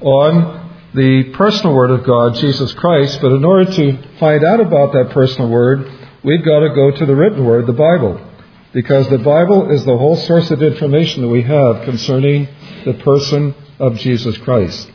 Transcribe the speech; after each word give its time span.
on 0.00 0.66
the 0.94 1.32
personal 1.34 1.74
Word 1.74 1.90
of 1.90 2.04
God, 2.04 2.34
Jesus 2.36 2.72
Christ. 2.74 3.20
But 3.20 3.32
in 3.32 3.44
order 3.44 3.70
to 3.72 4.18
find 4.18 4.44
out 4.44 4.60
about 4.60 4.92
that 4.92 5.10
personal 5.10 5.48
Word, 5.50 5.90
we've 6.24 6.44
got 6.44 6.60
to 6.60 6.74
go 6.74 6.90
to 6.90 7.06
the 7.06 7.14
written 7.14 7.44
Word, 7.44 7.66
the 7.66 7.72
Bible. 7.72 8.20
Because 8.72 9.08
the 9.08 9.18
Bible 9.18 9.70
is 9.70 9.84
the 9.84 9.96
whole 9.96 10.16
source 10.16 10.50
of 10.50 10.62
information 10.62 11.22
that 11.22 11.28
we 11.28 11.42
have 11.42 11.84
concerning 11.84 12.48
the 12.84 12.94
person 12.94 13.54
of 13.78 13.96
Jesus 13.96 14.36
Christ. 14.38 14.90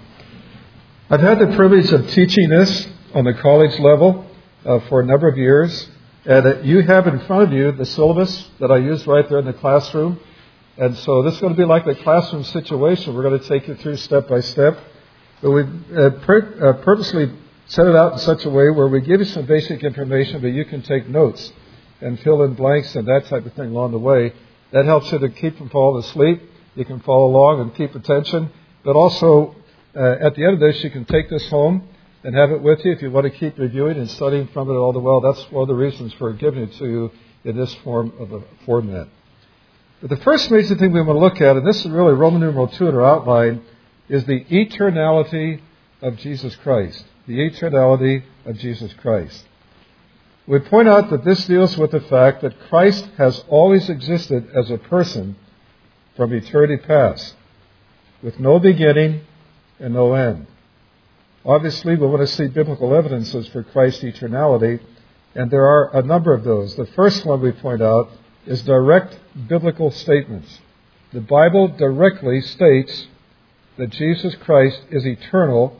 I've 1.10 1.22
had 1.22 1.40
the 1.40 1.56
privilege 1.56 1.92
of 1.92 2.10
teaching 2.10 2.50
this 2.50 2.88
on 3.14 3.26
the 3.26 3.34
college 3.34 3.78
level 3.80 4.26
uh, 4.66 4.80
for 4.88 5.02
a 5.02 5.06
number 5.06 5.28
of 5.28 5.38
years. 5.38 5.90
And 6.26 6.46
uh, 6.46 6.60
you 6.62 6.82
have 6.82 7.08
in 7.08 7.20
front 7.22 7.44
of 7.44 7.54
you 7.54 7.72
the 7.72 7.86
syllabus 7.86 8.50
that 8.60 8.72
I 8.72 8.78
used 8.78 9.08
right 9.08 9.28
there 9.28 9.40
in 9.40 9.46
the 9.46 9.54
classroom. 9.54 10.20
And 10.78 10.98
so 10.98 11.24
this 11.24 11.36
is 11.36 11.42
going 11.42 11.54
to 11.54 11.58
be 11.58 11.66
like 11.66 11.86
a 11.86 11.96
classroom 11.96 12.44
situation. 12.44 13.16
We're 13.16 13.24
going 13.24 13.40
to 13.40 13.48
take 13.48 13.68
you 13.68 13.76
through 13.76 13.98
step 13.98 14.28
by 14.28 14.40
step. 14.40 14.78
But 15.42 15.52
we 15.52 15.64
uh, 15.96 16.10
uh, 16.10 16.74
purposely 16.84 17.32
set 17.68 17.88
it 17.88 17.96
out 17.96 18.14
in 18.14 18.20
such 18.20 18.46
a 18.46 18.50
way 18.50 18.70
where 18.70 18.88
we 18.88 19.02
give 19.02 19.20
you 19.20 19.26
some 19.26 19.46
basic 19.46 19.84
information, 19.84 20.42
but 20.42 20.50
you 20.50 20.66
can 20.66 20.82
take 20.84 21.08
notes 21.08 21.52
and 22.00 22.20
fill 22.20 22.44
in 22.44 22.54
blanks 22.54 22.96
and 22.96 23.08
that 23.08 23.26
type 23.26 23.46
of 23.46 23.54
thing 23.54 23.72
along 23.72 23.92
the 23.92 24.00
way. 24.00 24.34
That 24.72 24.86
helps 24.86 25.12
you 25.12 25.20
to 25.20 25.30
keep 25.30 25.58
from 25.58 25.70
falling 25.70 26.04
asleep. 26.04 26.42
You 26.76 26.86
can 26.86 27.00
follow 27.02 27.26
along 27.26 27.62
and 27.62 27.76
keep 27.76 27.96
attention. 27.96 28.52
But 28.84 28.96
also, 28.96 29.56
uh, 29.96 30.18
at 30.22 30.36
the 30.36 30.46
end 30.46 30.54
of 30.56 30.60
this, 30.60 30.84
you 30.84 30.90
can 30.90 31.06
take 31.06 31.30
this 31.30 31.48
home 31.50 31.88
and 32.24 32.36
have 32.36 32.52
it 32.52 32.62
with 32.62 32.84
you 32.86 32.92
if 32.92 33.02
you 33.02 33.10
want 33.10 33.26
to 33.26 33.32
keep 33.32 33.58
reviewing 33.58 33.98
and 33.98 34.10
studying 34.10 34.48
from 34.50 34.70
it 34.70 34.74
all 34.74 34.94
the 34.94 35.00
while. 35.00 35.22
That's 35.22 35.52
one 35.52 35.64
of 35.64 35.68
the 35.68 35.76
reasons 35.76 36.14
for 36.14 36.34
giving 36.34 36.64
it 36.64 36.74
to 36.74 36.86
you 36.86 37.12
in 37.44 37.58
this 37.58 37.74
form 37.84 38.14
of 38.20 38.32
a 38.32 38.44
format. 38.66 39.08
But 40.02 40.10
the 40.10 40.18
first 40.18 40.50
major 40.52 40.76
thing 40.76 40.94
we 40.94 41.02
want 41.02 41.18
to 41.18 41.20
look 41.20 41.42
at, 41.42 41.58
and 41.58 41.66
this 41.66 41.84
is 41.84 41.92
really 41.92 42.14
Roman 42.14 42.42
numeral 42.42 42.68
2 42.68 42.88
in 42.88 42.96
our 42.96 43.06
outline, 43.06 43.64
is 44.12 44.26
the 44.26 44.44
eternality 44.44 45.62
of 46.02 46.18
Jesus 46.18 46.54
Christ. 46.58 47.06
The 47.28 47.50
eternality 47.50 48.24
of 48.46 48.58
Jesus 48.58 48.94
Christ. 48.96 49.46
We 50.46 50.60
point 50.60 50.90
out 50.90 51.10
that 51.12 51.24
this 51.24 51.46
deals 51.46 51.78
with 51.78 51.92
the 51.92 52.02
fact 52.02 52.42
that 52.42 52.60
Christ 52.68 53.08
has 53.18 53.42
always 53.48 53.90
existed 53.90 54.50
as 54.54 54.70
a 54.70 54.78
person 54.78 55.38
from 56.18 56.34
eternity 56.34 56.76
past, 56.76 57.36
with 58.22 58.38
no 58.38 58.60
beginning 58.60 59.22
and 59.80 59.94
no 59.94 60.14
end. 60.14 60.46
Obviously, 61.46 61.96
we 61.96 62.06
want 62.06 62.20
to 62.20 62.28
see 62.28 62.48
biblical 62.48 62.94
evidences 62.94 63.48
for 63.48 63.64
Christ's 63.64 64.04
eternality, 64.04 64.82
and 65.36 65.50
there 65.50 65.66
are 65.66 65.96
a 65.96 66.02
number 66.02 66.34
of 66.34 66.44
those. 66.44 66.76
The 66.76 66.86
first 66.88 67.26
one 67.26 67.40
we 67.40 67.54
point 67.54 67.82
out 67.82 68.10
is 68.46 68.62
direct 68.64 69.18
biblical 69.48 69.90
statements. 69.90 70.60
The 71.14 71.22
Bible 71.22 71.70
directly 71.70 72.42
states 72.42 73.08
that 73.82 73.90
Jesus 73.90 74.36
Christ 74.36 74.80
is 74.92 75.08
eternal 75.08 75.76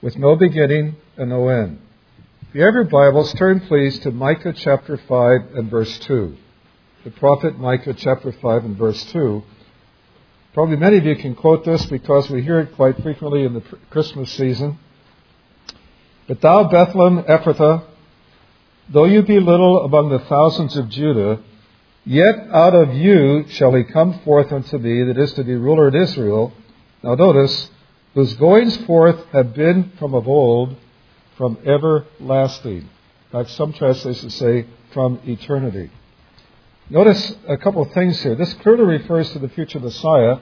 with 0.00 0.16
no 0.16 0.36
beginning 0.36 0.96
and 1.18 1.28
no 1.28 1.48
end. 1.48 1.78
If 2.48 2.54
you 2.54 2.62
have 2.62 2.72
your 2.72 2.84
Bibles, 2.84 3.34
turn 3.34 3.60
please 3.60 3.98
to 3.98 4.10
Micah 4.10 4.54
chapter 4.54 4.96
5 4.96 5.54
and 5.54 5.70
verse 5.70 5.98
2. 5.98 6.34
The 7.04 7.10
prophet 7.10 7.58
Micah 7.58 7.92
chapter 7.92 8.32
5 8.32 8.64
and 8.64 8.74
verse 8.74 9.04
2. 9.04 9.42
Probably 10.54 10.76
many 10.76 10.96
of 10.96 11.04
you 11.04 11.16
can 11.16 11.34
quote 11.34 11.62
this 11.66 11.84
because 11.84 12.30
we 12.30 12.40
hear 12.40 12.60
it 12.60 12.74
quite 12.74 13.02
frequently 13.02 13.44
in 13.44 13.52
the 13.52 13.60
Christmas 13.90 14.32
season. 14.32 14.78
But 16.26 16.40
thou, 16.40 16.70
Bethlehem 16.70 17.22
Ephrathah, 17.24 17.84
though 18.88 19.04
you 19.04 19.20
be 19.20 19.40
little 19.40 19.84
among 19.84 20.08
the 20.08 20.20
thousands 20.20 20.74
of 20.78 20.88
Judah, 20.88 21.38
yet 22.06 22.48
out 22.52 22.74
of 22.74 22.94
you 22.94 23.44
shall 23.48 23.74
he 23.74 23.84
come 23.84 24.20
forth 24.20 24.52
unto 24.52 24.78
me 24.78 25.02
that 25.02 25.18
is 25.18 25.32
to 25.34 25.44
be 25.44 25.54
ruler 25.54 25.88
in 25.88 25.96
Israel. 25.96 26.52
Now 27.02 27.14
notice, 27.14 27.70
whose 28.14 28.34
goings 28.36 28.76
forth 28.86 29.22
have 29.32 29.52
been 29.54 29.92
from 29.98 30.14
of 30.14 30.26
old, 30.26 30.76
from 31.36 31.58
everlasting. 31.66 32.88
In 32.88 32.88
fact, 33.32 33.50
some 33.50 33.72
translations 33.72 34.34
say 34.36 34.66
from 34.92 35.20
eternity. 35.26 35.90
Notice 36.88 37.34
a 37.48 37.56
couple 37.56 37.82
of 37.82 37.92
things 37.92 38.22
here. 38.22 38.36
This 38.36 38.54
clearly 38.54 38.84
refers 38.84 39.30
to 39.32 39.40
the 39.40 39.48
future 39.48 39.80
Messiah 39.80 40.38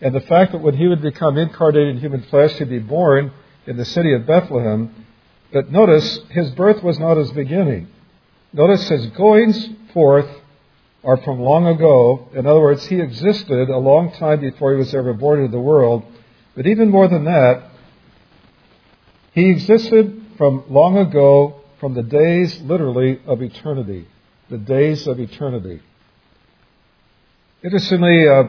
and 0.00 0.14
the 0.14 0.20
fact 0.22 0.52
that 0.52 0.62
when 0.62 0.76
he 0.76 0.88
would 0.88 1.02
become 1.02 1.36
incarnated 1.36 1.96
in 1.96 2.00
human 2.00 2.22
flesh, 2.22 2.52
he'd 2.54 2.70
be 2.70 2.78
born 2.78 3.32
in 3.66 3.76
the 3.76 3.84
city 3.84 4.14
of 4.14 4.26
Bethlehem. 4.26 5.06
But 5.52 5.70
notice, 5.70 6.20
his 6.30 6.50
birth 6.52 6.82
was 6.82 6.98
not 6.98 7.18
his 7.18 7.30
beginning. 7.32 7.88
Notice 8.52 8.88
his 8.88 9.06
goings 9.08 9.68
forth 9.92 10.28
are 11.02 11.16
from 11.18 11.40
long 11.40 11.66
ago. 11.66 12.28
In 12.34 12.46
other 12.46 12.60
words, 12.60 12.86
he 12.86 13.00
existed 13.00 13.70
a 13.70 13.78
long 13.78 14.12
time 14.12 14.40
before 14.40 14.72
he 14.72 14.78
was 14.78 14.94
ever 14.94 15.12
born 15.14 15.40
into 15.40 15.52
the 15.52 15.60
world. 15.60 16.04
But 16.54 16.66
even 16.66 16.90
more 16.90 17.08
than 17.08 17.24
that, 17.24 17.64
he 19.32 19.50
existed 19.50 20.22
from 20.36 20.64
long 20.68 20.98
ago, 20.98 21.60
from 21.78 21.94
the 21.94 22.02
days, 22.02 22.60
literally, 22.60 23.20
of 23.26 23.42
eternity 23.42 24.06
the 24.50 24.58
days 24.58 25.06
of 25.06 25.20
eternity. 25.20 25.80
Interestingly, 27.62 28.26
uh, 28.28 28.44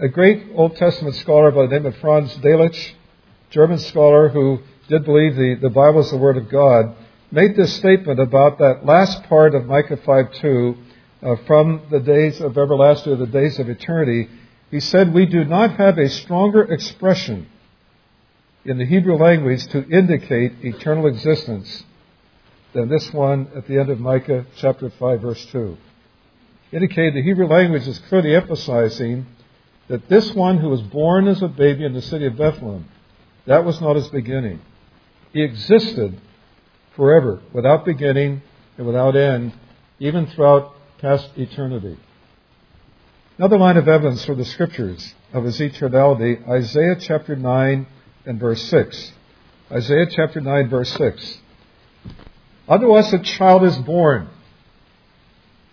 a 0.00 0.08
great 0.08 0.46
Old 0.54 0.76
Testament 0.76 1.14
scholar 1.16 1.50
by 1.50 1.66
the 1.66 1.68
name 1.68 1.86
of 1.86 1.96
Franz 1.98 2.34
Delitzsch, 2.36 2.92
German 3.50 3.78
scholar 3.78 4.30
who 4.30 4.60
did 4.88 5.04
believe 5.04 5.36
the, 5.36 5.56
the 5.60 5.68
Bible 5.68 6.00
is 6.00 6.10
the 6.10 6.16
Word 6.16 6.38
of 6.38 6.48
God, 6.48 6.96
made 7.30 7.56
this 7.56 7.74
statement 7.74 8.20
about 8.20 8.58
that 8.58 8.86
last 8.86 9.22
part 9.24 9.54
of 9.54 9.66
Micah 9.66 9.98
5:2, 9.98 10.76
uh, 11.24 11.36
from 11.46 11.82
the 11.90 12.00
days 12.00 12.40
of 12.40 12.58
everlasting 12.58 13.16
to 13.16 13.24
the 13.24 13.30
days 13.30 13.58
of 13.58 13.68
eternity. 13.68 14.28
He 14.70 14.80
said, 14.80 15.14
We 15.14 15.26
do 15.26 15.44
not 15.44 15.76
have 15.76 15.96
a 15.96 16.08
stronger 16.08 16.62
expression 16.62 17.48
in 18.64 18.78
the 18.78 18.84
Hebrew 18.84 19.16
language 19.16 19.66
to 19.68 19.88
indicate 19.88 20.52
eternal 20.62 21.06
existence 21.06 21.84
than 22.74 22.88
this 22.88 23.12
one 23.12 23.48
at 23.56 23.66
the 23.66 23.78
end 23.78 23.88
of 23.88 24.00
Micah 24.00 24.46
chapter 24.56 24.90
5 24.90 25.20
verse 25.20 25.44
2. 25.46 25.76
Indicated 26.72 27.14
the 27.14 27.22
Hebrew 27.22 27.46
language 27.46 27.86
is 27.86 27.98
clearly 28.00 28.34
emphasizing 28.34 29.26
that 29.88 30.08
this 30.08 30.34
one 30.34 30.58
who 30.58 30.68
was 30.68 30.82
born 30.82 31.28
as 31.28 31.40
a 31.40 31.48
baby 31.48 31.84
in 31.84 31.92
the 31.92 32.02
city 32.02 32.26
of 32.26 32.36
Bethlehem, 32.36 32.88
that 33.46 33.64
was 33.64 33.80
not 33.80 33.96
his 33.96 34.08
beginning. 34.08 34.60
He 35.32 35.42
existed 35.42 36.20
forever, 36.96 37.42
without 37.52 37.84
beginning 37.84 38.42
and 38.76 38.86
without 38.86 39.14
end, 39.14 39.52
even 39.98 40.26
throughout 40.26 40.74
past 41.04 41.28
eternity. 41.36 41.98
Another 43.36 43.58
line 43.58 43.76
of 43.76 43.86
evidence 43.88 44.24
for 44.24 44.34
the 44.34 44.44
scriptures 44.46 45.14
of 45.34 45.44
his 45.44 45.58
eternality, 45.60 46.48
Isaiah 46.48 46.96
chapter 46.98 47.36
9 47.36 47.86
and 48.24 48.40
verse 48.40 48.62
6. 48.70 49.12
Isaiah 49.70 50.06
chapter 50.08 50.40
9 50.40 50.70
verse 50.70 50.90
6. 50.92 51.40
Unto 52.66 52.92
us 52.92 53.12
a 53.12 53.18
child 53.18 53.64
is 53.64 53.76
born. 53.78 54.30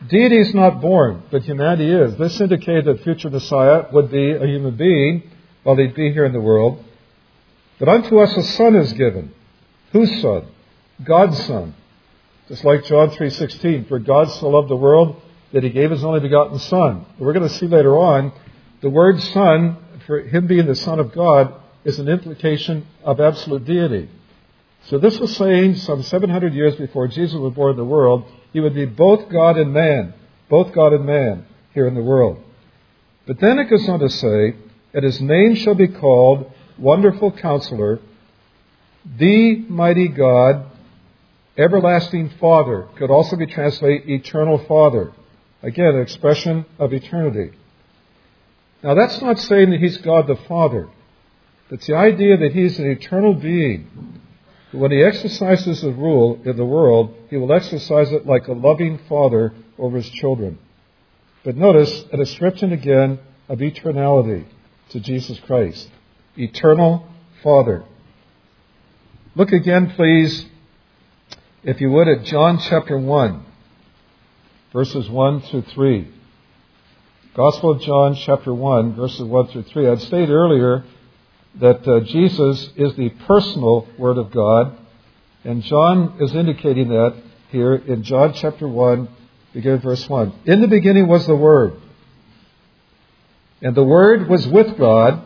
Deity 0.06 0.38
is 0.38 0.53
not 0.53 0.81
born, 0.81 1.24
but 1.31 1.44
humanity 1.44 1.90
is. 1.90 2.18
This 2.18 2.42
indicated 2.42 2.84
that 2.84 3.03
future 3.03 3.30
Messiah 3.30 3.86
would 3.94 4.12
be 4.12 4.31
a 4.31 4.46
human 4.46 4.75
being 4.75 5.31
while 5.63 5.78
he'd 5.78 5.96
be 5.96 6.12
here 6.12 6.25
in 6.25 6.34
the 6.34 6.42
world. 6.42 6.84
But 7.80 7.88
unto 7.88 8.19
us 8.19 8.36
a 8.36 8.44
son 8.44 8.75
is 8.75 8.92
given. 8.92 9.34
Whose 9.94 10.22
son? 10.22 10.48
God's 11.02 11.42
son. 11.46 11.75
Just 12.51 12.66
like 12.66 12.84
John 12.84 13.12
3.16, 13.12 13.88
for 13.88 13.97
God 13.97 14.29
so 14.29 14.50
loved 14.50 14.67
the 14.67 14.75
world 14.75 15.22
that 15.53 15.63
he 15.63 15.69
gave 15.69 15.89
his 15.89 16.03
only 16.03 16.19
begotten 16.19 16.59
son. 16.59 17.06
We're 17.17 17.31
going 17.31 17.47
to 17.47 17.56
see 17.56 17.66
later 17.66 17.97
on, 17.97 18.34
the 18.81 18.89
word 18.89 19.22
son, 19.22 19.78
for 20.06 20.19
him 20.19 20.47
being 20.47 20.66
the 20.66 20.75
son 20.75 21.00
of 21.00 21.13
God, 21.13 21.53
is 21.85 21.97
an 21.97 22.09
implication 22.09 22.85
of 23.06 23.22
absolute 23.22 23.63
deity. 23.63 24.09
So 24.88 24.97
this 24.97 25.17
was 25.17 25.34
saying 25.38 25.75
some 25.75 26.03
700 26.03 26.53
years 26.53 26.75
before 26.75 27.07
Jesus 27.07 27.39
was 27.39 27.53
born 27.53 27.72
in 27.72 27.78
the 27.78 27.85
world, 27.85 28.25
he 28.51 28.59
would 28.59 28.75
be 28.75 28.83
both 28.83 29.29
God 29.29 29.56
and 29.56 29.72
man, 29.72 30.13
both 30.50 30.73
God 30.73 30.91
and 30.91 31.06
man 31.06 31.45
here 31.73 31.88
in 31.88 31.95
the 31.95 32.03
world. 32.03 32.38
But 33.25 33.39
then 33.39 33.59
it 33.59 33.69
goes 33.69 33.88
on 33.88 34.00
to 34.01 34.09
say, 34.09 34.56
and 34.94 35.06
his 35.06 35.22
name 35.22 35.56
shall 35.56 35.75
be 35.75 35.88
called 35.88 36.51
Wonderful 36.78 37.31
Counselor, 37.31 38.01
the 39.06 39.56
Mighty 39.69 40.09
God, 40.09 40.65
Everlasting 41.62 42.30
Father. 42.40 42.88
Could 42.98 43.12
also 43.12 43.36
be 43.36 43.46
translated 43.46 44.10
Eternal 44.10 44.58
Father. 44.66 45.12
Again, 45.62 45.96
an 45.96 46.02
expression 46.02 46.66
of 46.80 46.94
eternity. 46.94 47.56
Now 48.84 48.96
that's 48.96 49.22
not 49.22 49.40
saying 49.40 49.69
that 49.69 49.80
he's 49.80 49.98
God 49.98 50.28
the 50.28 50.36
Father. 50.48 50.90
It's 51.69 51.88
the 51.88 51.96
idea 51.96 52.38
that 52.38 52.54
he's 52.54 52.80
an 52.80 52.90
eternal 52.90 53.34
being 53.34 54.19
when 54.72 54.92
he 54.92 55.04
exercises 55.04 55.81
the 55.81 55.92
rule 55.92 56.42
in 56.46 56.56
the 56.56 56.66
world, 56.66 57.13
he 57.30 57.38
will 57.38 57.52
exercise 57.52 58.12
it 58.12 58.25
like 58.25 58.48
a 58.48 58.54
loving 58.54 59.00
father 59.10 59.54
over 59.78 59.98
his 59.98 60.10
children. 60.10 60.57
But 61.44 61.57
notice 61.57 62.06
a 62.12 62.18
description 62.18 62.72
again 62.72 63.19
of 63.50 63.60
eternality 63.60 64.46
to 64.90 65.00
Jesus 65.00 65.40
Christ. 65.40 65.90
Eternal 66.38 67.06
Father. 67.44 67.84
Look 69.36 69.52
again, 69.52 69.92
please, 69.92 70.46
if 71.63 71.80
you 71.80 71.92
would, 71.92 72.08
at 72.08 72.24
John 72.24 72.58
chapter 72.58 72.98
1, 72.98 73.46
verses 74.74 75.08
1 75.10 75.42
through 75.42 75.62
3. 75.62 76.08
Gospel 77.36 77.72
of 77.72 77.81
John 77.81 78.16
chapter 78.16 78.54
1, 78.54 78.96
verses 78.96 79.22
1 79.22 79.48
through 79.48 79.63
3. 79.63 79.88
I'd 79.88 80.02
stated 80.02 80.31
earlier 80.31 80.84
that 81.56 81.88
uh, 81.88 82.00
Jesus 82.02 82.69
is 82.75 82.96
the 82.96 83.10
personal 83.28 83.88
Word 84.00 84.18
of 84.18 84.31
God, 84.31 84.75
and 85.44 85.62
John 85.63 86.18
is 86.19 86.34
indicating 86.34 86.90
that 86.90 87.16
here 87.50 87.75
in 87.75 88.04
John 88.04 88.34
chapter 88.34 88.68
1, 88.68 89.07
beginning 89.54 89.81
verse 89.81 90.10
1. 90.10 90.34
In 90.46 90.62
the 90.62 90.68
beginning 90.68 91.07
was 91.07 91.28
the 91.28 91.36
Word, 91.36 91.80
and 93.62 93.75
the 93.75 93.84
Word 93.84 94.28
was 94.28 94.48
with 94.48 94.80
God, 94.80 95.24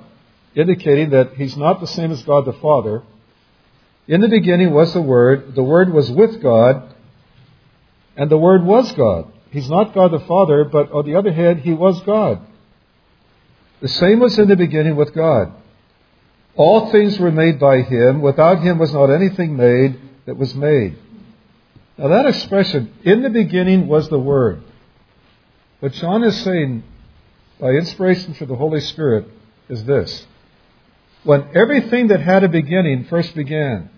indicating 0.54 1.12
that 1.12 1.36
He's 1.36 1.56
not 1.56 1.80
the 1.80 1.88
same 1.88 2.12
as 2.12 2.22
God 2.24 2.44
the 2.44 2.54
Father. 2.54 3.04
In 4.07 4.22
the 4.22 4.30
beginning 4.30 4.72
was 4.72 4.94
the 4.94 5.02
Word, 5.02 5.56
the 5.56 5.63
Word 5.63 5.92
was 5.92 6.12
with 6.12 6.42
God, 6.42 6.94
and 8.16 8.30
the 8.30 8.38
Word 8.38 8.63
was 8.63 8.92
God. 8.94 9.31
He's 9.50 9.69
not 9.69 9.96
God 9.96 10.12
the 10.12 10.19
Father, 10.19 10.66
but 10.66 10.92
on 10.92 11.06
the 11.06 11.16
other 11.16 11.31
hand, 11.31 11.62
He 11.62 11.74
was 11.74 12.00
God. 12.02 12.40
The 13.81 13.88
same 13.88 14.19
was 14.19 14.38
in 14.38 14.48
the 14.48 14.56
beginning 14.56 14.96
with 14.96 15.13
God. 15.13 15.54
All 16.56 16.92
things 16.92 17.19
were 17.19 17.31
made 17.31 17.60
by 17.60 17.81
Him. 17.81 18.22
Without 18.22 18.60
Him 18.60 18.78
was 18.78 18.94
not 18.94 19.10
anything 19.10 19.57
made 19.57 20.00
that 20.25 20.38
was 20.38 20.54
made. 20.54 20.98
Now 21.98 22.10
that 22.10 22.28
expression, 22.28 22.94
in 23.04 23.24
the 23.24 23.30
beginning 23.30 23.88
was 23.88 24.10
the 24.10 24.19
Word. 24.19 24.62
What 25.80 25.94
John 25.94 26.24
is 26.24 26.42
saying 26.44 26.84
by 27.60 27.72
inspiration 27.72 28.34
through 28.34 28.48
the 28.48 28.56
Holy 28.56 28.81
Spirit 28.81 29.28
is 29.68 29.84
this. 29.86 30.25
When 31.24 31.50
everything 31.56 32.07
that 32.07 32.22
had 32.22 32.44
a 32.44 32.50
beginning 32.50 33.06
first 33.06 33.34
began, 33.34 33.90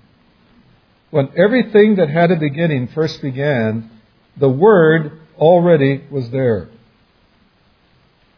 when 1.09 1.29
everything 1.37 1.95
that 1.95 2.09
had 2.09 2.31
a 2.31 2.35
beginning 2.35 2.87
first 2.89 3.21
began, 3.21 3.89
the 4.35 4.49
Word 4.49 5.19
already 5.37 6.03
was 6.09 6.29
there. 6.31 6.69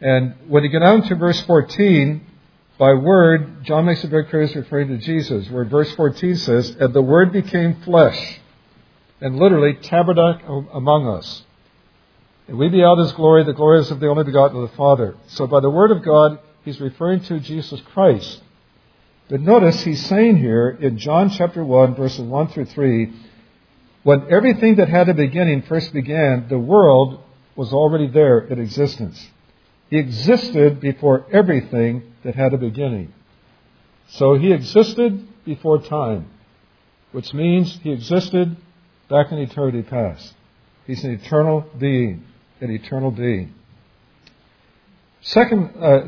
And 0.01 0.35
when 0.47 0.63
you 0.63 0.69
get 0.69 0.79
down 0.79 1.01
to 1.03 1.15
verse 1.15 1.41
14, 1.41 2.25
by 2.77 2.93
Word, 2.93 3.65
John 3.65 3.85
makes 3.85 4.03
it 4.03 4.09
very 4.09 4.25
clear 4.25 4.45
he's 4.45 4.55
referring 4.55 4.87
to 4.89 4.97
Jesus, 4.97 5.49
where 5.49 5.65
verse 5.65 5.91
14 5.95 6.35
says, 6.37 6.69
And 6.79 6.93
the 6.93 7.01
Word 7.01 7.33
became 7.33 7.81
flesh, 7.81 8.39
and 9.19 9.37
literally 9.37 9.73
tabernacle 9.73 10.69
among 10.71 11.07
us. 11.07 11.43
And 12.47 12.57
we 12.57 12.69
beheld 12.69 12.99
his 12.99 13.11
glory, 13.11 13.43
the 13.43 13.53
glory 13.53 13.79
is 13.79 13.91
of 13.91 13.99
the 13.99 14.07
only 14.07 14.23
begotten 14.23 14.57
of 14.57 14.69
the 14.69 14.77
Father. 14.77 15.17
So 15.27 15.45
by 15.45 15.59
the 15.59 15.69
Word 15.69 15.91
of 15.91 16.03
God, 16.03 16.39
he's 16.63 16.79
referring 16.79 17.21
to 17.23 17.39
Jesus 17.39 17.81
Christ. 17.93 18.41
But 19.29 19.41
notice 19.41 19.83
he's 19.83 20.03
saying 20.07 20.37
here 20.37 20.69
in 20.81 20.97
John 20.97 21.29
chapter 21.29 21.63
1, 21.63 21.95
verses 21.95 22.21
1 22.21 22.47
through 22.47 22.65
3, 22.65 23.13
when 24.01 24.25
everything 24.31 24.75
that 24.75 24.89
had 24.89 25.07
a 25.07 25.13
beginning 25.13 25.61
first 25.61 25.93
began, 25.93 26.47
the 26.49 26.57
world 26.57 27.21
was 27.55 27.71
already 27.71 28.07
there 28.07 28.39
in 28.39 28.59
existence. 28.59 29.23
He 29.91 29.99
existed 29.99 30.79
before 30.79 31.27
everything 31.31 32.13
that 32.23 32.33
had 32.33 32.53
a 32.55 32.57
beginning. 32.57 33.13
So 34.07 34.35
he 34.35 34.51
existed 34.51 35.27
before 35.45 35.79
time, 35.79 36.27
which 37.11 37.31
means 37.31 37.77
he 37.83 37.91
existed 37.91 38.57
back 39.09 39.31
in 39.31 39.37
eternity 39.37 39.83
past. 39.83 40.33
He's 40.87 41.03
an 41.03 41.11
eternal 41.11 41.65
being, 41.77 42.23
an 42.61 42.71
eternal 42.71 43.11
being. 43.11 43.53
Second 45.21 45.71
uh, 45.79 46.01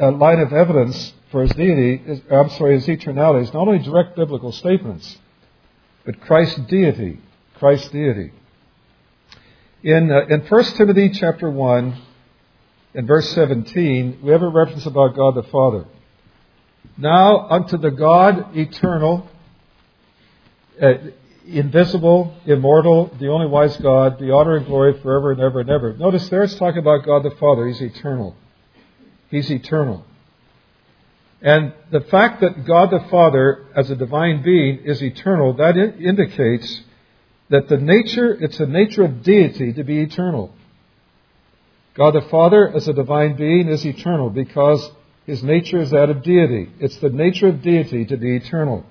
uh, 0.00 0.10
line 0.12 0.40
of 0.40 0.52
evidence 0.52 1.12
for 1.30 1.42
his 1.42 1.52
deity, 1.52 2.02
is, 2.06 2.20
I'm 2.30 2.50
sorry, 2.50 2.74
his 2.74 2.86
eternality 2.86 3.42
is 3.42 3.52
not 3.52 3.66
only 3.66 3.78
direct 3.78 4.16
biblical 4.16 4.52
statements, 4.52 5.18
but 6.04 6.20
Christ's 6.20 6.60
deity. 6.68 7.18
Christ's 7.54 7.88
deity. 7.90 8.32
In, 9.82 10.10
uh, 10.10 10.26
in 10.26 10.40
1 10.40 10.64
Timothy 10.76 11.10
chapter 11.10 11.50
1, 11.50 12.02
in 12.94 13.06
verse 13.06 13.28
17, 13.30 14.20
we 14.22 14.30
have 14.30 14.42
a 14.42 14.48
reference 14.48 14.86
about 14.86 15.16
God 15.16 15.34
the 15.34 15.42
Father. 15.44 15.86
Now 16.96 17.48
unto 17.48 17.76
the 17.76 17.90
God 17.90 18.56
eternal, 18.56 19.28
uh, 20.80 20.94
invisible, 21.46 22.34
immortal, 22.46 23.14
the 23.18 23.28
only 23.28 23.46
wise 23.46 23.76
God, 23.76 24.18
the 24.18 24.32
honor 24.32 24.56
and 24.56 24.66
glory 24.66 25.00
forever 25.00 25.32
and 25.32 25.40
ever 25.40 25.60
and 25.60 25.70
ever. 25.70 25.92
Notice 25.94 26.28
there 26.28 26.44
it's 26.44 26.54
talking 26.54 26.78
about 26.78 27.04
God 27.04 27.22
the 27.22 27.32
Father. 27.32 27.66
He's 27.66 27.80
eternal. 27.80 28.36
He's 29.34 29.50
eternal. 29.50 30.04
And 31.42 31.72
the 31.90 32.02
fact 32.02 32.40
that 32.42 32.64
God 32.64 32.92
the 32.92 33.04
Father, 33.10 33.66
as 33.74 33.90
a 33.90 33.96
divine 33.96 34.44
being, 34.44 34.78
is 34.84 35.02
eternal, 35.02 35.54
that 35.54 35.76
indicates 35.76 36.82
that 37.48 37.68
the 37.68 37.76
nature, 37.76 38.32
it's 38.32 38.58
the 38.58 38.68
nature 38.68 39.02
of 39.02 39.24
deity 39.24 39.72
to 39.72 39.82
be 39.82 40.02
eternal. 40.02 40.54
God 41.94 42.14
the 42.14 42.28
Father, 42.30 42.68
as 42.76 42.86
a 42.86 42.92
divine 42.92 43.34
being, 43.34 43.66
is 43.66 43.84
eternal 43.84 44.30
because 44.30 44.88
his 45.26 45.42
nature 45.42 45.80
is 45.80 45.90
that 45.90 46.10
of 46.10 46.22
deity. 46.22 46.70
It's 46.78 46.98
the 46.98 47.10
nature 47.10 47.48
of 47.48 47.60
deity 47.60 48.04
to 48.04 48.16
be 48.16 48.36
eternal. 48.36 48.86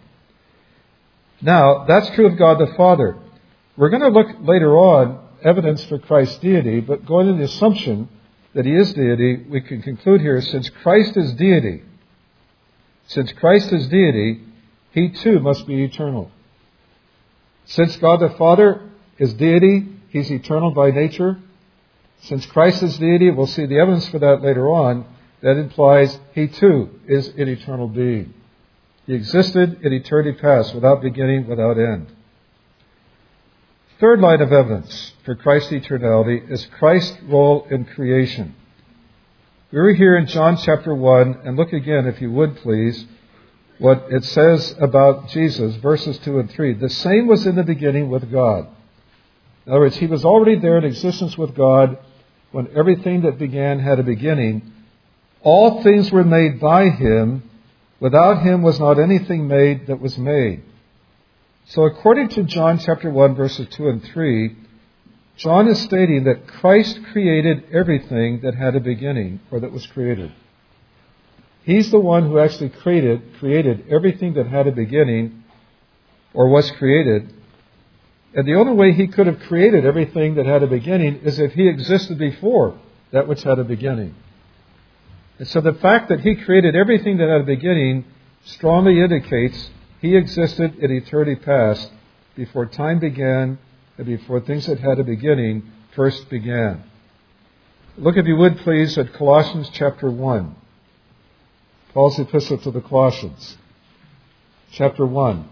Now, 1.42 1.86
that's 1.86 2.10
true 2.10 2.28
of 2.28 2.38
God 2.38 2.60
the 2.60 2.74
Father. 2.76 3.18
We're 3.78 3.92
going 3.92 4.02
to 4.02 4.10
look 4.10 4.28
later 4.42 4.76
on 4.76 5.26
evidence 5.42 5.86
for 5.86 6.00
Christ's 6.00 6.40
deity, 6.40 6.82
but 6.82 7.06
going 7.06 7.28
to 7.28 7.34
the 7.34 7.46
assumption 7.46 8.10
that 8.54 8.66
he 8.66 8.76
is 8.76 8.94
deity, 8.94 9.46
we 9.50 9.62
can 9.62 9.82
conclude 9.82 10.22
here 10.22 10.42
since 10.42 10.70
Christ 10.70 11.18
is 11.18 11.34
deity, 11.34 11.84
since 13.08 13.32
Christ 13.34 13.72
is 13.72 13.88
deity, 13.88 14.42
he 14.92 15.10
too 15.10 15.40
must 15.40 15.68
be 15.68 15.84
eternal. 15.84 16.32
Since 17.66 17.98
God 17.98 18.20
the 18.20 18.30
Father 18.32 18.90
is 19.18 19.34
deity, 19.34 19.88
he's 20.10 20.32
eternal 20.32 20.72
by 20.72 20.92
nature, 20.92 21.40
since 22.22 22.46
Christ 22.46 22.82
is 22.84 22.98
deity, 22.98 23.30
we'll 23.32 23.48
see 23.48 23.66
the 23.66 23.80
evidence 23.80 24.08
for 24.08 24.20
that 24.20 24.42
later 24.42 24.70
on, 24.70 25.06
that 25.42 25.58
implies 25.58 26.18
he 26.34 26.48
too 26.48 27.00
is 27.06 27.28
an 27.28 27.50
eternal 27.50 27.88
being. 27.88 28.34
He 29.06 29.14
existed 29.14 29.84
in 29.84 29.92
eternity 29.92 30.40
past, 30.40 30.74
without 30.74 31.02
beginning, 31.02 31.48
without 31.48 31.78
end. 31.78 32.08
Third 34.04 34.20
line 34.20 34.42
of 34.42 34.52
evidence 34.52 35.14
for 35.24 35.34
Christ's 35.34 35.72
eternality 35.72 36.52
is 36.52 36.68
Christ's 36.78 37.18
role 37.24 37.66
in 37.72 37.86
creation. 37.86 38.54
We 39.72 39.80
were 39.80 39.94
here 39.94 40.18
in 40.18 40.28
John 40.28 40.58
chapter 40.58 40.94
1, 40.94 41.40
and 41.46 41.56
look 41.56 41.72
again, 41.72 42.06
if 42.06 42.20
you 42.20 42.30
would 42.30 42.58
please, 42.58 43.06
what 43.78 44.08
it 44.10 44.26
says 44.26 44.76
about 44.82 45.30
Jesus, 45.30 45.78
verses 45.78 46.18
2 46.18 46.38
and 46.38 46.52
3. 46.52 46.74
The 46.74 46.90
same 46.90 47.28
was 47.28 47.46
in 47.46 47.56
the 47.56 47.64
beginning 47.64 48.10
with 48.10 48.30
God. 48.30 48.68
In 49.66 49.72
other 49.72 49.80
words, 49.80 49.96
he 49.96 50.08
was 50.08 50.26
already 50.26 50.60
there 50.60 50.78
in 50.78 50.84
existence 50.84 51.38
with 51.38 51.56
God 51.56 51.98
when 52.52 52.68
everything 52.76 53.22
that 53.22 53.40
began 53.40 53.80
had 53.80 54.00
a 54.00 54.04
beginning, 54.04 54.70
all 55.44 55.82
things 55.82 56.12
were 56.12 56.26
made 56.26 56.60
by 56.60 56.90
him. 56.90 57.50
Without 58.02 58.42
him 58.42 58.64
was 58.64 58.82
not 58.82 59.00
anything 59.00 59.48
made 59.48 59.88
that 59.88 60.02
was 60.02 60.18
made. 60.18 60.62
So 61.66 61.84
according 61.84 62.30
to 62.30 62.44
John 62.44 62.80
chapter 62.80 63.10
1 63.10 63.36
verses 63.36 63.68
2 63.72 63.90
and 63.90 64.04
3, 64.04 64.56
John 65.38 65.68
is 65.68 65.82
stating 65.82 66.26
that 66.26 66.48
Christ 66.48 67.00
created 67.12 67.66
everything 67.72 68.42
that 68.42 68.56
had 68.56 68.76
a 68.76 68.80
beginning 68.80 69.40
or 69.50 69.60
that 69.60 69.72
was 69.72 69.88
created. 69.88 70.32
He's 71.64 71.90
the 71.90 72.00
one 72.00 72.28
who 72.28 72.40
actually 72.40 72.70
created, 72.70 73.36
created 73.40 73.86
everything 73.90 74.34
that 74.34 74.48
had 74.48 74.68
a 74.68 74.72
beginning 74.72 75.44
or 76.34 76.50
was 76.50 76.70
created 76.72 77.34
and 78.34 78.48
the 78.48 78.56
only 78.56 78.74
way 78.74 78.94
he 78.94 79.08
could 79.08 79.28
have 79.28 79.40
created 79.42 79.86
everything 79.86 80.36
that 80.36 80.46
had 80.46 80.64
a 80.64 80.68
beginning 80.68 81.18
is 81.18 81.40
if 81.40 81.54
he 81.54 81.68
existed 81.68 82.18
before 82.18 82.80
that 83.12 83.28
which 83.28 83.44
had 83.44 83.60
a 83.60 83.64
beginning. 83.64 84.16
And 85.38 85.48
so 85.48 85.62
the 85.62 85.74
fact 85.74 86.10
that 86.10 86.22
he 86.22 86.36
created 86.36 86.76
everything 86.76 87.18
that 87.18 87.30
had 87.30 87.42
a 87.42 87.46
beginning 87.46 88.06
strongly 88.44 89.02
indicates 89.02 89.70
he 90.04 90.18
existed 90.18 90.76
in 90.80 90.92
eternity 90.92 91.34
past 91.34 91.90
before 92.36 92.66
time 92.66 93.00
began 93.00 93.58
and 93.98 94.06
before 94.06 94.42
things 94.42 94.66
that 94.66 94.78
had 94.78 95.00
a 95.00 95.04
beginning 95.04 95.64
first 95.96 96.30
began. 96.30 96.84
Look, 97.98 98.18
if 98.18 98.28
you 98.28 98.36
would 98.36 98.58
please, 98.58 98.98
at 98.98 99.14
Colossians 99.14 99.70
chapter 99.72 100.12
1. 100.12 100.56
Paul's 101.94 102.20
epistle 102.20 102.58
to 102.58 102.72
the 102.72 102.82
Colossians, 102.82 103.56
chapter 104.74 105.06
1. 105.06 105.50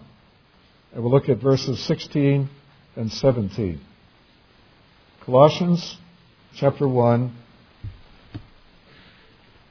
And 0.92 1.02
we'll 1.02 1.12
look 1.12 1.30
at 1.30 1.38
verses 1.38 1.80
16 1.80 2.50
and 2.96 3.10
17. 3.10 3.80
Colossians 5.24 5.96
chapter 6.56 6.86
1, 6.86 7.34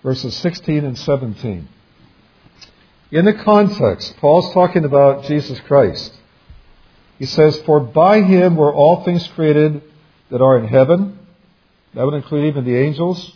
verses 0.01 0.35
16 0.37 0.83
and 0.85 0.97
17. 0.97 1.67
In 3.11 3.25
the 3.25 3.33
context, 3.33 4.15
Paul's 4.17 4.53
talking 4.53 4.85
about 4.85 5.25
Jesus 5.25 5.59
Christ. 5.61 6.17
He 7.19 7.25
says, 7.25 7.59
For 7.63 7.81
by 7.81 8.21
him 8.21 8.55
were 8.55 8.73
all 8.73 9.03
things 9.03 9.27
created 9.35 9.81
that 10.29 10.41
are 10.41 10.57
in 10.57 10.67
heaven. 10.67 11.19
That 11.93 12.05
would 12.05 12.13
include 12.13 12.45
even 12.45 12.63
the 12.63 12.77
angels, 12.77 13.35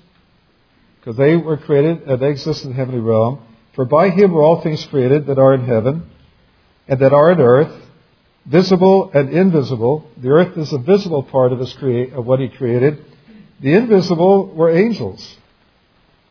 because 1.00 1.18
they 1.18 1.36
were 1.36 1.58
created, 1.58 2.04
and 2.04 2.22
they 2.22 2.30
exist 2.30 2.64
in 2.64 2.70
the 2.70 2.76
heavenly 2.78 3.02
realm. 3.02 3.40
For 3.74 3.84
by 3.84 4.12
him 4.12 4.32
were 4.32 4.42
all 4.42 4.62
things 4.62 4.86
created 4.86 5.28
that 5.28 5.38
are 5.38 5.54
in 5.54 5.66
heaven, 5.66 6.10
and 6.88 7.00
that 7.02 7.12
are 7.12 7.34
in 7.34 7.42
earth, 7.42 7.74
visible 8.46 9.12
and 9.14 9.30
invisible. 9.30 10.10
The 10.16 10.30
earth 10.30 10.58
is 10.58 10.72
a 10.72 10.78
visible 10.78 11.24
part 11.24 11.52
of, 11.52 11.60
his 11.60 11.74
crea- 11.74 12.12
of 12.12 12.26
what 12.26 12.40
he 12.40 12.48
created. 12.48 13.04
The 13.60 13.74
invisible 13.74 14.48
were 14.56 14.72
angels. 14.72 15.38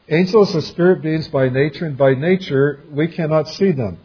Angels 0.08 0.54
are 0.54 0.61
spirit 0.61 1.02
beings 1.02 1.28
by 1.28 1.49
nature, 1.49 1.87
and 1.87 1.96
by 1.96 2.14
nature 2.14 2.80
we 2.90 3.08
cannot 3.08 3.49
see 3.49 3.73
them 3.73 3.99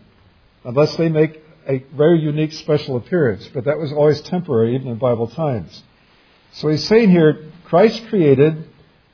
unless 0.64 0.96
they 0.96 1.10
make 1.10 1.44
a 1.68 1.84
very 1.96 2.20
unique 2.20 2.54
special 2.54 2.96
appearance. 2.96 3.48
But 3.54 3.66
that 3.66 3.78
was 3.78 3.92
always 3.92 4.22
temporary, 4.22 4.76
even 4.76 4.88
in 4.88 4.98
Bible 4.98 5.28
times. 5.28 5.84
So 6.54 6.70
he's 6.70 6.86
saying 6.86 7.12
here, 7.12 7.52
Christ 7.66 8.08
created 8.08 8.66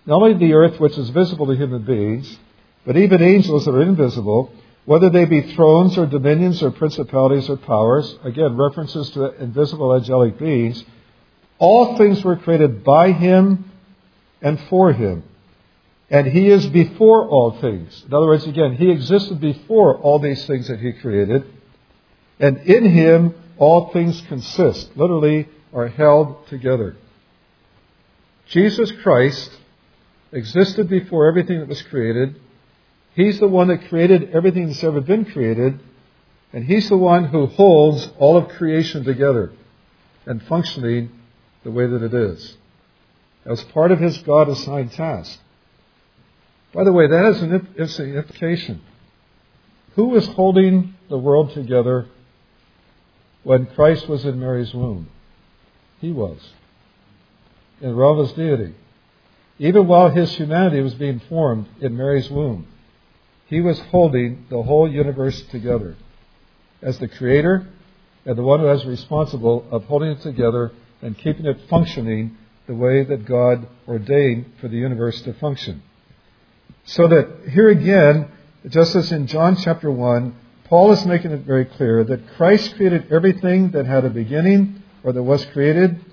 not 0.05 0.21
only 0.21 0.37
the 0.37 0.53
earth, 0.53 0.79
which 0.79 0.97
is 0.97 1.09
visible 1.09 1.47
to 1.47 1.55
human 1.55 1.83
beings, 1.83 2.37
but 2.85 2.95
even 2.95 3.21
angels 3.21 3.65
that 3.65 3.71
are 3.73 3.81
invisible, 3.81 4.53
whether 4.85 5.09
they 5.09 5.25
be 5.25 5.41
thrones 5.53 5.97
or 5.97 6.05
dominions 6.05 6.61
or 6.61 6.69
principalities 6.69 7.49
or 7.49 7.57
powers, 7.57 8.15
again, 8.23 8.55
references 8.55 9.09
to 9.11 9.33
invisible 9.41 9.95
angelic 9.95 10.37
beings, 10.37 10.83
all 11.57 11.97
things 11.97 12.23
were 12.23 12.35
created 12.35 12.83
by 12.83 13.11
him 13.11 13.71
and 14.41 14.59
for 14.69 14.93
him. 14.93 15.23
And 16.09 16.27
he 16.27 16.49
is 16.49 16.67
before 16.67 17.27
all 17.27 17.59
things. 17.59 18.03
In 18.05 18.13
other 18.13 18.27
words, 18.27 18.45
again, 18.45 18.75
he 18.75 18.91
existed 18.91 19.39
before 19.41 19.97
all 19.97 20.19
these 20.19 20.45
things 20.45 20.67
that 20.67 20.79
he 20.79 20.93
created. 20.93 21.45
And 22.39 22.57
in 22.59 22.85
him, 22.85 23.33
all 23.57 23.91
things 23.91 24.21
consist, 24.27 24.95
literally, 24.95 25.47
are 25.73 25.87
held 25.87 26.47
together. 26.47 26.95
Jesus 28.47 28.91
Christ 29.01 29.51
existed 30.31 30.89
before 30.89 31.27
everything 31.27 31.59
that 31.59 31.67
was 31.67 31.81
created. 31.81 32.39
He's 33.15 33.39
the 33.39 33.47
one 33.47 33.69
that 33.69 33.87
created 33.87 34.31
everything 34.31 34.67
that's 34.67 34.83
ever 34.83 35.01
been 35.01 35.25
created. 35.25 35.79
And 36.53 36.65
He's 36.65 36.89
the 36.89 36.97
one 36.97 37.25
who 37.25 37.47
holds 37.47 38.09
all 38.17 38.37
of 38.37 38.49
creation 38.49 39.03
together 39.03 39.51
and 40.25 40.41
functioning 40.43 41.11
the 41.63 41.71
way 41.71 41.87
that 41.87 42.03
it 42.03 42.13
is. 42.13 42.57
As 43.45 43.63
part 43.63 43.91
of 43.91 43.99
His 43.99 44.17
God 44.19 44.49
assigned 44.49 44.91
task. 44.91 45.39
By 46.75 46.83
the 46.83 46.91
way, 46.91 47.07
that 47.07 47.23
has 47.23 47.41
an 47.41 48.17
implication. 48.17 48.81
Who 49.95 50.09
was 50.09 50.27
holding 50.27 50.95
the 51.09 51.17
world 51.17 51.53
together 51.53 52.07
when 53.43 53.67
Christ 53.67 54.09
was 54.09 54.25
in 54.25 54.41
Mary's 54.41 54.73
womb? 54.73 55.07
He 56.01 56.11
was. 56.11 56.37
In 57.79 57.97
his 57.97 58.33
deity. 58.33 58.75
Even 59.57 59.87
while 59.87 60.09
his 60.09 60.35
humanity 60.35 60.81
was 60.81 60.95
being 60.95 61.21
formed 61.21 61.67
in 61.79 61.95
Mary's 61.95 62.29
womb, 62.29 62.67
he 63.45 63.61
was 63.61 63.79
holding 63.79 64.45
the 64.49 64.61
whole 64.61 64.91
universe 64.91 65.41
together 65.43 65.95
as 66.81 66.99
the 66.99 67.07
creator 67.07 67.69
and 68.25 68.37
the 68.37 68.43
one 68.43 68.59
who 68.59 68.67
is 68.67 68.83
responsible 68.85 69.65
of 69.71 69.85
holding 69.85 70.09
it 70.09 70.19
together 70.19 70.73
and 71.01 71.17
keeping 71.17 71.45
it 71.45 71.69
functioning 71.69 72.37
the 72.67 72.75
way 72.75 73.03
that 73.03 73.25
God 73.25 73.65
ordained 73.87 74.51
for 74.59 74.67
the 74.67 74.75
universe 74.75 75.21
to 75.21 75.33
function. 75.35 75.81
So 76.85 77.07
that 77.07 77.49
here 77.49 77.69
again, 77.69 78.31
just 78.67 78.95
as 78.95 79.11
in 79.11 79.27
John 79.27 79.55
chapter 79.55 79.89
1, 79.89 80.35
Paul 80.65 80.91
is 80.91 81.05
making 81.05 81.31
it 81.31 81.41
very 81.41 81.65
clear 81.65 82.03
that 82.03 82.35
Christ 82.35 82.75
created 82.75 83.11
everything 83.11 83.71
that 83.71 83.85
had 83.85 84.05
a 84.05 84.09
beginning 84.09 84.83
or 85.03 85.11
that 85.13 85.21
was 85.21 85.43
created. 85.45 86.03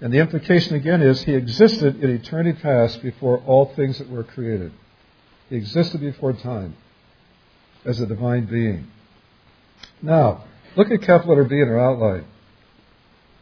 And 0.00 0.12
the 0.12 0.18
implication 0.18 0.74
again 0.74 1.00
is 1.00 1.22
he 1.22 1.34
existed 1.34 2.02
in 2.02 2.10
eternity 2.10 2.58
past 2.60 3.02
before 3.02 3.38
all 3.46 3.72
things 3.74 3.98
that 3.98 4.10
were 4.10 4.24
created. 4.24 4.72
He 5.48 5.56
existed 5.56 6.00
before 6.00 6.32
time 6.32 6.76
as 7.84 8.00
a 8.00 8.06
divine 8.06 8.46
being. 8.46 8.88
Now, 10.02 10.44
look 10.76 10.90
at 10.90 11.02
capital 11.02 11.36
letter 11.36 11.48
B 11.48 11.60
in 11.60 11.68
our 11.68 11.80
outline. 11.80 12.24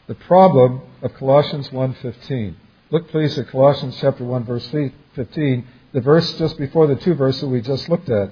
The 0.07 0.15
problem 0.15 0.83
of 1.01 1.15
Colossians 1.15 1.71
1.15. 1.71 2.55
Look 2.91 3.09
please 3.09 3.39
at 3.39 3.49
Colossians 3.49 3.97
chapter 4.01 4.25
1 4.25 4.45
verse 4.45 4.69
15, 4.69 5.67
the 5.93 6.01
verse 6.01 6.39
just 6.39 6.59
before 6.59 6.87
the 6.87 6.97
two 6.97 7.15
verses 7.15 7.45
we 7.45 7.61
just 7.61 7.89
looked 7.89 8.09
at. 8.09 8.31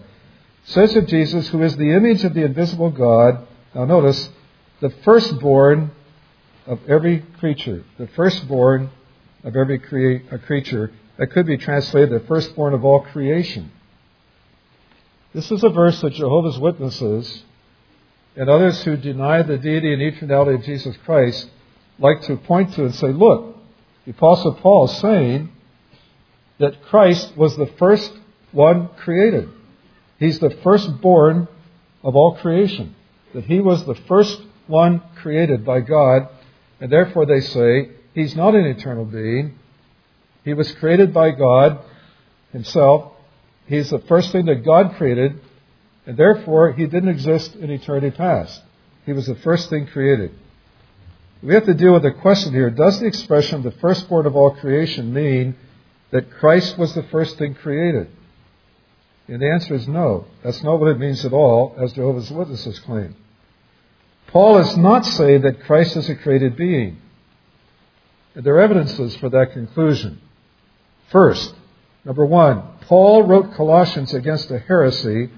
Says 0.64 0.94
of 0.96 1.06
Jesus, 1.06 1.48
who 1.48 1.62
is 1.62 1.76
the 1.76 1.92
image 1.92 2.24
of 2.24 2.34
the 2.34 2.44
invisible 2.44 2.90
God. 2.90 3.46
Now 3.74 3.84
notice, 3.84 4.30
the 4.80 4.90
firstborn 5.04 5.90
of 6.66 6.80
every 6.88 7.20
creature. 7.38 7.84
The 7.98 8.08
firstborn 8.08 8.90
of 9.44 9.56
every 9.56 9.78
crea- 9.78 10.20
creature. 10.46 10.92
That 11.18 11.28
could 11.28 11.46
be 11.46 11.58
translated 11.58 12.10
the 12.10 12.26
firstborn 12.26 12.72
of 12.72 12.84
all 12.84 13.00
creation. 13.00 13.70
This 15.34 15.50
is 15.50 15.62
a 15.62 15.68
verse 15.68 16.00
that 16.00 16.14
Jehovah's 16.14 16.58
Witnesses 16.58 17.44
and 18.36 18.48
others 18.48 18.82
who 18.82 18.96
deny 18.96 19.42
the 19.42 19.58
deity 19.58 19.92
and 19.92 20.00
eternality 20.00 20.56
of 20.56 20.64
Jesus 20.64 20.96
Christ 21.04 21.48
like 21.98 22.22
to 22.22 22.36
point 22.36 22.72
to 22.74 22.84
and 22.84 22.94
say, 22.94 23.08
look, 23.08 23.56
the 24.06 24.12
Apostle 24.12 24.54
Paul 24.54 24.86
is 24.86 24.96
saying 24.98 25.52
that 26.60 26.82
Christ 26.84 27.36
was 27.36 27.56
the 27.56 27.66
first 27.78 28.12
one 28.52 28.88
created. 28.98 29.48
He's 30.18 30.38
the 30.38 30.50
firstborn 30.62 31.48
of 32.04 32.14
all 32.14 32.36
creation. 32.36 32.94
That 33.34 33.44
he 33.44 33.60
was 33.60 33.84
the 33.86 33.94
first 33.94 34.40
one 34.66 35.02
created 35.16 35.64
by 35.64 35.80
God, 35.80 36.28
and 36.78 36.92
therefore 36.92 37.26
they 37.26 37.40
say 37.40 37.90
he's 38.14 38.36
not 38.36 38.54
an 38.54 38.66
eternal 38.66 39.06
being, 39.06 39.58
he 40.44 40.54
was 40.54 40.70
created 40.72 41.12
by 41.12 41.30
God 41.32 41.80
himself. 42.52 43.12
He's 43.66 43.90
the 43.90 43.98
first 44.00 44.30
thing 44.32 44.46
that 44.46 44.64
God 44.64 44.96
created, 44.96 45.40
and 46.06 46.16
therefore 46.16 46.72
he 46.72 46.86
didn't 46.86 47.08
exist 47.08 47.56
in 47.56 47.70
eternity 47.70 48.10
past. 48.10 48.62
He 49.06 49.12
was 49.12 49.26
the 49.26 49.34
first 49.36 49.70
thing 49.70 49.86
created. 49.86 50.32
We 51.42 51.54
have 51.54 51.64
to 51.64 51.74
deal 51.74 51.94
with 51.94 52.02
the 52.02 52.12
question 52.12 52.52
here 52.52 52.68
does 52.68 53.00
the 53.00 53.06
expression 53.06 53.62
the 53.62 53.70
firstborn 53.70 54.26
of 54.26 54.36
all 54.36 54.54
creation 54.54 55.14
mean 55.14 55.56
that 56.10 56.30
Christ 56.38 56.76
was 56.78 56.94
the 56.94 57.02
first 57.04 57.38
thing 57.38 57.54
created? 57.54 58.08
And 59.28 59.40
the 59.40 59.50
answer 59.50 59.74
is 59.74 59.86
no. 59.86 60.26
That's 60.42 60.62
not 60.62 60.80
what 60.80 60.90
it 60.90 60.98
means 60.98 61.24
at 61.24 61.32
all, 61.32 61.76
as 61.78 61.92
Jehovah's 61.92 62.30
Witnesses 62.30 62.78
claim. 62.80 63.14
Paul 64.26 64.58
is 64.58 64.76
not 64.76 65.06
saying 65.06 65.42
that 65.42 65.64
Christ 65.64 65.96
is 65.96 66.08
a 66.08 66.16
created 66.16 66.56
being. 66.56 67.00
There 68.34 68.54
are 68.56 68.60
evidences 68.60 69.16
for 69.16 69.28
that 69.30 69.52
conclusion. 69.52 70.20
First, 71.10 71.54
number 72.04 72.24
one, 72.24 72.62
Paul 72.82 73.24
wrote 73.24 73.54
Colossians 73.54 74.14
against 74.14 74.50
a 74.50 74.58
heresy 74.58 75.30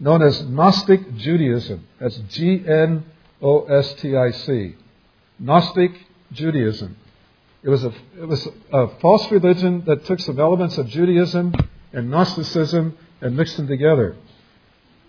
known 0.00 0.22
as 0.22 0.42
Gnostic 0.42 1.16
Judaism. 1.16 1.86
That's 1.98 2.16
G 2.16 2.64
N 2.66 3.04
O 3.42 3.64
S 3.64 3.94
T 3.94 4.16
I 4.16 4.30
C. 4.30 4.76
Gnostic 5.38 5.92
Judaism. 6.32 6.96
It 7.62 7.68
was, 7.68 7.84
a, 7.84 7.92
it 8.16 8.26
was 8.26 8.48
a 8.72 8.88
false 9.00 9.30
religion 9.32 9.82
that 9.86 10.04
took 10.04 10.20
some 10.20 10.38
elements 10.38 10.78
of 10.78 10.86
Judaism 10.86 11.54
and 11.92 12.10
Gnosticism 12.10 12.96
and 13.20 13.36
mixed 13.36 13.56
them 13.56 13.66
together. 13.66 14.16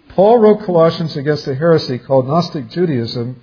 Paul 0.10 0.40
wrote 0.40 0.66
Colossians 0.66 1.16
against 1.16 1.48
a 1.48 1.54
heresy 1.54 2.00
called 2.00 2.28
Gnostic 2.28 2.70
Judaism, 2.70 3.40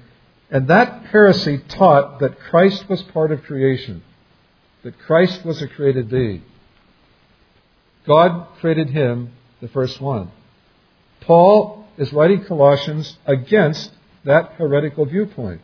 and 0.51 0.67
that 0.69 1.05
heresy 1.07 1.59
taught 1.59 2.19
that 2.19 2.39
Christ 2.39 2.89
was 2.89 3.03
part 3.03 3.31
of 3.31 3.45
creation, 3.45 4.03
that 4.83 4.99
Christ 4.99 5.45
was 5.45 5.63
a 5.63 5.69
created 5.69 6.09
being. 6.09 6.43
God 8.07 8.49
created 8.61 8.91
him, 8.91 9.33
the 9.61 9.69
first 9.69 10.01
one. 10.01 10.31
Paul 11.21 11.87
is 11.97 12.13
writing 12.13 12.45
Colossians 12.45 13.17
against 13.25 13.93
that 14.25 14.53
heretical 14.53 15.07
viewpoint. 15.07 15.61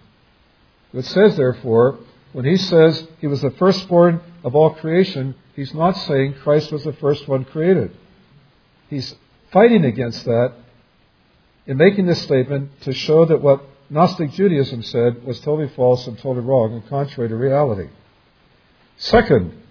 It 0.93 1.05
says, 1.05 1.37
therefore, 1.37 1.99
when 2.33 2.45
he 2.45 2.57
says 2.57 3.07
he 3.21 3.27
was 3.27 3.43
the 3.43 3.51
firstborn 3.51 4.21
of 4.43 4.55
all 4.55 4.75
creation, 4.75 5.35
he's 5.55 5.75
not 5.75 5.97
saying 5.97 6.35
Christ 6.43 6.73
was 6.73 6.85
the 6.85 6.95
first 6.95 7.29
one 7.29 7.45
created. 7.45 7.97
He's 8.89 9.15
fighting 9.53 9.85
against 9.85 10.25
that 10.25 10.55
in 11.67 11.77
making 11.77 12.07
this 12.07 12.23
statement 12.23 12.81
to 12.83 12.93
show 12.93 13.25
that 13.27 13.43
what 13.43 13.63
Gnostic 13.91 14.33
Judaism 14.33 14.83
said 14.83 15.25
was 15.25 15.41
totally 15.41 15.69
false 15.69 16.07
and 16.07 16.17
totally 16.19 16.45
wrong 16.45 16.73
and 16.73 16.89
contrary 16.89 17.29
to 17.29 17.37
reality. 17.37 17.89
Second 18.97 19.63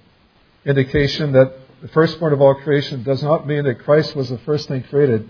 indication 0.66 1.32
that 1.32 1.54
the 1.82 1.88
firstborn 1.88 2.32
of 2.32 2.42
all 2.42 2.54
creation 2.54 3.02
does 3.02 3.24
not 3.24 3.48
mean 3.48 3.64
that 3.64 3.80
Christ 3.80 4.16
was 4.16 4.30
the 4.30 4.38
first 4.40 4.68
thing 4.68 4.84
created. 4.84 5.28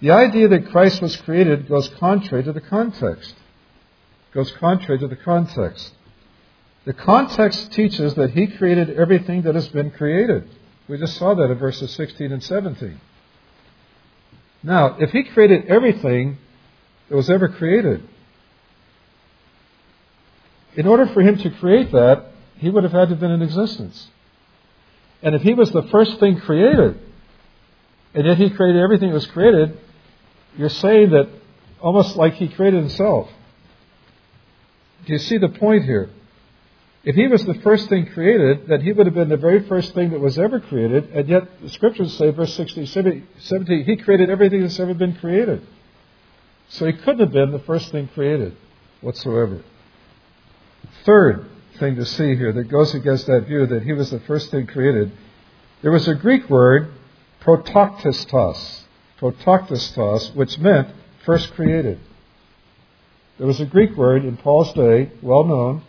The 0.00 0.12
idea 0.12 0.48
that 0.48 0.70
Christ 0.70 1.02
was 1.02 1.16
created 1.16 1.68
goes 1.68 1.88
contrary 1.88 2.42
to 2.44 2.52
the 2.52 2.60
context. 2.60 3.34
Goes 4.32 4.50
contrary 4.52 4.98
to 5.00 5.08
the 5.08 5.16
context. 5.16 5.92
The 6.84 6.92
context 6.92 7.72
teaches 7.72 8.14
that 8.14 8.30
he 8.30 8.46
created 8.46 8.90
everything 8.90 9.42
that 9.42 9.54
has 9.54 9.68
been 9.68 9.90
created. 9.90 10.48
We 10.86 10.98
just 10.98 11.16
saw 11.16 11.34
that 11.34 11.50
in 11.50 11.58
verses 11.58 11.90
16 11.92 12.30
and 12.30 12.42
17. 12.42 13.00
Now, 14.62 14.96
if 14.98 15.10
he 15.10 15.24
created 15.24 15.66
everything 15.66 16.38
that 17.08 17.16
was 17.16 17.30
ever 17.30 17.48
created, 17.48 18.06
in 20.76 20.86
order 20.86 21.06
for 21.06 21.22
him 21.22 21.38
to 21.38 21.50
create 21.50 21.92
that, 21.92 22.32
he 22.56 22.68
would 22.68 22.84
have 22.84 22.92
had 22.92 23.06
to 23.06 23.10
have 23.10 23.20
been 23.20 23.30
in 23.30 23.42
existence. 23.42 24.08
And 25.22 25.34
if 25.34 25.42
he 25.42 25.54
was 25.54 25.70
the 25.70 25.82
first 25.84 26.20
thing 26.20 26.38
created, 26.40 27.00
and 28.12 28.26
yet 28.26 28.36
he 28.36 28.50
created 28.50 28.82
everything 28.82 29.08
that 29.08 29.14
was 29.14 29.26
created, 29.26 29.78
you're 30.56 30.68
saying 30.68 31.10
that 31.10 31.28
almost 31.80 32.16
like 32.16 32.34
he 32.34 32.48
created 32.48 32.80
himself. 32.80 33.30
Do 35.06 35.12
you 35.12 35.18
see 35.18 35.38
the 35.38 35.48
point 35.48 35.84
here? 35.84 36.10
If 37.04 37.16
he 37.16 37.28
was 37.28 37.44
the 37.44 37.54
first 37.54 37.90
thing 37.90 38.06
created, 38.06 38.66
then 38.66 38.80
he 38.80 38.92
would 38.92 39.06
have 39.06 39.14
been 39.14 39.28
the 39.28 39.36
very 39.36 39.62
first 39.68 39.92
thing 39.94 40.10
that 40.10 40.20
was 40.20 40.38
ever 40.38 40.58
created, 40.58 41.10
and 41.10 41.28
yet 41.28 41.60
the 41.60 41.68
scriptures 41.68 42.16
say, 42.16 42.30
verse 42.30 42.54
60, 42.54 42.86
70, 42.86 43.82
he 43.82 43.96
created 43.96 44.30
everything 44.30 44.62
that's 44.62 44.80
ever 44.80 44.94
been 44.94 45.14
created. 45.16 45.66
So 46.68 46.86
he 46.86 46.94
couldn't 46.94 47.20
have 47.20 47.32
been 47.32 47.50
the 47.50 47.58
first 47.58 47.92
thing 47.92 48.08
created 48.08 48.56
whatsoever. 49.02 49.62
Third 51.04 51.50
thing 51.78 51.96
to 51.96 52.06
see 52.06 52.36
here 52.36 52.52
that 52.52 52.64
goes 52.64 52.94
against 52.94 53.26
that 53.26 53.46
view 53.48 53.66
that 53.66 53.82
he 53.82 53.92
was 53.92 54.10
the 54.10 54.20
first 54.20 54.50
thing 54.50 54.66
created, 54.66 55.12
there 55.82 55.90
was 55.90 56.08
a 56.08 56.14
Greek 56.14 56.48
word, 56.48 56.90
protoktistos, 57.42 58.84
protoktistos, 59.20 60.34
which 60.34 60.58
meant 60.58 60.88
first 61.26 61.52
created. 61.52 62.00
There 63.36 63.46
was 63.46 63.60
a 63.60 63.66
Greek 63.66 63.94
word 63.94 64.24
in 64.24 64.38
Paul's 64.38 64.72
day, 64.72 65.10
well 65.20 65.44
known, 65.44 65.82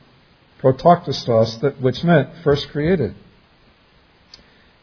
protoktistos, 0.65 1.61
that, 1.61 1.79
which 1.79 2.03
meant 2.03 2.29
first 2.43 2.69
created. 2.69 3.13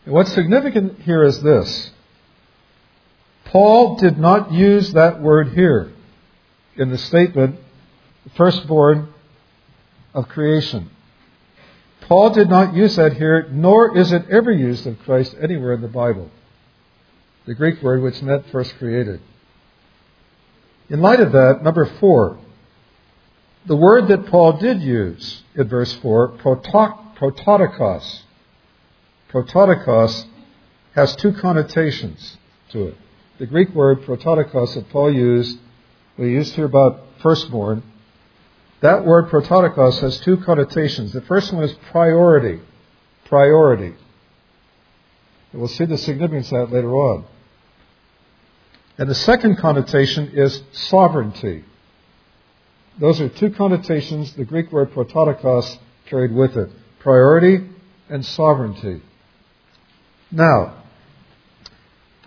And 0.05 0.15
what's 0.15 0.33
significant 0.33 1.01
here 1.01 1.25
is 1.25 1.43
this. 1.43 1.91
Paul 3.47 3.97
did 3.97 4.17
not 4.17 4.53
use 4.53 4.93
that 4.93 5.21
word 5.21 5.55
here 5.55 5.93
in 6.77 6.91
the 6.91 6.99
statement, 6.99 7.59
firstborn 8.37 9.13
of 10.15 10.29
creation. 10.29 10.89
Paul 12.03 12.31
did 12.31 12.49
not 12.49 12.75
use 12.75 12.97
that 12.97 13.15
here, 13.15 13.49
nor 13.51 13.99
is 13.99 14.13
it 14.13 14.29
ever 14.31 14.53
used 14.53 14.87
of 14.87 15.01
Christ 15.01 15.35
anywhere 15.41 15.73
in 15.73 15.81
the 15.81 15.89
Bible. 15.89 16.31
The 17.47 17.55
Greek 17.55 17.83
word 17.83 18.03
which 18.03 18.23
meant 18.23 18.49
first 18.51 18.77
created. 18.79 19.21
In 20.89 21.01
light 21.01 21.21
of 21.21 21.33
that, 21.33 21.61
number 21.63 21.87
four, 21.99 22.39
the 23.67 23.77
word 23.77 24.09
that 24.09 24.27
Paul 24.27 24.55
did 24.55 24.83
use 24.83 25.43
in 25.55 25.69
verse 25.69 25.93
4, 25.95 26.39
prototokos, 26.39 28.23
prototokos 29.31 30.27
has 30.95 31.17
two 31.17 31.33
connotations 31.33 32.39
to 32.71 32.89
it. 32.89 32.97
The 33.39 33.47
Greek 33.47 33.75
word 33.75 34.03
prototokos 34.03 34.75
that 34.75 34.91
Paul 34.91 35.13
used, 35.13 35.59
we 36.19 36.31
used 36.33 36.55
here 36.55 36.67
about 36.67 37.01
firstborn, 37.23 37.83
that 38.81 39.07
word 39.07 39.29
prototokos 39.29 40.01
has 40.01 40.19
two 40.21 40.39
connotations. 40.39 41.13
The 41.13 41.23
first 41.23 41.53
one 41.53 41.63
is 41.63 41.73
priority. 41.91 42.61
Priority. 43.27 43.95
And 45.53 45.61
we'll 45.61 45.69
see 45.69 45.85
the 45.85 45.99
significance 45.99 46.51
of 46.51 46.71
that 46.71 46.75
later 46.75 46.93
on. 46.93 47.25
And 48.99 49.09
the 49.09 49.15
second 49.15 49.57
connotation 49.59 50.33
is 50.35 50.63
sovereignty. 50.73 51.65
Those 52.99 53.21
are 53.21 53.29
two 53.29 53.51
connotations 53.51 54.33
the 54.35 54.45
Greek 54.45 54.71
word 54.71 54.93
prototokos 54.93 55.79
carried 56.07 56.33
with 56.33 56.57
it 56.57 56.71
priority 56.99 57.69
and 58.09 58.25
sovereignty. 58.25 59.03
Now, 60.31 60.83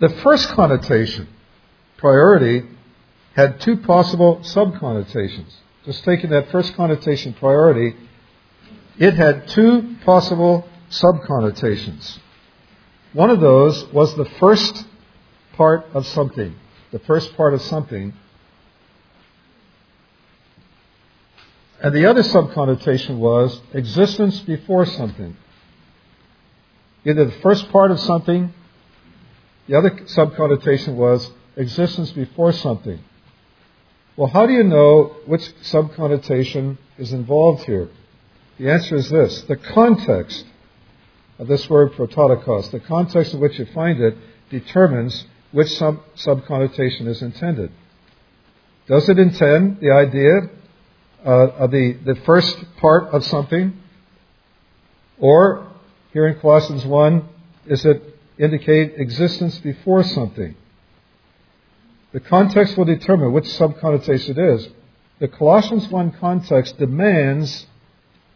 the 0.00 0.10
first 0.22 0.48
connotation, 0.50 1.28
priority, 1.96 2.64
had 3.34 3.60
two 3.60 3.78
possible 3.78 4.42
sub-connotations. 4.42 5.56
Just 5.84 6.04
taking 6.04 6.30
that 6.30 6.50
first 6.50 6.74
connotation, 6.74 7.32
priority, 7.32 7.96
it 8.98 9.14
had 9.14 9.48
two 9.48 9.96
possible 10.04 10.68
sub-connotations. 10.90 12.18
One 13.12 13.30
of 13.30 13.40
those 13.40 13.86
was 13.92 14.14
the 14.16 14.28
first 14.38 14.84
part 15.54 15.86
of 15.94 16.06
something. 16.06 16.54
The 16.92 16.98
first 16.98 17.34
part 17.36 17.54
of 17.54 17.62
something 17.62 18.12
And 21.82 21.94
the 21.94 22.06
other 22.06 22.22
subconnotation 22.22 23.18
was 23.18 23.60
existence 23.72 24.40
before 24.40 24.86
something. 24.86 25.36
Either 27.04 27.26
the 27.26 27.40
first 27.40 27.70
part 27.70 27.90
of 27.90 28.00
something, 28.00 28.52
the 29.68 29.76
other 29.76 29.90
subconnotation 30.06 30.96
was 30.96 31.30
existence 31.56 32.12
before 32.12 32.52
something. 32.52 32.98
Well, 34.16 34.28
how 34.28 34.46
do 34.46 34.54
you 34.54 34.64
know 34.64 35.16
which 35.26 35.42
subconnotation 35.62 36.78
is 36.96 37.12
involved 37.12 37.64
here? 37.64 37.88
The 38.58 38.70
answer 38.70 38.96
is 38.96 39.10
this. 39.10 39.42
The 39.42 39.56
context 39.56 40.46
of 41.38 41.48
this 41.48 41.68
word 41.68 41.92
prototokos, 41.92 42.70
the 42.70 42.80
context 42.80 43.34
in 43.34 43.40
which 43.40 43.58
you 43.58 43.66
find 43.66 44.00
it, 44.00 44.16
determines 44.48 45.26
which 45.52 45.68
sub 45.76 46.00
subconnotation 46.16 47.06
is 47.06 47.20
intended. 47.20 47.70
Does 48.86 49.08
it 49.08 49.18
intend 49.18 49.80
the 49.80 49.90
idea 49.90 50.48
uh, 51.26 51.66
the, 51.66 51.98
the 52.04 52.14
first 52.24 52.56
part 52.78 53.08
of 53.08 53.24
something? 53.24 53.80
Or, 55.18 55.66
here 56.12 56.26
in 56.26 56.38
Colossians 56.38 56.84
1, 56.84 57.28
is 57.66 57.84
it 57.84 58.02
indicate 58.38 58.94
existence 58.96 59.58
before 59.58 60.04
something? 60.04 60.54
The 62.12 62.20
context 62.20 62.76
will 62.76 62.84
determine 62.84 63.32
which 63.32 63.46
subconnotation 63.46 64.38
it 64.38 64.54
is. 64.54 64.68
The 65.18 65.28
Colossians 65.28 65.88
1 65.88 66.12
context 66.12 66.78
demands 66.78 67.66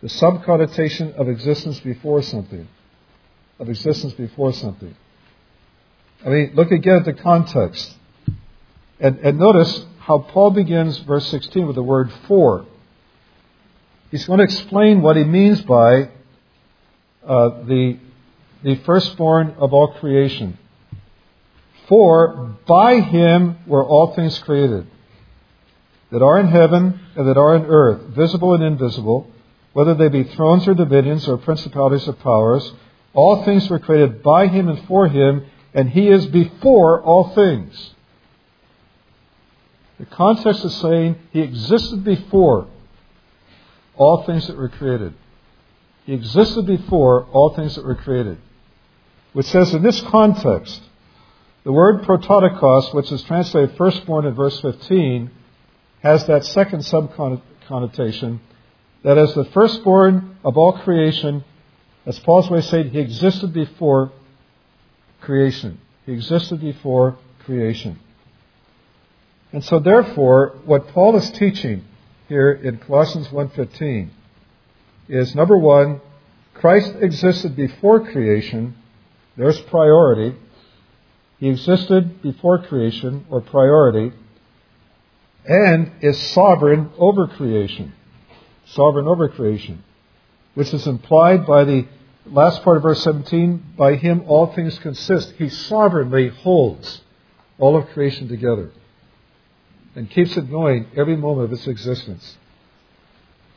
the 0.03 0.09
subconnotation 0.09 1.12
of 1.14 1.29
existence 1.29 1.79
before 1.81 2.22
something. 2.22 2.66
Of 3.59 3.68
existence 3.68 4.14
before 4.14 4.53
something. 4.53 4.96
I 6.24 6.29
mean, 6.29 6.53
look 6.55 6.70
again 6.72 6.96
at 6.96 7.05
the 7.05 7.12
context. 7.12 7.94
And, 8.98 9.18
and 9.20 9.38
notice 9.38 9.87
how 10.00 10.18
Paul 10.18 10.50
begins 10.50 10.98
verse 10.98 11.26
16 11.29 11.66
with 11.66 11.76
the 11.76 11.83
word 11.83 12.11
for. 12.26 12.66
He's 14.11 14.27
going 14.27 14.38
to 14.38 14.44
explain 14.44 15.03
what 15.03 15.16
he 15.16 15.25
means 15.25 15.62
by 15.62 16.11
uh, 17.25 17.62
the, 17.64 17.99
the 18.64 18.77
firstborn 18.85 19.55
of 19.59 19.73
all 19.73 19.94
creation. 19.94 20.59
For 21.87 22.57
by 22.66 23.01
him 23.01 23.59
were 23.66 23.85
all 23.85 24.14
things 24.14 24.38
created, 24.40 24.87
that 26.11 26.23
are 26.23 26.38
in 26.38 26.49
heaven 26.49 27.01
and 27.14 27.29
that 27.29 27.37
are 27.37 27.55
in 27.55 27.66
earth, 27.66 28.03
visible 28.09 28.55
and 28.55 28.64
invisible, 28.64 29.31
whether 29.73 29.94
they 29.94 30.09
be 30.09 30.25
thrones 30.25 30.66
or 30.66 30.75
dominions 30.75 31.29
or 31.29 31.37
principalities 31.37 32.09
or 32.09 32.14
powers. 32.14 32.73
All 33.14 33.44
things 33.44 33.68
were 33.70 33.79
created 33.79 34.23
by 34.23 34.49
him 34.49 34.68
and 34.68 34.87
for 34.87 35.07
him, 35.09 35.46
and 35.73 35.88
he 35.90 36.09
is 36.09 36.27
before 36.27 37.01
all 37.03 37.33
things. 37.35 37.94
The 39.99 40.07
context 40.07 40.64
is 40.64 40.75
saying 40.77 41.16
he 41.33 41.40
existed 41.40 42.03
before 42.03 42.66
all 44.01 44.25
things 44.25 44.47
that 44.47 44.57
were 44.57 44.71
created. 44.71 45.13
He 46.07 46.15
existed 46.15 46.65
before 46.65 47.27
all 47.33 47.55
things 47.55 47.77
that 47.77 47.85
were 47.85 47.95
created. 47.95 48.39
Which 49.35 49.47
says 49.47 49.75
in 49.75 49.83
this 49.83 50.01
context, 50.01 50.81
the 51.65 51.73
word 51.73 52.03
prototokos, 52.05 52.95
which 52.95 53.13
is 53.13 53.23
translated 53.23 53.77
firstborn 53.77 54.25
in 54.25 54.35
verse 54.35 54.59
15, 54.61 55.31
has 56.03 56.27
that 56.27 56.47
second 56.47 56.83
sub-connotation, 56.83 58.41
that 59.03 59.19
as 59.19 59.35
the 59.35 59.45
firstborn 59.45 60.39
of 60.45 60.57
all 60.57 60.73
creation, 60.73 61.45
as 62.07 62.19
Paul's 62.21 62.49
way 62.49 62.63
said, 62.63 62.87
he 62.87 62.99
existed 62.99 63.53
before 63.53 64.13
creation. 65.21 65.79
He 66.07 66.13
existed 66.13 66.63
before 66.63 67.19
creation. 67.45 68.01
And 69.53 69.63
so 69.63 69.79
therefore, 69.79 70.59
what 70.65 70.89
Paul 70.89 71.17
is 71.17 71.31
teaching 71.33 71.85
here 72.31 72.53
in 72.53 72.79
Colossians 72.79 73.27
1:15 73.27 74.09
is 75.09 75.35
number 75.35 75.59
1, 75.59 76.01
Christ 76.55 76.95
existed 77.01 77.57
before 77.57 78.07
creation. 78.07 78.77
There's 79.37 79.61
priority. 79.62 80.37
He 81.40 81.49
existed 81.49 82.23
before 82.23 82.59
creation 82.59 83.27
or 83.31 83.40
priority 83.40 84.12
and 85.45 85.90
is 86.03 86.19
sovereign 86.19 86.90
over 86.99 87.27
creation. 87.27 87.95
Sovereign 88.64 89.09
over 89.09 89.29
creation, 89.29 89.83
which 90.55 90.73
is 90.73 90.87
implied 90.87 91.45
by 91.45 91.64
the 91.64 91.88
last 92.27 92.62
part 92.62 92.77
of 92.77 92.85
verse 92.85 93.03
17, 93.03 93.75
by 93.77 93.97
him 93.97 94.23
all 94.29 94.47
things 94.47 94.79
consist. 94.79 95.33
He 95.33 95.49
sovereignly 95.49 96.29
holds 96.29 97.01
all 97.59 97.77
of 97.77 97.88
creation 97.88 98.29
together 98.29 98.71
and 100.01 100.09
keeps 100.09 100.35
it 100.39 100.51
going 100.51 100.87
every 100.97 101.15
moment 101.15 101.45
of 101.45 101.53
its 101.53 101.67
existence. 101.67 102.39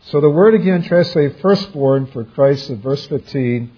So 0.07 0.19
the 0.19 0.29
word 0.29 0.53
again 0.53 0.83
translated 0.83 1.39
firstborn 1.39 2.07
for 2.07 2.25
Christ 2.25 2.69
in 2.69 2.81
verse 2.81 3.07
15 3.07 3.71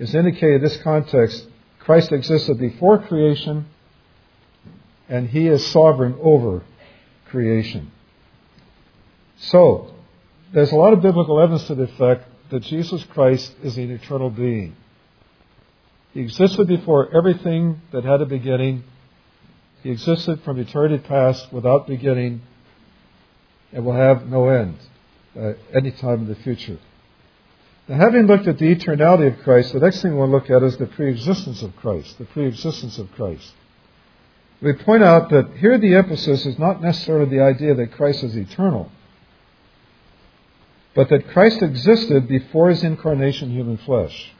is 0.00 0.12
indicated 0.12 0.56
in 0.56 0.62
this 0.62 0.76
context. 0.78 1.46
Christ 1.78 2.10
existed 2.10 2.58
before 2.58 2.98
creation 2.98 3.66
and 5.08 5.28
he 5.28 5.46
is 5.46 5.64
sovereign 5.68 6.18
over 6.20 6.64
creation. 7.26 7.92
So, 9.36 9.94
there's 10.52 10.72
a 10.72 10.76
lot 10.76 10.94
of 10.94 11.00
biblical 11.00 11.40
evidence 11.40 11.68
to 11.68 11.76
the 11.76 11.84
effect 11.84 12.28
that 12.50 12.64
Jesus 12.64 13.04
Christ 13.04 13.54
is 13.62 13.78
an 13.78 13.92
eternal 13.92 14.30
being. 14.30 14.74
He 16.12 16.22
existed 16.22 16.66
before 16.66 17.16
everything 17.16 17.82
that 17.92 18.02
had 18.02 18.20
a 18.20 18.26
beginning 18.26 18.82
he 19.84 19.90
existed 19.90 20.42
from 20.42 20.58
eternity 20.58 20.96
past 20.96 21.52
without 21.52 21.86
beginning 21.86 22.40
and 23.70 23.84
will 23.84 23.92
have 23.92 24.26
no 24.26 24.48
end 24.48 24.78
uh, 25.38 25.52
any 25.74 25.90
time 25.90 26.20
in 26.20 26.28
the 26.28 26.34
future. 26.36 26.78
Now, 27.86 27.96
having 27.96 28.26
looked 28.26 28.48
at 28.48 28.56
the 28.56 28.74
eternality 28.74 29.30
of 29.30 29.44
Christ, 29.44 29.74
the 29.74 29.80
next 29.80 30.00
thing 30.00 30.12
we 30.12 30.18
want 30.18 30.30
to 30.30 30.36
look 30.36 30.50
at 30.50 30.66
is 30.66 30.78
the 30.78 30.86
pre-existence 30.86 31.60
of 31.60 31.76
Christ. 31.76 32.16
The 32.16 32.24
pre-existence 32.24 32.96
of 32.96 33.12
Christ. 33.12 33.52
We 34.62 34.72
point 34.72 35.02
out 35.02 35.28
that 35.28 35.50
here 35.58 35.76
the 35.76 35.96
emphasis 35.96 36.46
is 36.46 36.58
not 36.58 36.80
necessarily 36.80 37.28
the 37.28 37.42
idea 37.42 37.74
that 37.74 37.92
Christ 37.92 38.24
is 38.24 38.34
eternal, 38.34 38.90
but 40.94 41.10
that 41.10 41.28
Christ 41.28 41.60
existed 41.60 42.26
before 42.26 42.70
his 42.70 42.82
incarnation 42.82 43.50
in 43.50 43.56
human 43.56 43.76
flesh. 43.76 44.32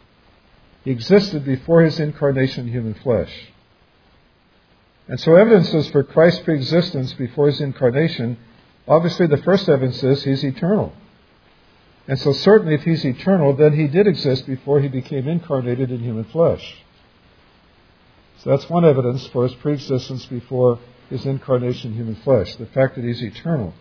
He 0.85 0.91
existed 0.91 1.45
before 1.45 1.83
his 1.83 2.01
incarnation 2.01 2.67
in 2.67 2.73
human 2.73 2.95
flesh. 2.95 3.51
And 5.07 5.21
so 5.21 5.35
evidences 5.35 5.89
for 5.91 6.03
Christ's 6.03 6.43
preexistence 6.43 7.13
before 7.13 7.47
his 7.47 7.61
incarnation, 7.61 8.39
obviously 8.89 9.27
the 9.27 9.37
first 9.39 9.69
evidence 9.69 10.03
is 10.03 10.25
he's 10.25 10.45
eternal. 10.45 10.95
And 12.07 12.19
so 12.19 12.33
certainly 12.33 12.75
if 12.75 12.83
he's 12.83 13.05
eternal, 13.05 13.55
then 13.55 13.75
he 13.75 13.87
did 13.87 14.07
exist 14.07 14.47
before 14.47 14.81
he 14.81 14.89
became 14.89 15.29
incarnated 15.29 15.91
in 15.91 16.01
human 16.01 16.25
flesh. 16.25 16.77
So 18.39 18.51
that's 18.51 18.69
one 18.69 18.85
evidence 18.85 19.27
for 19.29 19.45
his 19.45 19.55
preexistence 19.55 20.27
before 20.27 20.79
his 21.09 21.25
incarnation 21.25 21.93
in 21.93 21.97
human 21.97 22.17
flesh, 22.17 22.57
the 22.57 22.67
fact 22.67 22.97
that 22.97 23.05
he's 23.05 23.23
eternal. 23.23 23.75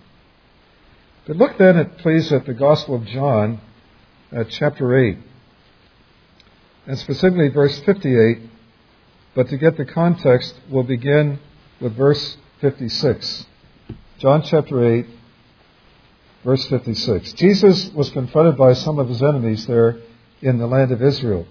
But 1.25 1.37
look 1.37 1.57
then, 1.57 1.77
at, 1.77 1.97
please, 1.97 2.31
at 2.31 2.45
the 2.45 2.53
Gospel 2.53 2.95
of 2.95 3.05
John, 3.05 3.61
at 4.31 4.49
chapter 4.49 4.97
8, 4.97 5.17
and 6.85 6.99
specifically 6.99 7.47
verse 7.49 7.79
58. 7.79 8.39
But 9.35 9.49
to 9.49 9.57
get 9.57 9.77
the 9.77 9.85
context, 9.85 10.53
we'll 10.69 10.83
begin 10.83 11.39
with 11.79 11.95
verse 11.95 12.37
56. 12.61 13.45
John 14.19 14.43
chapter 14.43 14.93
8, 14.99 15.07
verse 16.43 16.65
56. 16.67 17.33
Jesus 17.33 17.89
was 17.93 18.09
confronted 18.11 18.57
by 18.57 18.73
some 18.73 18.99
of 18.99 19.09
his 19.09 19.23
enemies 19.23 19.65
there 19.65 19.97
in 20.41 20.59
the 20.59 20.67
land 20.67 20.91
of 20.91 21.01
Israel. 21.01 21.47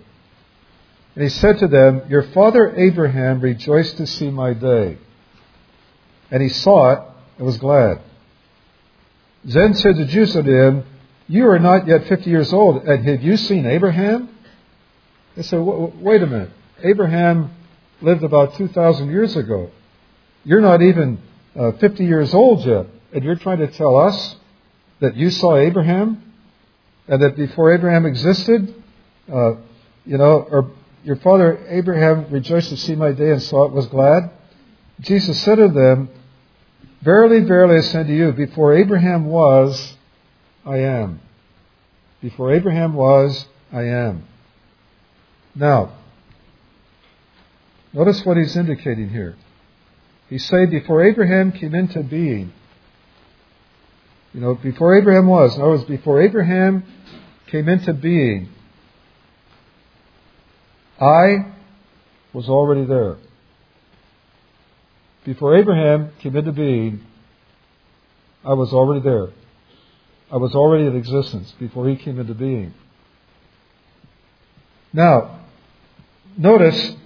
And 1.14 1.25
he 1.25 1.29
said 1.29 1.59
to 1.59 1.66
them, 1.66 2.03
Your 2.09 2.23
father 2.23 2.75
Abraham 2.77 3.40
rejoiced 3.40 3.97
to 3.97 4.07
see 4.07 4.31
my 4.31 4.55
day. 4.55 4.99
And 6.31 6.42
he 6.42 6.49
saw 6.49 6.92
it 6.92 6.99
and 7.37 7.47
was 7.47 7.59
glad. 7.59 8.01
Then 9.45 9.75
said 9.75 9.97
the 9.97 10.07
Jews 10.07 10.37
unto 10.37 10.51
him, 10.51 10.85
You 11.27 11.49
are 11.49 11.59
not 11.59 11.87
yet 11.87 12.07
fifty 12.07 12.31
years 12.31 12.53
old, 12.53 12.85
and 12.85 13.07
have 13.07 13.23
you 13.23 13.37
seen 13.37 13.66
Abraham? 13.66 14.29
They 15.35 15.42
said, 15.42 15.59
Wait 15.59 16.23
a 16.23 16.27
minute. 16.27 16.51
Abraham 16.83 17.51
lived 18.03 18.25
about 18.25 18.55
2,000 18.55 19.11
years 19.11 19.37
ago. 19.37 19.71
You're 20.45 20.61
not 20.61 20.83
even 20.83 21.21
uh, 21.55 21.73
50 21.73 22.05
years 22.05 22.35
old 22.35 22.65
yet, 22.67 22.87
and 23.12 23.25
you're 23.25 23.37
trying 23.37 23.59
to 23.59 23.69
tell 23.69 23.97
us 23.97 24.37
that 25.01 25.17
you 25.17 25.31
saw 25.31 25.57
Abraham? 25.57 26.33
And 27.09 27.21
that 27.21 27.37
before 27.37 27.75
Abraham 27.75 28.07
existed, 28.07 28.75
uh, 29.31 29.55
you 30.07 30.17
know, 30.19 30.47
or 30.49 30.71
your 31.03 31.17
father 31.17 31.59
Abraham 31.69 32.31
rejoiced 32.31 32.69
to 32.71 32.77
see 32.77 32.95
my 32.95 33.11
day 33.11 33.31
and 33.31 33.43
saw 33.43 33.65
it, 33.67 33.73
was 33.73 33.87
glad? 33.87 34.31
Jesus 35.01 35.41
said 35.43 35.57
to 35.57 35.69
them, 35.69 36.09
Verily, 37.03 37.41
verily, 37.41 37.79
I 37.79 37.81
say 37.81 38.05
to 38.05 38.15
you, 38.15 38.31
before 38.31 38.75
Abraham 38.75 39.25
was, 39.25 39.95
I 40.65 40.79
am. 40.79 41.21
Before 42.21 42.53
Abraham 42.53 42.95
was, 42.95 43.47
I 43.73 43.83
am. 43.83 44.23
Now, 45.57 45.93
notice 47.93 48.25
what 48.25 48.37
he's 48.37 48.57
indicating 48.57 49.09
here. 49.11 49.37
He's 50.29 50.45
saying 50.47 50.71
before 50.71 51.05
Abraham 51.05 51.53
came 51.53 51.75
into 51.75 52.03
being, 52.03 52.53
you 54.33 54.41
know, 54.41 54.55
before 54.55 54.97
Abraham 54.97 55.27
was, 55.27 55.55
in 55.55 55.61
other 55.61 55.73
words, 55.73 55.85
before 55.85 56.23
Abraham 56.23 56.85
came 57.49 57.69
into 57.69 57.93
being, 57.93 58.49
I 60.99 61.53
was 62.33 62.49
already 62.49 62.87
there. 62.87 63.19
Before 65.25 65.57
Abraham 65.57 66.13
came 66.21 66.35
into 66.35 66.53
being, 66.53 67.05
I 68.45 68.55
was 68.55 68.73
already 68.73 69.03
there. 69.03 69.29
I 70.33 70.37
was 70.37 70.55
already 70.55 70.87
in 70.87 70.97
existence 70.97 71.53
before 71.61 71.89
he 71.89 71.97
came 71.97 72.19
into 72.19 72.35
being. 72.35 72.73
Now, 74.93 75.41
notice, 76.37 76.97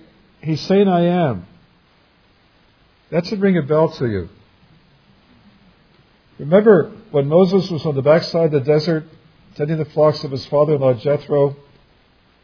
he's 0.41 0.61
saying 0.61 0.89
I 0.89 1.07
am. 1.07 1.47
That 3.11 3.27
should 3.27 3.41
ring 3.41 3.57
a 3.57 3.63
bell 3.63 3.91
to 3.91 4.07
you. 4.07 4.29
Remember 6.39 6.93
when 7.11 7.29
Moses 7.29 7.71
was 7.71 7.87
on 7.87 7.95
the 7.95 8.03
backside 8.03 8.47
of 8.47 8.53
the 8.53 8.61
desert, 8.61 9.05
tending 9.55 9.79
the 9.79 9.85
flocks 9.87 10.23
of 10.25 10.31
his 10.31 10.45
father-in-law 10.47 10.95
Jethro, 10.95 11.57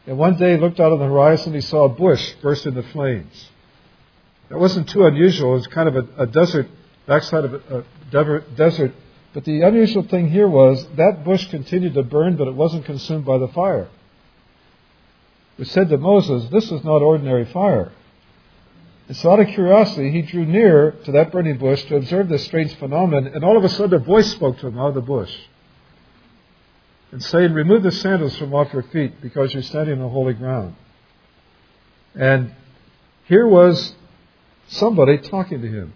and 0.07 0.17
one 0.17 0.35
day 0.37 0.55
he 0.55 0.57
looked 0.57 0.79
out 0.79 0.91
on 0.91 0.99
the 0.99 1.05
horizon 1.05 1.53
and 1.53 1.55
he 1.55 1.61
saw 1.61 1.85
a 1.85 1.89
bush 1.89 2.33
burst 2.41 2.65
into 2.65 2.83
flames. 2.83 3.49
That 4.49 4.59
wasn't 4.59 4.89
too 4.89 5.05
unusual. 5.05 5.51
It 5.53 5.57
was 5.57 5.67
kind 5.67 5.89
of 5.89 5.95
a, 5.95 6.23
a 6.23 6.25
desert, 6.27 6.67
backside 7.05 7.45
of 7.45 7.53
a, 7.53 7.83
a 8.11 8.41
desert. 8.55 8.93
But 9.33 9.45
the 9.45 9.61
unusual 9.61 10.03
thing 10.03 10.29
here 10.29 10.47
was 10.47 10.85
that 10.95 11.23
bush 11.23 11.49
continued 11.49 11.93
to 11.93 12.03
burn, 12.03 12.35
but 12.35 12.47
it 12.47 12.53
wasn't 12.53 12.85
consumed 12.85 13.25
by 13.25 13.37
the 13.37 13.47
fire. 13.47 13.87
It 15.57 15.67
said 15.67 15.89
to 15.89 15.97
Moses, 15.97 16.49
This 16.49 16.71
is 16.71 16.83
not 16.83 17.01
ordinary 17.01 17.45
fire. 17.45 17.91
And 19.07 19.17
so, 19.17 19.31
out 19.31 19.39
of 19.39 19.47
curiosity, 19.47 20.11
he 20.11 20.21
drew 20.21 20.45
near 20.45 20.91
to 21.03 21.11
that 21.11 21.31
burning 21.31 21.57
bush 21.57 21.83
to 21.85 21.97
observe 21.97 22.29
this 22.29 22.45
strange 22.45 22.73
phenomenon, 22.75 23.31
and 23.33 23.43
all 23.43 23.57
of 23.57 23.63
a 23.63 23.69
sudden, 23.69 23.93
a 23.93 24.03
voice 24.03 24.31
spoke 24.31 24.57
to 24.59 24.67
him 24.67 24.79
out 24.79 24.89
of 24.89 24.95
the 24.95 25.01
bush 25.01 25.33
and 27.11 27.21
saying, 27.21 27.53
Remove 27.53 27.83
the 27.83 27.91
sandals 27.91 28.35
from 28.37 28.53
off 28.53 28.73
your 28.73 28.83
feet 28.83 29.21
because 29.21 29.53
you're 29.53 29.61
standing 29.61 30.01
on 30.01 30.09
holy 30.09 30.33
ground. 30.33 30.75
And 32.15 32.53
here 33.25 33.47
was 33.47 33.93
somebody 34.67 35.17
talking 35.19 35.61
to 35.61 35.67
him. 35.67 35.93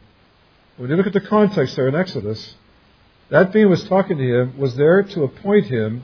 When 0.77 0.89
you 0.89 0.95
look 0.95 1.07
at 1.07 1.13
the 1.13 1.21
context 1.21 1.75
there 1.75 1.87
in 1.87 1.95
Exodus, 1.95 2.55
that 3.29 3.51
being 3.51 3.69
was 3.69 3.83
talking 3.85 4.17
to 4.17 4.23
him 4.23 4.57
was 4.57 4.75
there 4.75 5.01
to 5.01 5.23
appoint 5.23 5.65
him 5.65 6.03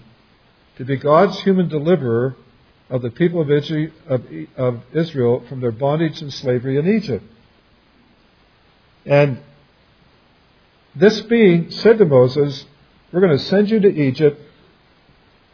to 0.78 0.86
be 0.86 0.98
God's 0.98 1.40
human 1.42 1.70
deliverer 1.70 2.36
of 2.90 3.02
the 3.02 3.10
people 3.10 3.42
of 3.42 4.82
Israel, 4.94 5.44
from 5.48 5.62
their 5.62 5.72
bondage 5.72 6.22
and 6.22 6.34
slavery 6.34 6.78
in 6.78 6.88
Egypt. 6.88 7.26
And 9.06 9.40
this 10.96 11.22
being 11.22 11.72
said 11.72 11.98
to 11.98 12.06
Moses, 12.06 12.66
We're 13.12 13.22
going 13.22 13.38
to 13.38 13.44
send 13.46 13.70
you 13.70 13.80
to 13.80 13.90
Egypt, 13.90 14.40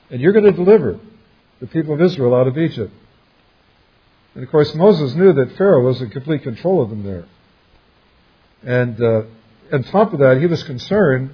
and 0.09 0.19
you're 0.21 0.33
going 0.33 0.45
to 0.45 0.51
deliver 0.51 0.99
the 1.59 1.67
people 1.67 1.93
of 1.93 2.01
Israel 2.01 2.35
out 2.35 2.47
of 2.47 2.57
Egypt. 2.57 2.93
And 4.35 4.43
of 4.43 4.49
course, 4.51 4.73
Moses 4.75 5.15
knew 5.15 5.33
that 5.33 5.55
Pharaoh 5.57 5.83
was 5.83 6.01
in 6.01 6.09
complete 6.09 6.43
control 6.43 6.81
of 6.81 6.89
them 6.89 7.03
there. 7.03 7.25
And 8.63 9.01
uh, 9.01 9.23
on 9.71 9.83
top 9.83 10.13
of 10.13 10.19
that, 10.19 10.37
he 10.39 10.45
was 10.45 10.63
concerned 10.63 11.33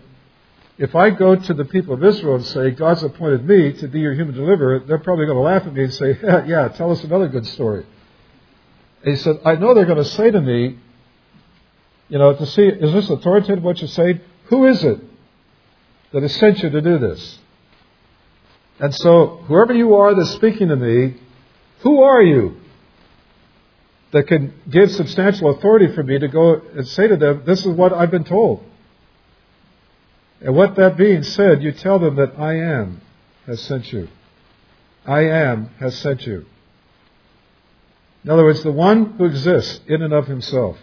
if 0.77 0.93
I 0.93 1.09
go 1.09 1.35
to 1.35 1.53
the 1.53 1.65
people 1.65 1.93
of 1.93 2.03
Israel 2.03 2.35
and 2.35 2.45
say, 2.45 2.71
God's 2.71 3.03
appointed 3.03 3.47
me 3.47 3.73
to 3.73 3.87
be 3.87 3.99
your 3.99 4.13
human 4.13 4.35
deliverer, 4.35 4.79
they're 4.79 4.97
probably 4.97 5.25
going 5.25 5.37
to 5.37 5.41
laugh 5.41 5.65
at 5.65 5.73
me 5.73 5.83
and 5.83 5.93
say, 5.93 6.17
yeah, 6.23 6.45
yeah 6.45 6.67
tell 6.69 6.91
us 6.91 7.03
another 7.03 7.27
good 7.27 7.47
story. 7.47 7.85
And 9.03 9.15
he 9.15 9.21
said, 9.21 9.39
I 9.45 9.55
know 9.55 9.73
they're 9.73 9.85
going 9.85 9.97
to 9.97 10.05
say 10.05 10.31
to 10.31 10.41
me, 10.41 10.77
you 12.09 12.19
know, 12.19 12.33
to 12.33 12.45
see, 12.45 12.63
is 12.63 12.93
this 12.93 13.09
authoritative 13.09 13.63
what 13.63 13.79
you're 13.79 13.87
saying? 13.87 14.19
Who 14.45 14.65
is 14.65 14.83
it 14.83 14.99
that 16.11 16.21
has 16.21 16.35
sent 16.35 16.61
you 16.61 16.69
to 16.69 16.81
do 16.81 16.99
this? 16.99 17.39
And 18.79 18.93
so, 18.93 19.43
whoever 19.47 19.73
you 19.73 19.95
are 19.95 20.13
that's 20.13 20.31
speaking 20.31 20.67
to 20.67 20.75
me, 20.75 21.15
who 21.79 22.01
are 22.03 22.21
you 22.21 22.57
that 24.11 24.27
can 24.27 24.53
give 24.69 24.91
substantial 24.91 25.49
authority 25.51 25.93
for 25.95 26.03
me 26.03 26.19
to 26.19 26.27
go 26.27 26.61
and 26.75 26.87
say 26.87 27.07
to 27.07 27.15
them, 27.15 27.43
this 27.45 27.61
is 27.61 27.67
what 27.67 27.93
I've 27.93 28.11
been 28.11 28.25
told? 28.25 28.63
And 30.41 30.55
what 30.55 30.75
that 30.75 30.97
being 30.97 31.23
said, 31.23 31.63
you 31.63 31.71
tell 31.71 31.99
them 31.99 32.15
that 32.17 32.37
I 32.37 32.55
am 32.55 33.01
has 33.45 33.61
sent 33.61 33.91
you. 33.91 34.09
I 35.05 35.21
am 35.21 35.69
has 35.79 35.97
sent 35.97 36.25
you. 36.25 36.45
In 38.23 38.31
other 38.31 38.43
words, 38.43 38.63
the 38.63 38.71
one 38.71 39.13
who 39.13 39.25
exists 39.25 39.81
in 39.87 40.01
and 40.01 40.13
of 40.13 40.27
himself, 40.27 40.77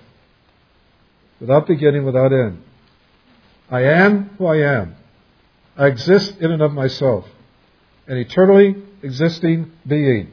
without 1.41 1.67
beginning, 1.67 2.05
without 2.05 2.33
end. 2.33 2.63
I 3.69 3.83
am 3.83 4.31
who 4.39 4.47
I 4.47 4.59
am. 4.59 4.95
I 5.77 5.87
exist 5.87 6.37
in 6.39 6.53
and 6.53 6.63
of 6.63 6.73
myself, 6.73 7.27
an 8.07 8.17
eternally 8.17 8.77
existing 9.03 9.73
being. 9.87 10.31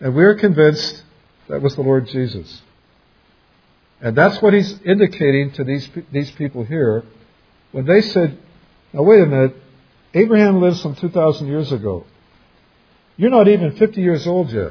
And 0.00 0.14
we're 0.14 0.34
convinced 0.36 1.02
that 1.48 1.60
was 1.60 1.74
the 1.74 1.82
Lord 1.82 2.06
Jesus. 2.08 2.62
And 4.00 4.16
that's 4.16 4.40
what 4.40 4.54
he's 4.54 4.80
indicating 4.82 5.52
to 5.52 5.64
these, 5.64 5.88
these 6.10 6.30
people 6.30 6.64
here 6.64 7.04
when 7.74 7.86
they 7.86 8.02
said, 8.02 8.38
now 8.92 9.02
wait 9.02 9.20
a 9.20 9.26
minute, 9.26 9.56
Abraham 10.14 10.60
lived 10.60 10.76
some 10.76 10.94
2,000 10.94 11.48
years 11.48 11.72
ago. 11.72 12.06
You're 13.16 13.32
not 13.32 13.48
even 13.48 13.72
50 13.72 14.00
years 14.00 14.28
old 14.28 14.52
yet. 14.52 14.70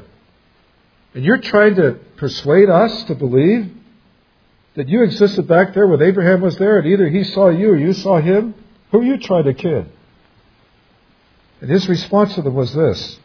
And 1.12 1.22
you're 1.22 1.42
trying 1.42 1.74
to 1.74 1.98
persuade 2.16 2.70
us 2.70 3.04
to 3.04 3.14
believe 3.14 3.70
that 4.76 4.88
you 4.88 5.02
existed 5.02 5.46
back 5.46 5.74
there 5.74 5.86
when 5.86 6.00
Abraham 6.00 6.40
was 6.40 6.56
there 6.56 6.78
and 6.78 6.86
either 6.86 7.06
he 7.10 7.24
saw 7.24 7.50
you 7.50 7.72
or 7.72 7.76
you 7.76 7.92
saw 7.92 8.22
him? 8.22 8.54
Who 8.90 9.00
are 9.00 9.04
you 9.04 9.18
trying 9.18 9.44
to 9.44 9.52
kid? 9.52 9.86
And 11.60 11.70
his 11.70 11.86
response 11.90 12.34
to 12.36 12.42
them 12.42 12.54
was 12.54 12.72
this 12.72 13.18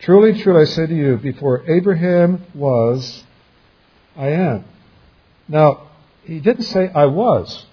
Truly, 0.00 0.38
truly, 0.42 0.62
I 0.62 0.64
say 0.64 0.86
to 0.86 0.94
you, 0.94 1.16
before 1.16 1.64
Abraham 1.66 2.44
was, 2.54 3.22
I 4.18 4.28
am. 4.28 4.66
Now, 5.48 5.88
he 6.24 6.40
didn't 6.40 6.64
say 6.64 6.90
I 6.94 7.06
was, 7.06 7.64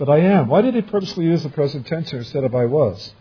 but 0.00 0.08
I 0.08 0.20
am. 0.20 0.48
Why 0.48 0.62
did 0.62 0.74
he 0.74 0.80
purposely 0.80 1.26
use 1.26 1.42
the 1.42 1.50
present 1.50 1.86
tense 1.86 2.10
here 2.10 2.20
instead 2.20 2.42
of 2.42 2.54
I 2.54 2.64
was? 2.64 3.12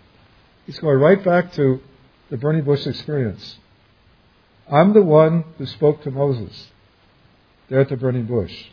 He's 0.65 0.79
going 0.79 0.97
right 0.97 1.21
back 1.21 1.51
to 1.53 1.81
the 2.29 2.37
burning 2.37 2.63
bush 2.63 2.87
experience. 2.87 3.57
I'm 4.71 4.93
the 4.93 5.01
one 5.01 5.43
who 5.57 5.65
spoke 5.65 6.03
to 6.03 6.11
Moses 6.11 6.69
there 7.67 7.81
at 7.81 7.89
the 7.89 7.97
burning 7.97 8.27
bush, 8.27 8.67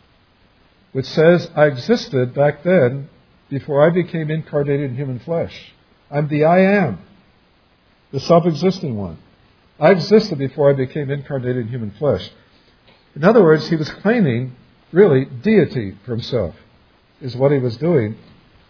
which 0.92 1.06
says 1.06 1.50
I 1.56 1.66
existed 1.66 2.32
back 2.32 2.62
then 2.62 3.08
before 3.48 3.84
I 3.84 3.90
became 3.90 4.30
incarnated 4.30 4.90
in 4.90 4.96
human 4.96 5.18
flesh. 5.18 5.72
I'm 6.08 6.28
the 6.28 6.44
I 6.44 6.60
am, 6.60 7.00
the 8.12 8.20
self 8.20 8.46
existing 8.46 8.96
one. 8.96 9.18
I 9.80 9.90
existed 9.90 10.38
before 10.38 10.70
I 10.70 10.74
became 10.74 11.10
incarnated 11.10 11.56
in 11.56 11.68
human 11.68 11.90
flesh. 11.90 12.30
In 13.16 13.24
other 13.24 13.42
words, 13.42 13.68
he 13.68 13.74
was 13.74 13.90
claiming, 13.90 14.54
really, 14.92 15.24
deity 15.24 15.96
for 16.04 16.12
himself, 16.12 16.54
is 17.20 17.36
what 17.36 17.52
he 17.52 17.58
was 17.58 17.76
doing. 17.76 18.16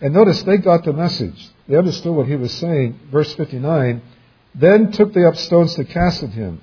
And 0.00 0.14
notice 0.14 0.42
they 0.42 0.58
got 0.58 0.84
the 0.84 0.92
message. 0.92 1.50
They 1.68 1.76
understood 1.76 2.14
what 2.14 2.26
he 2.26 2.36
was 2.36 2.52
saying. 2.52 2.98
Verse 3.10 3.32
59 3.34 4.02
Then 4.54 4.92
took 4.92 5.12
they 5.12 5.24
up 5.24 5.36
stones 5.36 5.74
to 5.74 5.84
cast 5.84 6.22
at 6.22 6.30
him. 6.30 6.60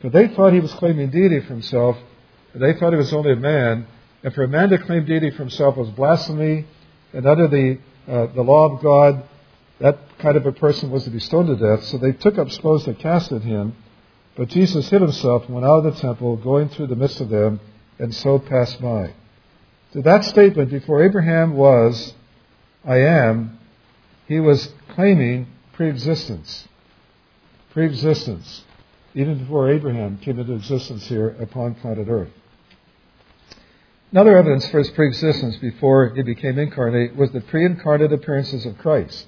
For 0.00 0.10
they 0.10 0.28
thought 0.28 0.52
he 0.52 0.60
was 0.60 0.72
claiming 0.74 1.10
deity 1.10 1.40
for 1.40 1.48
himself, 1.48 1.96
they 2.54 2.74
thought 2.74 2.92
he 2.92 2.98
was 2.98 3.12
only 3.12 3.32
a 3.32 3.36
man. 3.36 3.86
And 4.24 4.34
for 4.34 4.44
a 4.44 4.48
man 4.48 4.68
to 4.68 4.78
claim 4.78 5.04
deity 5.04 5.30
for 5.30 5.38
himself 5.38 5.76
was 5.76 5.88
blasphemy, 5.90 6.66
and 7.12 7.26
under 7.26 7.48
the, 7.48 7.78
uh, 8.06 8.26
the 8.34 8.42
law 8.42 8.72
of 8.72 8.82
God, 8.82 9.24
that 9.80 9.98
kind 10.18 10.36
of 10.36 10.46
a 10.46 10.52
person 10.52 10.90
was 10.90 11.04
to 11.04 11.10
be 11.10 11.18
stoned 11.18 11.48
to 11.48 11.56
death. 11.56 11.84
So 11.84 11.98
they 11.98 12.12
took 12.12 12.38
up 12.38 12.50
stones 12.50 12.84
to 12.84 12.94
cast 12.94 13.32
at 13.32 13.42
him. 13.42 13.74
But 14.36 14.48
Jesus 14.48 14.88
hid 14.88 15.02
himself 15.02 15.46
and 15.46 15.54
went 15.54 15.66
out 15.66 15.84
of 15.84 15.94
the 15.94 16.00
temple, 16.00 16.36
going 16.36 16.68
through 16.68 16.86
the 16.86 16.96
midst 16.96 17.20
of 17.20 17.28
them, 17.28 17.60
and 17.98 18.14
so 18.14 18.38
passed 18.38 18.80
by. 18.80 19.12
So 19.92 20.00
that 20.00 20.24
statement, 20.24 20.70
before 20.70 21.04
Abraham 21.04 21.54
was, 21.54 22.14
I 22.82 22.98
am, 22.98 23.58
he 24.26 24.40
was 24.40 24.70
claiming 24.94 25.48
preexistence. 25.74 26.66
Preexistence. 27.72 28.62
Even 29.14 29.38
before 29.38 29.70
Abraham 29.70 30.16
came 30.16 30.38
into 30.38 30.54
existence 30.54 31.06
here 31.08 31.28
upon 31.38 31.74
planet 31.74 32.08
Earth. 32.08 32.30
Another 34.10 34.38
evidence 34.38 34.66
for 34.68 34.78
his 34.78 34.88
preexistence 34.90 35.56
before 35.56 36.14
he 36.14 36.22
became 36.22 36.58
incarnate 36.58 37.14
was 37.14 37.30
the 37.32 37.40
pre-incarnate 37.42 38.12
appearances 38.12 38.64
of 38.64 38.78
Christ. 38.78 39.26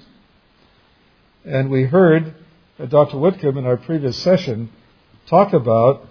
And 1.44 1.70
we 1.70 1.84
heard 1.84 2.34
Dr. 2.88 3.18
Whitcomb 3.18 3.58
in 3.58 3.66
our 3.66 3.76
previous 3.76 4.16
session 4.16 4.70
talk 5.26 5.52
about, 5.52 6.06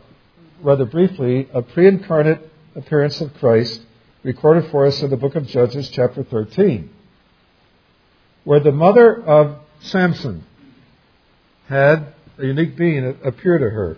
rather 0.61 0.85
briefly, 0.85 1.49
a 1.53 1.63
pre 1.63 1.87
incarnate 1.87 2.51
appearance 2.75 3.19
of 3.19 3.33
Christ 3.35 3.81
recorded 4.23 4.71
for 4.71 4.85
us 4.85 5.01
in 5.01 5.09
the 5.09 5.17
book 5.17 5.35
of 5.35 5.45
Judges, 5.47 5.89
chapter 5.89 6.23
13, 6.23 6.89
where 8.45 8.61
the 8.61 8.71
mother 8.71 9.21
of 9.21 9.57
Samson 9.81 10.45
had 11.67 12.13
a 12.37 12.45
unique 12.45 12.77
being 12.77 13.17
appear 13.23 13.57
to 13.57 13.69
her. 13.69 13.97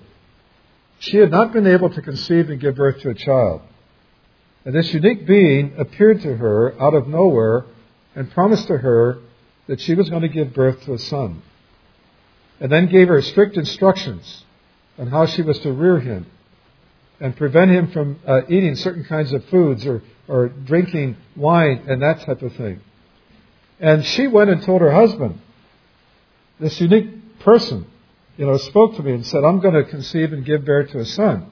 She 0.99 1.17
had 1.17 1.29
not 1.29 1.53
been 1.53 1.67
able 1.67 1.91
to 1.91 2.01
conceive 2.01 2.49
and 2.49 2.59
give 2.59 2.75
birth 2.75 3.01
to 3.01 3.09
a 3.09 3.13
child. 3.13 3.61
And 4.65 4.73
this 4.73 4.91
unique 4.93 5.27
being 5.27 5.75
appeared 5.77 6.21
to 6.21 6.37
her 6.37 6.79
out 6.81 6.95
of 6.95 7.07
nowhere 7.07 7.65
and 8.15 8.31
promised 8.31 8.67
to 8.67 8.77
her 8.79 9.19
that 9.67 9.79
she 9.79 9.93
was 9.93 10.09
going 10.09 10.23
to 10.23 10.27
give 10.27 10.53
birth 10.53 10.83
to 10.85 10.93
a 10.93 10.99
son. 10.99 11.43
And 12.59 12.71
then 12.71 12.87
gave 12.87 13.09
her 13.09 13.21
strict 13.21 13.57
instructions 13.57 14.43
on 14.97 15.07
how 15.07 15.27
she 15.27 15.43
was 15.43 15.59
to 15.59 15.71
rear 15.71 15.99
him 15.99 16.25
and 17.19 17.35
prevent 17.35 17.71
him 17.71 17.91
from 17.91 18.19
uh, 18.27 18.41
eating 18.49 18.75
certain 18.75 19.03
kinds 19.03 19.31
of 19.33 19.43
foods 19.45 19.85
or, 19.85 20.01
or 20.27 20.49
drinking 20.49 21.17
wine 21.35 21.85
and 21.87 22.01
that 22.01 22.21
type 22.21 22.41
of 22.41 22.53
thing. 22.55 22.81
And 23.79 24.05
she 24.05 24.27
went 24.27 24.49
and 24.49 24.61
told 24.61 24.81
her 24.81 24.91
husband, 24.91 25.39
this 26.59 26.79
unique 26.79 27.39
person, 27.39 27.85
you 28.37 28.45
know, 28.45 28.57
spoke 28.57 28.95
to 28.95 29.03
me 29.03 29.13
and 29.13 29.25
said, 29.25 29.43
I'm 29.43 29.59
going 29.59 29.73
to 29.73 29.83
conceive 29.83 30.33
and 30.33 30.45
give 30.45 30.65
birth 30.65 30.91
to 30.91 30.99
a 30.99 31.05
son. 31.05 31.51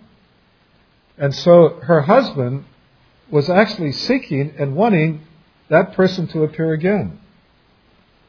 And 1.17 1.34
so 1.34 1.80
her 1.84 2.02
husband 2.02 2.65
was 3.30 3.49
actually 3.49 3.91
seeking 3.91 4.54
and 4.58 4.76
wanting 4.76 5.21
that 5.69 5.93
person 5.93 6.28
to 6.28 6.43
appear 6.43 6.73
again. 6.73 7.19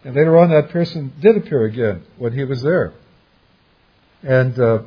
And 0.05 0.14
later 0.14 0.37
on, 0.37 0.51
that 0.51 0.70
person 0.70 1.12
did 1.20 1.37
appear 1.37 1.64
again 1.64 2.05
when 2.18 2.33
he 2.33 2.44
was 2.44 2.62
there 2.62 2.92
and 4.23 4.59
uh, 4.59 4.83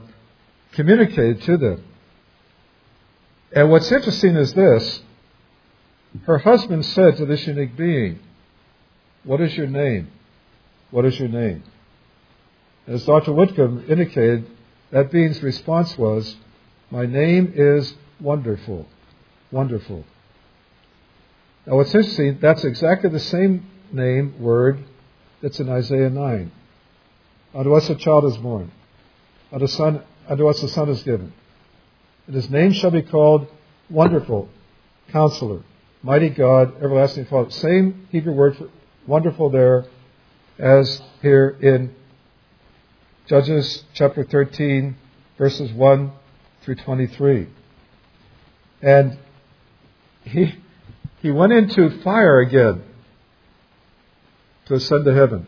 communicated 0.73 1.41
to 1.43 1.57
them. 1.57 1.83
And 3.51 3.69
what's 3.69 3.91
interesting 3.91 4.35
is 4.35 4.53
this 4.53 5.01
her 6.25 6.39
husband 6.39 6.85
said 6.85 7.17
to 7.17 7.25
this 7.25 7.45
unique 7.47 7.75
being, 7.77 8.19
What 9.23 9.41
is 9.41 9.55
your 9.55 9.67
name? 9.67 10.09
What 10.91 11.05
is 11.05 11.19
your 11.19 11.29
name? 11.29 11.63
As 12.87 13.05
Dr. 13.05 13.33
Whitcomb 13.33 13.85
indicated, 13.89 14.49
that 14.91 15.11
being's 15.11 15.43
response 15.43 15.97
was, 15.97 16.35
My 16.89 17.05
name 17.05 17.53
is 17.55 17.93
Wonderful. 18.19 18.87
Wonderful. 19.51 20.05
Now, 21.65 21.75
what's 21.75 21.93
interesting, 21.93 22.39
that's 22.41 22.63
exactly 22.63 23.09
the 23.09 23.19
same 23.19 23.69
name, 23.91 24.39
word, 24.39 24.83
that's 25.41 25.59
in 25.59 25.69
Isaiah 25.69 26.09
9. 26.09 26.51
Unto 27.53 27.73
us 27.73 27.89
a 27.89 27.95
child 27.95 28.25
is 28.25 28.37
born, 28.37 28.71
unto, 29.51 29.67
son, 29.67 30.01
unto 30.27 30.47
us 30.47 30.63
a 30.63 30.67
son 30.69 30.89
is 30.89 31.03
given. 31.03 31.33
And 32.27 32.35
his 32.35 32.49
name 32.49 32.73
shall 32.73 32.91
be 32.91 33.01
called 33.01 33.47
Wonderful, 33.89 34.49
Counselor, 35.11 35.63
Mighty 36.03 36.29
God, 36.29 36.75
Everlasting 36.83 37.25
Father. 37.25 37.49
Same 37.49 38.07
Hebrew 38.11 38.33
word 38.33 38.57
for 38.57 38.69
wonderful 39.07 39.49
there 39.49 39.85
as 40.59 41.01
here 41.21 41.57
in 41.61 41.95
Judges 43.27 43.83
chapter 43.93 44.25
13, 44.25 44.97
verses 45.37 45.71
1 45.71 46.11
through 46.63 46.75
23. 46.75 47.47
And 48.81 49.17
he, 50.23 50.55
he 51.21 51.31
went 51.31 51.53
into 51.53 52.01
fire 52.01 52.41
again 52.41 52.83
to 54.65 54.73
ascend 54.73 55.05
to 55.05 55.13
heaven, 55.13 55.47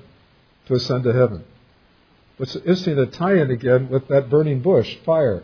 to 0.67 0.75
ascend 0.75 1.03
to 1.03 1.11
heaven. 1.11 1.43
What's 2.37 2.55
interesting, 2.55 2.95
to 2.95 3.05
tie 3.05 3.35
in 3.35 3.51
again 3.51 3.89
with 3.89 4.07
that 4.07 4.29
burning 4.29 4.61
bush, 4.61 4.95
fire. 5.05 5.43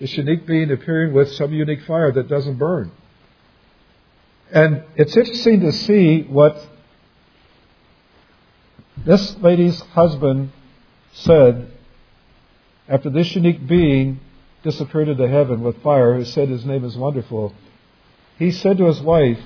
This 0.00 0.16
unique 0.16 0.46
being 0.46 0.70
appearing 0.70 1.12
with 1.12 1.32
some 1.32 1.52
unique 1.52 1.82
fire 1.82 2.12
that 2.12 2.28
doesn't 2.28 2.56
burn. 2.56 2.92
And 4.52 4.84
it's 4.96 5.16
interesting 5.16 5.60
to 5.60 5.72
see 5.72 6.22
what 6.22 6.66
this 9.04 9.36
lady's 9.38 9.80
husband 9.80 10.52
said 11.12 11.70
after 12.88 13.10
this 13.10 13.34
unique 13.34 13.66
being 13.66 14.20
disappeared 14.62 15.08
into 15.08 15.28
heaven 15.28 15.62
with 15.62 15.82
fire, 15.82 16.14
who 16.14 16.24
said 16.24 16.48
his 16.48 16.64
name 16.64 16.84
is 16.84 16.96
wonderful. 16.96 17.54
He 18.38 18.50
said 18.50 18.78
to 18.78 18.86
his 18.86 19.00
wife, 19.00 19.40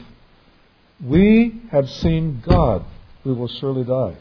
We 1.00 1.62
have 1.70 1.90
seen 1.90 2.42
God 2.46 2.84
we 3.24 3.32
will 3.32 3.48
surely 3.48 3.84
die. 3.84 4.16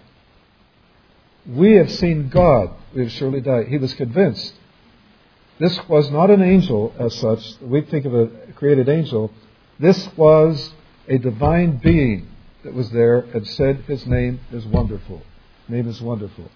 We 1.46 1.74
have 1.74 1.92
seen 1.92 2.30
God, 2.30 2.72
we 2.94 3.04
have 3.04 3.12
surely 3.12 3.42
died. 3.42 3.68
He 3.68 3.78
was 3.78 3.94
convinced. 3.94 4.54
This 5.62 5.80
was 5.88 6.10
not 6.10 6.32
an 6.32 6.42
angel 6.42 6.92
as 6.98 7.14
such. 7.14 7.62
We 7.62 7.82
think 7.82 8.06
of 8.06 8.16
a 8.16 8.26
created 8.56 8.90
angel. 8.90 9.32
This 9.78 10.10
was 10.18 10.74
a 11.08 11.20
divine 11.20 11.78
being 11.78 12.30
that 12.64 12.74
was 12.74 12.90
there 12.90 13.20
and 13.20 13.48
said 13.48 13.84
his 13.86 14.08
name 14.08 14.40
is 14.52 14.66
wonderful. 14.66 15.22
Name 15.68 15.88
is 15.88 16.02
wonderful. 16.02 16.50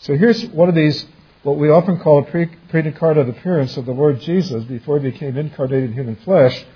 So 0.00 0.14
here's 0.14 0.44
one 0.48 0.68
of 0.68 0.74
these, 0.74 1.06
what 1.42 1.56
we 1.56 1.70
often 1.70 2.00
call 2.00 2.18
a 2.18 2.24
pre 2.24 2.50
incarnate 2.74 3.30
appearance 3.30 3.78
of 3.78 3.86
the 3.86 3.92
Lord 3.92 4.20
Jesus 4.20 4.62
before 4.64 5.00
he 5.00 5.10
became 5.10 5.38
incarnated 5.38 5.84
in 5.84 5.92
human 5.94 6.16
flesh. 6.16 6.66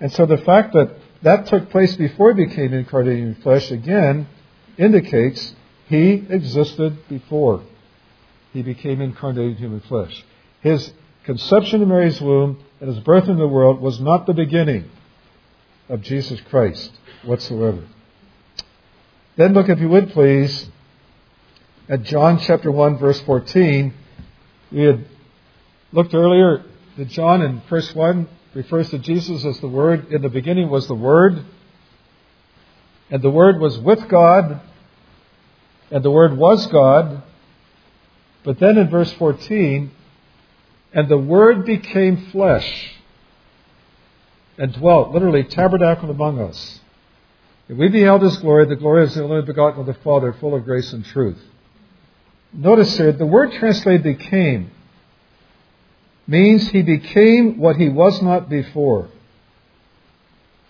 And 0.00 0.12
so 0.12 0.26
the 0.26 0.38
fact 0.38 0.72
that 0.72 0.96
that 1.22 1.46
took 1.46 1.70
place 1.70 1.94
before 1.94 2.34
he 2.34 2.46
became 2.46 2.74
incarnated 2.74 3.22
in 3.22 3.34
flesh, 3.36 3.70
again, 3.70 4.26
indicates 4.76 5.54
he 5.86 6.14
existed 6.28 7.08
before 7.08 7.62
he 8.52 8.62
became 8.62 9.00
incarnated 9.00 9.52
in 9.52 9.58
human 9.58 9.80
flesh. 9.80 10.24
His 10.64 10.94
conception 11.24 11.82
in 11.82 11.88
Mary's 11.88 12.22
womb 12.22 12.64
and 12.80 12.88
his 12.88 12.98
birth 13.04 13.28
in 13.28 13.36
the 13.36 13.46
world 13.46 13.82
was 13.82 14.00
not 14.00 14.24
the 14.24 14.32
beginning 14.32 14.90
of 15.90 16.00
Jesus 16.00 16.40
Christ 16.40 16.90
whatsoever. 17.22 17.84
Then 19.36 19.52
look, 19.52 19.68
if 19.68 19.78
you 19.78 19.90
would 19.90 20.12
please, 20.12 20.66
at 21.86 22.02
John 22.04 22.38
chapter 22.38 22.70
1, 22.70 22.96
verse 22.96 23.20
14. 23.20 23.92
We 24.72 24.80
had 24.80 25.04
looked 25.92 26.14
earlier 26.14 26.64
that 26.96 27.08
John 27.08 27.42
in 27.42 27.60
verse 27.68 27.94
1 27.94 28.26
refers 28.54 28.88
to 28.88 28.98
Jesus 28.98 29.44
as 29.44 29.60
the 29.60 29.68
Word. 29.68 30.10
In 30.10 30.22
the 30.22 30.30
beginning 30.30 30.70
was 30.70 30.86
the 30.86 30.94
Word, 30.94 31.44
and 33.10 33.20
the 33.20 33.28
Word 33.28 33.60
was 33.60 33.78
with 33.78 34.08
God, 34.08 34.62
and 35.90 36.02
the 36.02 36.10
Word 36.10 36.38
was 36.38 36.66
God. 36.68 37.22
But 38.44 38.58
then 38.58 38.78
in 38.78 38.88
verse 38.88 39.12
14, 39.12 39.90
and 40.94 41.08
the 41.08 41.18
Word 41.18 41.66
became 41.66 42.28
flesh 42.30 42.92
and 44.56 44.72
dwelt, 44.72 45.10
literally 45.10 45.44
tabernacled 45.44 46.10
among 46.10 46.40
us. 46.40 46.80
And 47.68 47.78
we 47.78 47.88
beheld 47.88 48.22
His 48.22 48.36
glory, 48.38 48.66
the 48.66 48.76
glory 48.76 49.04
of 49.04 49.12
the 49.12 49.24
only 49.24 49.42
begotten 49.42 49.80
of 49.80 49.86
the 49.86 49.94
Father, 49.94 50.32
full 50.34 50.54
of 50.54 50.64
grace 50.64 50.92
and 50.92 51.04
truth. 51.04 51.42
Notice 52.52 52.96
here, 52.96 53.10
the 53.10 53.26
word 53.26 53.52
translated 53.52 54.04
became 54.04 54.70
means 56.26 56.68
he 56.68 56.82
became 56.82 57.58
what 57.58 57.76
he 57.76 57.88
was 57.88 58.22
not 58.22 58.48
before. 58.48 59.08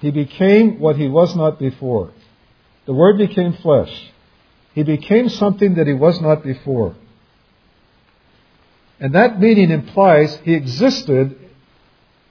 He 0.00 0.10
became 0.10 0.80
what 0.80 0.96
he 0.96 1.08
was 1.08 1.37
not 1.37 1.58
before. 1.58 2.12
The 2.87 2.92
Word 2.92 3.16
became 3.16 3.54
flesh. 3.54 4.12
He 4.74 4.82
became 4.82 5.28
something 5.28 5.74
that 5.76 5.87
he 5.87 5.92
was 5.92 6.20
not 6.20 6.42
before. 6.42 6.96
And 9.04 9.14
that 9.14 9.38
meaning 9.38 9.70
implies 9.70 10.34
he 10.44 10.54
existed 10.54 11.36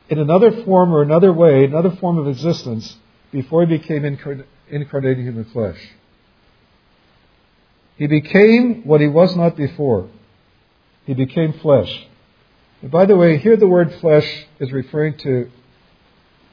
in 0.09 0.17
another 0.17 0.63
form 0.63 0.91
or 0.91 1.03
another 1.03 1.31
way, 1.31 1.65
another 1.65 1.91
form 1.91 2.17
of 2.17 2.27
existence, 2.27 2.97
before 3.31 3.63
he 3.63 3.77
became 3.77 4.03
incarnated 4.03 5.23
human 5.23 5.45
flesh. 5.45 5.77
He 7.95 8.07
became 8.07 8.87
what 8.87 9.01
he 9.01 9.07
was 9.07 9.35
not 9.35 9.55
before. 9.55 10.09
He 11.05 11.13
became 11.13 11.53
flesh. 11.53 12.07
And 12.81 12.89
by 12.89 13.05
the 13.05 13.17
way, 13.17 13.37
here 13.37 13.55
the 13.55 13.67
word 13.67 13.93
flesh 14.01 14.47
is 14.59 14.71
referring 14.71 15.19
to 15.19 15.51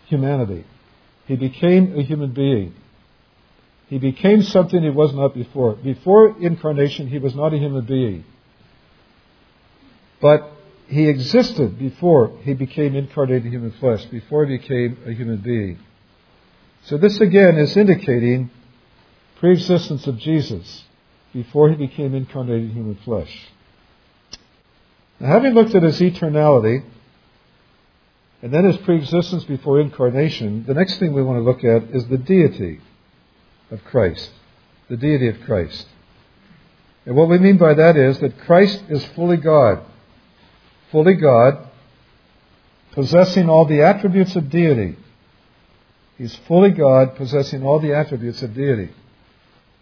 humanity. 0.05 0.67
He 1.25 1.37
became 1.37 1.99
a 1.99 2.03
human 2.03 2.33
being. 2.33 2.75
He 3.89 3.97
became 3.99 4.43
something 4.43 4.83
he 4.83 4.91
was 4.91 5.15
not 5.15 5.33
before. 5.33 5.77
Before 5.77 6.37
incarnation, 6.39 7.09
he 7.09 7.19
was 7.19 7.35
not 7.35 7.55
a 7.55 7.57
human 7.57 7.87
being. 7.87 8.25
But 10.21 10.51
he 10.89 11.09
existed 11.09 11.79
before 11.79 12.39
he 12.43 12.53
became 12.53 12.95
incarnated 12.95 13.47
in 13.47 13.53
human 13.53 13.73
flesh, 13.73 14.05
before 14.07 14.45
he 14.45 14.59
became 14.59 14.99
a 15.07 15.13
human 15.13 15.39
being. 15.39 15.79
So 16.85 16.99
this 16.99 17.21
again 17.21 17.57
is 17.59 17.77
indicating 17.77 18.51
pre-existence 19.39 20.07
of 20.07 20.19
Jesus 20.19 20.85
before 21.33 21.71
he 21.71 21.77
became 21.77 22.15
incarnated 22.15 22.71
in 22.71 22.75
human 22.75 22.97
flesh. 23.05 23.49
Now, 25.21 25.29
having 25.29 25.55
looked 25.55 25.75
at 25.75 25.83
his 25.83 26.01
eternality, 26.01 26.83
and 28.43 28.53
then 28.53 28.65
his 28.65 28.79
pre-existence 28.79 29.45
before 29.45 29.81
incarnation, 29.81 30.65
the 30.67 30.75
next 30.75 30.99
thing 30.99 31.13
we 31.13 31.23
want 31.23 31.39
to 31.39 31.43
look 31.43 31.63
at 31.63 31.95
is 31.95 32.07
the 32.09 32.19
deity 32.19 32.81
of 33.71 33.85
Christ. 33.85 34.31
The 34.89 34.97
deity 34.97 35.29
of 35.29 35.41
Christ. 35.43 35.87
And 37.07 37.15
what 37.15 37.29
we 37.29 37.39
mean 37.39 37.59
by 37.59 37.75
that 37.75 37.97
is 37.97 38.19
that 38.21 38.41
Christ 38.41 38.83
is 38.89 39.05
fully 39.15 39.37
God. 39.37 39.85
Fully 40.91 41.15
God, 41.15 41.69
possessing 42.93 43.49
all 43.49 43.65
the 43.65 43.83
attributes 43.83 44.35
of 44.37 44.51
deity. 44.51 44.97
He's 46.19 46.35
fully 46.49 46.71
God, 46.71 47.17
possessing 47.17 47.63
all 47.63 47.81
the 47.81 47.95
attributes 47.95 48.43
of 48.43 48.55
deity. 48.55 48.91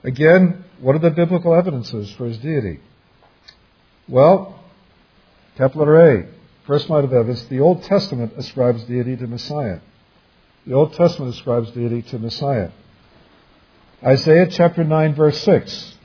Again, 0.05 0.64
what 0.81 0.94
are 0.94 1.01
the 1.01 1.11
biblical 1.11 1.55
evidences 1.55 2.12
for 2.12 2.27
his 2.27 2.38
deity? 2.38 2.81
Well, 4.07 4.62
letter 5.59 5.97
A, 5.97 6.29
first 6.66 6.88
line 6.88 7.05
of 7.05 7.12
evidence, 7.12 7.42
the 7.44 7.61
Old 7.61 7.83
Testament 7.83 8.35
ascribes 8.37 8.85
deity 8.85 9.16
to 9.16 9.27
Messiah. 9.27 9.81
The 10.66 10.75
Old 10.75 10.92
Testament 10.92 11.35
ascribes 11.35 11.71
deity 11.73 12.03
to 12.03 12.18
Messiah. 12.18 12.71
Isaiah 14.05 14.47
chapter 14.49 14.85
9, 14.85 15.14
verse 15.14 15.42
6. 15.42 15.97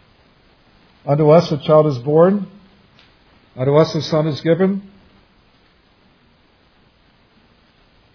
Unto 1.06 1.30
us 1.30 1.52
a 1.52 1.58
child 1.58 1.88
is 1.88 2.00
born, 2.00 2.48
unto 3.56 3.76
us 3.76 3.94
a 3.94 4.02
son 4.02 4.26
is 4.28 4.42
given, 4.42 4.90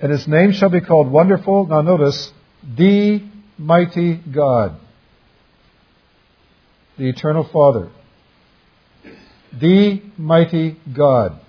and 0.00 0.12
his 0.12 0.28
name 0.28 0.52
shall 0.52 0.68
be 0.68 0.80
called 0.80 1.10
Wonderful. 1.10 1.66
Now 1.66 1.80
notice, 1.80 2.32
the 2.76 3.22
mighty 3.56 4.14
God, 4.16 4.78
the 6.96 7.08
eternal 7.08 7.44
Father. 7.44 7.90
The 9.52 10.02
mighty 10.16 10.76
God. 10.92 11.40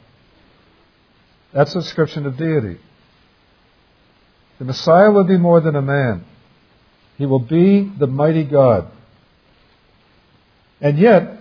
That's 1.53 1.75
a 1.75 1.81
description 1.81 2.25
of 2.25 2.37
deity. 2.37 2.79
The 4.57 4.65
Messiah 4.65 5.11
will 5.11 5.23
be 5.23 5.37
more 5.37 5.61
than 5.61 5.75
a 5.75 5.81
man. 5.81 6.25
He 7.17 7.25
will 7.25 7.39
be 7.39 7.91
the 7.97 8.07
mighty 8.07 8.43
God. 8.43 8.91
And 10.81 10.97
yet, 10.97 11.37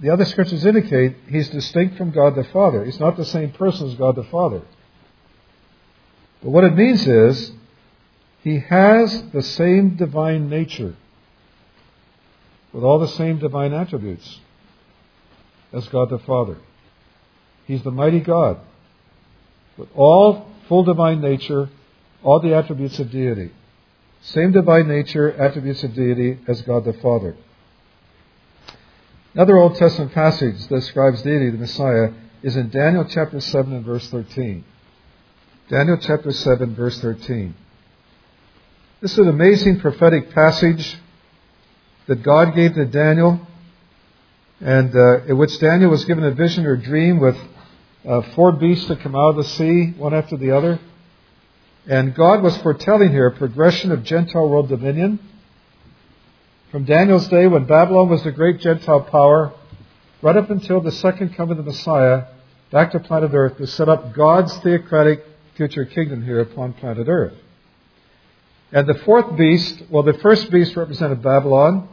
the 0.00 0.10
other 0.10 0.24
scriptures 0.24 0.64
indicate 0.64 1.16
he's 1.28 1.50
distinct 1.50 1.96
from 1.96 2.10
God 2.10 2.34
the 2.34 2.44
Father. 2.44 2.84
He's 2.84 3.00
not 3.00 3.16
the 3.16 3.24
same 3.24 3.52
person 3.52 3.88
as 3.88 3.94
God 3.94 4.16
the 4.16 4.24
Father. 4.24 4.62
But 6.44 6.50
what 6.50 6.64
it 6.64 6.76
means 6.76 7.08
is, 7.08 7.52
he 8.42 8.60
has 8.60 9.30
the 9.32 9.42
same 9.42 9.96
divine 9.96 10.50
nature, 10.50 10.94
with 12.70 12.84
all 12.84 12.98
the 12.98 13.08
same 13.08 13.38
divine 13.38 13.72
attributes 13.72 14.40
as 15.72 15.88
God 15.88 16.10
the 16.10 16.18
Father. 16.18 16.58
He's 17.66 17.82
the 17.82 17.90
mighty 17.90 18.20
God 18.20 18.58
with 19.78 19.88
all 19.94 20.50
full 20.68 20.84
divine 20.84 21.22
nature, 21.22 21.70
all 22.22 22.40
the 22.40 22.54
attributes 22.54 22.98
of 22.98 23.10
deity. 23.10 23.50
Same 24.20 24.52
divine 24.52 24.86
nature, 24.86 25.32
attributes 25.32 25.82
of 25.82 25.94
deity 25.94 26.38
as 26.46 26.60
God 26.60 26.84
the 26.84 26.92
Father. 26.92 27.36
Another 29.32 29.56
Old 29.56 29.76
Testament 29.76 30.12
passage 30.12 30.66
that 30.68 30.80
describes 30.80 31.22
deity, 31.22 31.50
the 31.50 31.58
Messiah, 31.58 32.12
is 32.42 32.54
in 32.56 32.68
Daniel 32.68 33.06
chapter 33.06 33.40
7 33.40 33.72
and 33.72 33.84
verse 33.84 34.08
13. 34.10 34.64
Daniel 35.66 35.96
chapter 35.96 36.30
7, 36.30 36.74
verse 36.74 37.00
13. 37.00 37.54
This 39.00 39.12
is 39.12 39.18
an 39.18 39.28
amazing 39.28 39.80
prophetic 39.80 40.28
passage 40.32 40.98
that 42.06 42.22
God 42.22 42.54
gave 42.54 42.74
to 42.74 42.84
Daniel, 42.84 43.40
and 44.60 44.94
uh, 44.94 45.24
in 45.24 45.38
which 45.38 45.58
Daniel 45.60 45.90
was 45.90 46.04
given 46.04 46.22
a 46.22 46.32
vision 46.32 46.66
or 46.66 46.76
dream 46.76 47.18
with 47.18 47.38
uh, 48.06 48.20
four 48.34 48.52
beasts 48.52 48.88
that 48.88 49.00
come 49.00 49.14
out 49.14 49.30
of 49.30 49.36
the 49.36 49.44
sea, 49.44 49.92
one 49.96 50.12
after 50.12 50.36
the 50.36 50.54
other. 50.54 50.78
And 51.86 52.14
God 52.14 52.42
was 52.42 52.54
foretelling 52.58 53.12
here 53.12 53.28
a 53.28 53.34
progression 53.34 53.90
of 53.90 54.04
Gentile 54.04 54.46
world 54.46 54.68
dominion. 54.68 55.18
From 56.72 56.84
Daniel's 56.84 57.28
day, 57.28 57.46
when 57.46 57.64
Babylon 57.64 58.10
was 58.10 58.22
the 58.22 58.32
great 58.32 58.60
Gentile 58.60 59.00
power, 59.00 59.54
right 60.20 60.36
up 60.36 60.50
until 60.50 60.82
the 60.82 60.92
second 60.92 61.34
coming 61.34 61.58
of 61.58 61.64
the 61.64 61.70
Messiah, 61.70 62.24
back 62.70 62.92
to 62.92 63.00
planet 63.00 63.30
Earth 63.32 63.56
to 63.56 63.66
set 63.66 63.88
up 63.88 64.12
God's 64.12 64.54
theocratic 64.58 65.24
future 65.56 65.84
kingdom 65.84 66.24
here 66.24 66.40
upon 66.40 66.72
planet 66.72 67.08
Earth. 67.08 67.34
And 68.72 68.88
the 68.88 68.94
fourth 68.94 69.36
beast, 69.36 69.82
well, 69.88 70.02
the 70.02 70.14
first 70.14 70.50
beast 70.50 70.76
represented 70.76 71.22
Babylon. 71.22 71.88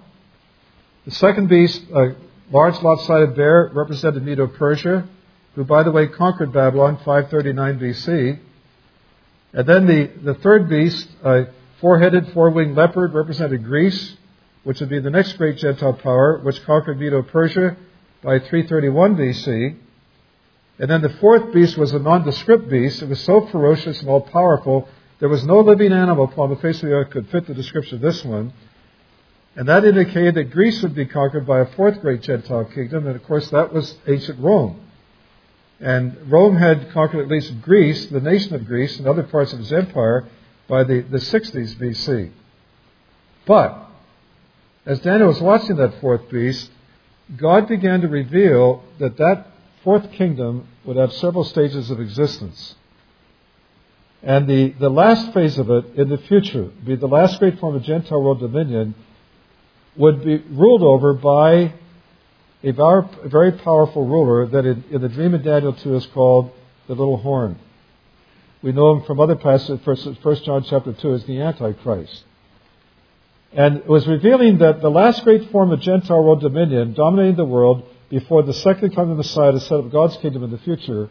The 1.05 1.11
second 1.11 1.47
beast, 1.47 1.81
a 1.93 2.15
large 2.51 2.81
lopsided 2.81 3.35
bear, 3.35 3.69
represented 3.73 4.23
Medo 4.23 4.47
Persia, 4.47 5.07
who, 5.55 5.63
by 5.63 5.83
the 5.83 5.91
way, 5.91 6.07
conquered 6.07 6.51
Babylon 6.51 6.97
539 6.97 7.79
BC. 7.79 8.39
And 9.53 9.67
then 9.67 9.85
the, 9.85 10.11
the 10.23 10.33
third 10.35 10.69
beast, 10.69 11.07
a 11.23 11.47
four 11.79 11.99
headed, 11.99 12.31
four 12.33 12.49
winged 12.49 12.75
leopard, 12.75 13.13
represented 13.13 13.63
Greece, 13.63 14.15
which 14.63 14.79
would 14.79 14.89
be 14.89 14.99
the 14.99 15.09
next 15.09 15.33
great 15.33 15.57
Gentile 15.57 15.93
power, 15.93 16.39
which 16.39 16.63
conquered 16.63 16.99
Medo 16.99 17.21
Persia 17.21 17.75
by 18.23 18.39
331 18.39 19.17
BC. 19.17 19.77
And 20.81 20.89
then 20.89 21.03
the 21.03 21.09
fourth 21.09 21.53
beast 21.53 21.77
was 21.77 21.93
a 21.93 21.99
nondescript 21.99 22.67
beast. 22.67 23.03
It 23.03 23.07
was 23.07 23.21
so 23.21 23.45
ferocious 23.47 24.01
and 24.01 24.09
all 24.09 24.21
powerful, 24.21 24.89
there 25.19 25.29
was 25.29 25.43
no 25.43 25.59
living 25.59 25.93
animal 25.93 26.23
upon 26.23 26.49
the 26.49 26.55
face 26.55 26.81
of 26.81 26.89
the 26.89 26.95
earth 26.95 27.11
could 27.11 27.29
fit 27.29 27.45
the 27.45 27.53
description 27.53 27.97
of 27.97 28.01
this 28.01 28.25
one. 28.25 28.51
And 29.55 29.67
that 29.69 29.85
indicated 29.85 30.33
that 30.33 30.49
Greece 30.49 30.81
would 30.81 30.95
be 30.95 31.05
conquered 31.05 31.45
by 31.45 31.59
a 31.59 31.67
fourth 31.67 32.01
great 32.01 32.23
Gentile 32.23 32.65
kingdom, 32.65 33.05
and 33.05 33.15
of 33.15 33.23
course 33.23 33.47
that 33.51 33.71
was 33.71 33.95
ancient 34.07 34.39
Rome. 34.39 34.81
And 35.79 36.31
Rome 36.31 36.55
had 36.55 36.91
conquered 36.91 37.21
at 37.21 37.27
least 37.27 37.61
Greece, 37.61 38.07
the 38.07 38.19
nation 38.19 38.55
of 38.55 38.65
Greece, 38.65 38.97
and 38.97 39.07
other 39.07 39.21
parts 39.21 39.53
of 39.53 39.59
his 39.59 39.71
empire 39.71 40.27
by 40.67 40.83
the, 40.83 41.01
the 41.01 41.19
60s 41.19 41.75
BC. 41.75 42.31
But, 43.45 43.77
as 44.87 44.99
Daniel 45.01 45.27
was 45.27 45.41
watching 45.41 45.75
that 45.75 46.01
fourth 46.01 46.27
beast, 46.31 46.71
God 47.37 47.67
began 47.67 48.01
to 48.01 48.07
reveal 48.07 48.83
that 48.97 49.17
that 49.17 49.50
fourth 49.83 50.11
kingdom 50.11 50.67
would 50.85 50.97
have 50.97 51.11
several 51.13 51.43
stages 51.43 51.89
of 51.89 51.99
existence. 51.99 52.75
And 54.23 54.47
the, 54.47 54.69
the 54.79 54.89
last 54.89 55.33
phase 55.33 55.57
of 55.57 55.69
it 55.71 55.95
in 55.95 56.09
the 56.09 56.17
future, 56.17 56.65
be 56.85 56.95
the 56.95 57.07
last 57.07 57.39
great 57.39 57.59
form 57.59 57.75
of 57.75 57.83
Gentile 57.83 58.21
world 58.21 58.39
dominion, 58.39 58.93
would 59.95 60.23
be 60.23 60.37
ruled 60.37 60.83
over 60.83 61.13
by 61.13 61.73
a 62.63 62.71
very 63.25 63.51
powerful 63.53 64.05
ruler 64.05 64.45
that 64.47 64.65
in, 64.65 64.83
in 64.91 65.01
the 65.01 65.09
dream 65.09 65.33
of 65.33 65.43
Daniel 65.43 65.73
2 65.73 65.95
is 65.95 66.05
called 66.07 66.51
the 66.87 66.93
little 66.93 67.17
horn. 67.17 67.57
We 68.61 68.71
know 68.71 68.95
him 68.95 69.03
from 69.05 69.19
other 69.19 69.35
passages, 69.35 69.83
1 69.85 70.35
John 70.43 70.63
chapter 70.63 70.93
2 70.93 71.13
as 71.13 71.25
the 71.25 71.41
Antichrist. 71.41 72.23
And 73.53 73.77
it 73.77 73.87
was 73.87 74.07
revealing 74.07 74.59
that 74.59 74.81
the 74.81 74.91
last 74.91 75.23
great 75.23 75.49
form 75.49 75.71
of 75.71 75.81
Gentile 75.81 76.23
world 76.23 76.41
dominion 76.41 76.93
dominating 76.93 77.35
the 77.35 77.45
world 77.45 77.83
before 78.11 78.43
the 78.43 78.53
second 78.53 78.93
coming 78.93 79.11
of 79.11 79.17
the 79.17 79.23
Messiah 79.23 79.53
to 79.53 79.59
set 79.61 79.79
up 79.79 79.89
God's 79.89 80.17
kingdom 80.17 80.43
in 80.43 80.51
the 80.51 80.57
future 80.59 81.09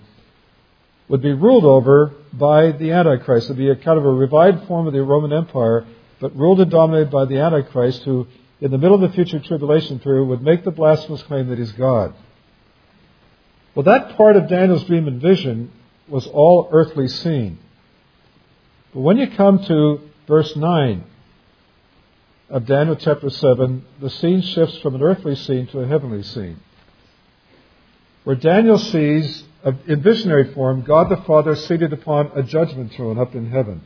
would 1.08 1.22
be 1.22 1.32
ruled 1.32 1.64
over 1.64 2.12
by 2.32 2.72
the 2.72 2.92
Antichrist. 2.92 3.46
It 3.46 3.54
would 3.54 3.58
be 3.58 3.70
a 3.70 3.74
kind 3.74 3.98
of 3.98 4.04
a 4.04 4.10
revived 4.10 4.68
form 4.68 4.86
of 4.86 4.92
the 4.92 5.02
Roman 5.02 5.32
Empire, 5.32 5.86
but 6.20 6.36
ruled 6.36 6.60
and 6.60 6.70
dominated 6.70 7.10
by 7.10 7.24
the 7.24 7.38
Antichrist, 7.38 8.02
who, 8.02 8.28
in 8.60 8.70
the 8.70 8.76
middle 8.76 9.02
of 9.02 9.10
the 9.10 9.16
future 9.16 9.40
tribulation 9.40 9.98
period, 9.98 10.26
would 10.26 10.42
make 10.42 10.62
the 10.62 10.70
blasphemous 10.70 11.22
claim 11.22 11.48
that 11.48 11.58
he's 11.58 11.72
God. 11.72 12.14
Well, 13.74 13.84
that 13.84 14.16
part 14.16 14.36
of 14.36 14.48
Daniel's 14.48 14.84
dream 14.84 15.08
and 15.08 15.22
vision 15.22 15.72
was 16.06 16.26
all 16.26 16.68
earthly 16.70 17.08
seen. 17.08 17.58
But 18.92 19.00
when 19.00 19.16
you 19.16 19.30
come 19.30 19.64
to 19.64 20.00
verse 20.28 20.54
9 20.54 21.04
of 22.50 22.66
Daniel 22.66 22.96
chapter 22.96 23.30
7, 23.30 23.84
the 24.00 24.10
scene 24.10 24.42
shifts 24.42 24.76
from 24.78 24.96
an 24.96 25.02
earthly 25.02 25.34
scene 25.34 25.66
to 25.68 25.80
a 25.80 25.86
heavenly 25.86 26.22
scene. 26.22 26.60
Where 28.24 28.36
Daniel 28.36 28.78
sees, 28.78 29.44
uh, 29.64 29.72
in 29.86 30.02
visionary 30.02 30.52
form, 30.52 30.82
God 30.82 31.08
the 31.08 31.16
Father 31.18 31.54
seated 31.56 31.92
upon 31.92 32.30
a 32.34 32.42
judgment 32.42 32.92
throne 32.92 33.18
up 33.18 33.34
in 33.34 33.50
heaven. 33.50 33.82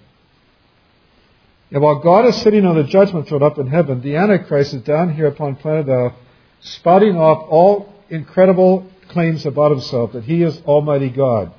And 1.71 1.83
while 1.83 2.01
God 2.01 2.27
is 2.27 2.37
sitting 2.37 2.65
on 2.65 2.77
the 2.77 2.85
judgment 2.85 3.29
throne 3.29 3.43
up 3.43 3.59
in 3.59 3.67
heaven, 3.67 4.01
the 4.01 4.17
Antichrist 4.17 4.75
is 4.75 4.83
down 4.83 5.15
here 5.15 5.27
upon 5.27 5.57
planet 5.57 5.89
Earth, 5.89 6.15
spouting 6.61 7.17
off 7.17 7.47
all 7.49 7.93
incredible 8.11 8.87
claims 9.09 9.47
about 9.47 9.71
himself 9.71 10.13
that 10.13 10.25
he 10.25 10.43
is 10.43 10.61
Almighty 10.63 11.09
God 11.09 11.53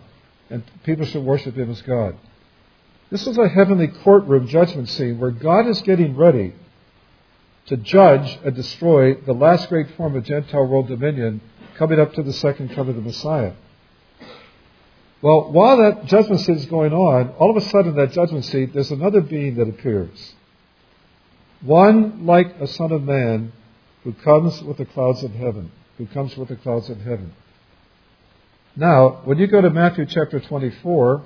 and 0.49 0.63
people 0.83 1.05
should 1.05 1.23
worship 1.23 1.55
him 1.55 1.71
as 1.71 1.81
God. 1.81 2.15
This 3.09 3.27
is 3.27 3.37
a 3.37 3.47
heavenly 3.47 3.87
courtroom 3.87 4.47
judgment 4.47 4.89
scene 4.89 5.19
where 5.19 5.31
God 5.31 5.67
is 5.67 5.81
getting 5.81 6.15
ready 6.15 6.53
to 7.67 7.77
judge 7.77 8.39
and 8.43 8.55
destroy 8.55 9.15
the 9.15 9.33
last 9.33 9.69
great 9.69 9.89
form 9.91 10.15
of 10.15 10.23
Gentile 10.23 10.67
world 10.67 10.87
dominion 10.87 11.41
coming 11.77 11.99
up 11.99 12.13
to 12.13 12.23
the 12.23 12.33
second 12.33 12.73
coming 12.75 12.89
of 12.89 12.95
the 12.95 13.01
Messiah. 13.01 13.53
Well, 15.21 15.51
while 15.51 15.77
that 15.77 16.05
judgment 16.05 16.41
seat 16.41 16.57
is 16.57 16.65
going 16.65 16.93
on, 16.93 17.29
all 17.39 17.49
of 17.49 17.57
a 17.57 17.67
sudden 17.69 17.95
that 17.95 18.11
judgment 18.11 18.45
seat, 18.45 18.73
there's 18.73 18.91
another 18.91 19.21
being 19.21 19.55
that 19.55 19.67
appears. 19.67 20.35
One 21.61 22.25
like 22.25 22.59
a 22.59 22.67
son 22.67 22.91
of 22.91 23.03
man 23.03 23.51
who 24.03 24.13
comes 24.13 24.61
with 24.61 24.77
the 24.77 24.85
clouds 24.85 25.23
of 25.23 25.31
heaven, 25.31 25.71
who 25.97 26.05
comes 26.05 26.37
with 26.37 26.49
the 26.49 26.55
clouds 26.55 26.89
of 26.89 26.99
heaven. 27.01 27.33
Now, 28.75 29.21
when 29.23 29.39
you 29.39 29.47
go 29.47 29.61
to 29.61 29.69
Matthew 29.69 30.05
chapter 30.05 30.39
24, 30.39 31.23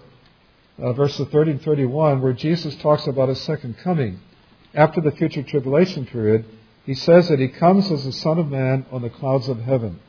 uh, 0.78 0.94
verses 0.94 1.28
30 1.28 1.52
and 1.52 1.62
31, 1.62 2.22
where 2.22 2.34
Jesus 2.34 2.76
talks 2.76 3.06
about 3.08 3.30
his 3.30 3.42
second 3.42 3.78
coming, 3.80 4.20
after 4.74 5.02
the 5.02 5.12
future 5.12 5.44
tribulation 5.44 6.06
period, 6.06 6.46
he 6.86 6.94
says 6.94 7.28
that 7.30 7.40
he 7.40 7.48
comes 7.48 7.92
as 7.92 8.06
the 8.06 8.12
Son 8.12 8.38
of 8.38 8.50
Man 8.50 8.86
on 8.92 9.02
the 9.02 9.10
clouds 9.10 9.50
of 9.50 9.60
heaven. 9.60 10.00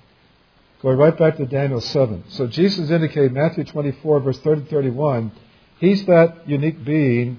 Going 0.83 0.97
right 0.97 1.17
back 1.17 1.37
to 1.37 1.45
Daniel 1.45 1.81
7. 1.81 2.25
So 2.29 2.47
Jesus 2.47 2.91
indicated 2.91 3.33
Matthew 3.33 3.65
24, 3.65 4.21
verse 4.21 4.39
30 4.39 4.63
and 4.63 4.71
31, 4.71 5.33
he's 5.79 6.07
that 6.07 6.49
unique 6.49 6.83
being 6.85 7.39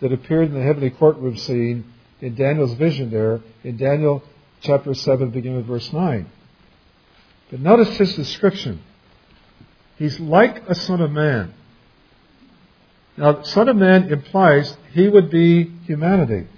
that 0.00 0.12
appeared 0.12 0.48
in 0.48 0.54
the 0.54 0.62
heavenly 0.62 0.90
courtroom 0.90 1.36
scene 1.36 1.92
in 2.20 2.34
Daniel's 2.34 2.74
vision 2.74 3.10
there, 3.10 3.40
in 3.62 3.76
Daniel 3.76 4.22
chapter 4.60 4.92
7, 4.92 5.30
beginning 5.30 5.58
with 5.58 5.66
verse 5.66 5.92
9. 5.92 6.28
But 7.50 7.60
notice 7.60 7.96
his 7.96 8.14
description. 8.16 8.82
He's 9.96 10.18
like 10.18 10.68
a 10.68 10.74
son 10.74 11.00
of 11.00 11.12
man. 11.12 11.54
Now, 13.16 13.42
son 13.42 13.68
of 13.68 13.76
man 13.76 14.12
implies 14.12 14.76
he 14.92 15.08
would 15.08 15.30
be 15.30 15.64
humanity. 15.84 16.48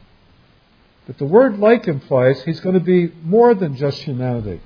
But 1.06 1.18
the 1.18 1.24
word 1.24 1.58
like 1.58 1.88
implies 1.88 2.42
he's 2.42 2.60
going 2.60 2.74
to 2.74 2.80
be 2.80 3.12
more 3.22 3.54
than 3.54 3.76
just 3.76 4.02
humanity. 4.02 4.60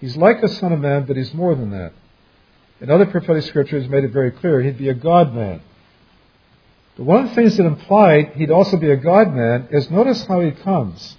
He's 0.00 0.16
like 0.16 0.42
a 0.42 0.48
son 0.48 0.72
of 0.72 0.80
man, 0.80 1.04
but 1.04 1.16
he's 1.16 1.32
more 1.32 1.54
than 1.54 1.70
that. 1.70 1.92
In 2.80 2.90
other 2.90 3.06
prophetic 3.06 3.44
scriptures 3.44 3.88
made 3.88 4.04
it 4.04 4.12
very 4.12 4.30
clear 4.30 4.60
he'd 4.60 4.78
be 4.78 4.90
a 4.90 4.94
God 4.94 5.34
man. 5.34 5.62
But 6.96 7.04
one 7.04 7.24
of 7.24 7.28
the 7.30 7.34
things 7.34 7.56
that 7.56 7.64
implied 7.64 8.32
he'd 8.34 8.50
also 8.50 8.76
be 8.76 8.90
a 8.90 8.96
God 8.96 9.34
man 9.34 9.68
is 9.70 9.90
notice 9.90 10.24
how 10.26 10.40
he 10.40 10.50
comes 10.50 11.16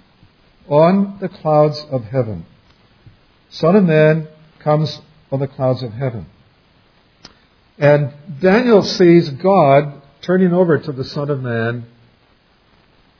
on 0.68 1.18
the 1.20 1.28
clouds 1.28 1.84
of 1.90 2.04
heaven. 2.04 2.46
Son 3.50 3.74
of 3.74 3.84
man 3.84 4.28
comes 4.60 5.00
on 5.32 5.40
the 5.40 5.48
clouds 5.48 5.82
of 5.82 5.92
heaven. 5.92 6.26
And 7.78 8.12
Daniel 8.40 8.82
sees 8.82 9.28
God 9.30 10.02
turning 10.20 10.52
over 10.52 10.78
to 10.78 10.92
the 10.92 11.04
Son 11.04 11.30
of 11.30 11.40
Man 11.42 11.86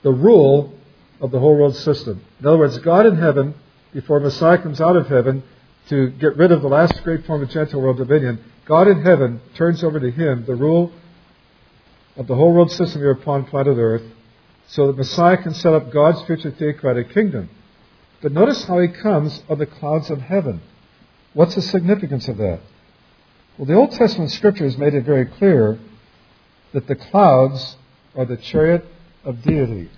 the 0.01 0.11
rule 0.11 0.73
of 1.21 1.31
the 1.31 1.39
whole 1.39 1.55
world 1.57 1.75
system. 1.75 2.21
In 2.39 2.45
other 2.45 2.57
words, 2.57 2.77
God 2.79 3.05
in 3.05 3.17
heaven, 3.17 3.55
before 3.93 4.19
Messiah 4.19 4.57
comes 4.57 4.81
out 4.81 4.95
of 4.95 5.07
heaven 5.07 5.43
to 5.89 6.09
get 6.11 6.37
rid 6.37 6.51
of 6.51 6.61
the 6.61 6.67
last 6.67 7.03
great 7.03 7.25
form 7.25 7.41
of 7.41 7.49
Gentile 7.49 7.81
world 7.81 7.97
dominion, 7.97 8.43
God 8.65 8.87
in 8.87 9.01
heaven 9.01 9.41
turns 9.55 9.83
over 9.83 9.99
to 9.99 10.11
him 10.11 10.45
the 10.45 10.55
rule 10.55 10.91
of 12.15 12.27
the 12.27 12.35
whole 12.35 12.53
world 12.53 12.71
system 12.71 13.01
here 13.01 13.11
upon 13.11 13.45
planet 13.45 13.77
Earth 13.77 14.03
so 14.67 14.87
that 14.87 14.97
Messiah 14.97 15.37
can 15.37 15.53
set 15.53 15.73
up 15.73 15.91
God's 15.91 16.21
future 16.23 16.51
theocratic 16.51 17.11
kingdom. 17.11 17.49
But 18.21 18.31
notice 18.31 18.65
how 18.65 18.79
he 18.79 18.89
comes 18.89 19.41
on 19.49 19.57
the 19.57 19.65
clouds 19.65 20.11
of 20.11 20.19
heaven. 20.19 20.61
What's 21.33 21.55
the 21.55 21.61
significance 21.61 22.27
of 22.27 22.37
that? 22.37 22.59
Well, 23.57 23.65
the 23.65 23.73
Old 23.73 23.91
Testament 23.91 24.31
scriptures 24.31 24.77
made 24.77 24.93
it 24.93 25.05
very 25.05 25.25
clear 25.25 25.79
that 26.73 26.87
the 26.87 26.95
clouds 26.95 27.77
are 28.15 28.25
the 28.25 28.37
chariot 28.37 28.85
of 29.23 29.41
deity, 29.41 29.89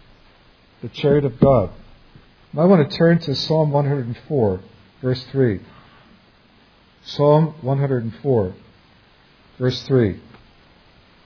the 0.82 0.90
chariot 0.90 1.26
of 1.26 1.40
God. 1.40 1.72
I 2.58 2.66
want 2.66 2.90
to 2.90 2.98
turn 2.98 3.20
to 3.20 3.36
Psalm 3.36 3.72
104, 3.72 4.60
verse 5.02 5.24
3. 5.32 5.62
Psalm 7.04 7.56
104, 7.62 8.54
verse 9.58 9.82
3. 9.84 10.20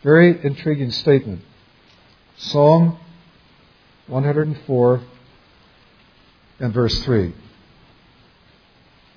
Very 0.04 0.46
intriguing 0.46 0.92
statement. 0.92 1.42
Psalm 2.38 3.00
104 4.08 5.02
and 6.60 6.74
verse 6.74 7.04
3. 7.04 7.34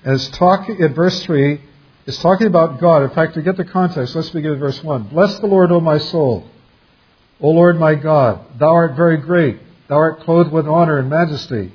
As 0.03 0.29
talk 0.29 0.67
in 0.67 0.93
verse 0.95 1.23
3, 1.23 1.61
is 2.07 2.17
talking 2.17 2.47
about 2.47 2.79
God. 2.79 3.03
In 3.03 3.11
fact, 3.11 3.35
to 3.35 3.43
get 3.43 3.55
the 3.55 3.65
context, 3.65 4.15
let's 4.15 4.31
begin 4.31 4.51
with 4.51 4.59
verse 4.59 4.83
1. 4.83 5.09
Bless 5.09 5.37
the 5.39 5.45
Lord, 5.45 5.71
O 5.71 5.79
my 5.79 5.99
soul. 5.99 6.49
O 7.39 7.51
Lord 7.51 7.79
my 7.79 7.93
God, 7.93 8.57
thou 8.57 8.73
art 8.73 8.95
very 8.95 9.17
great. 9.17 9.59
Thou 9.87 9.97
art 9.97 10.21
clothed 10.21 10.51
with 10.51 10.67
honor 10.67 10.97
and 10.97 11.09
majesty, 11.09 11.71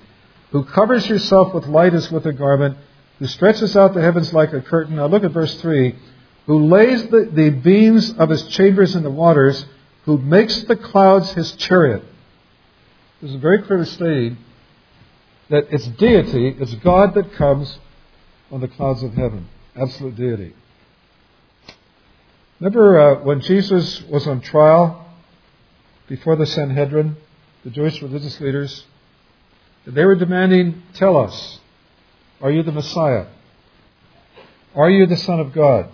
who 0.54 0.62
covers 0.62 1.08
yourself 1.08 1.52
with 1.52 1.66
light 1.66 1.94
as 1.94 2.12
with 2.12 2.24
a 2.26 2.32
garment, 2.32 2.78
who 3.18 3.26
stretches 3.26 3.76
out 3.76 3.92
the 3.92 4.00
heavens 4.00 4.32
like 4.32 4.52
a 4.52 4.60
curtain. 4.62 4.94
Now 4.94 5.06
look 5.06 5.24
at 5.24 5.32
verse 5.32 5.60
3. 5.60 5.98
Who 6.46 6.66
lays 6.66 7.08
the, 7.08 7.28
the 7.32 7.50
beams 7.50 8.12
of 8.12 8.30
his 8.30 8.46
chambers 8.46 8.94
in 8.94 9.02
the 9.02 9.10
waters, 9.10 9.66
who 10.04 10.16
makes 10.16 10.62
the 10.62 10.76
clouds 10.76 11.32
his 11.32 11.50
chariot. 11.56 12.04
This 13.20 13.32
is 13.32 13.36
very 13.38 13.62
clearly 13.62 13.86
stating 13.86 14.38
that 15.50 15.66
it's 15.72 15.88
deity, 15.88 16.54
it's 16.56 16.74
God 16.76 17.14
that 17.14 17.32
comes 17.32 17.76
on 18.52 18.60
the 18.60 18.68
clouds 18.68 19.02
of 19.02 19.12
heaven 19.12 19.48
absolute 19.74 20.14
deity. 20.14 20.54
Remember 22.60 23.00
uh, 23.00 23.24
when 23.24 23.40
Jesus 23.40 24.02
was 24.02 24.28
on 24.28 24.40
trial 24.40 25.04
before 26.06 26.36
the 26.36 26.46
Sanhedrin, 26.46 27.16
the 27.64 27.70
Jewish 27.70 28.00
religious 28.00 28.40
leaders? 28.40 28.84
They 29.86 30.04
were 30.04 30.14
demanding, 30.14 30.82
Tell 30.94 31.16
us, 31.16 31.60
are 32.40 32.50
you 32.50 32.62
the 32.62 32.72
Messiah? 32.72 33.26
Are 34.74 34.90
you 34.90 35.06
the 35.06 35.16
Son 35.16 35.40
of 35.40 35.52
God? 35.52 35.88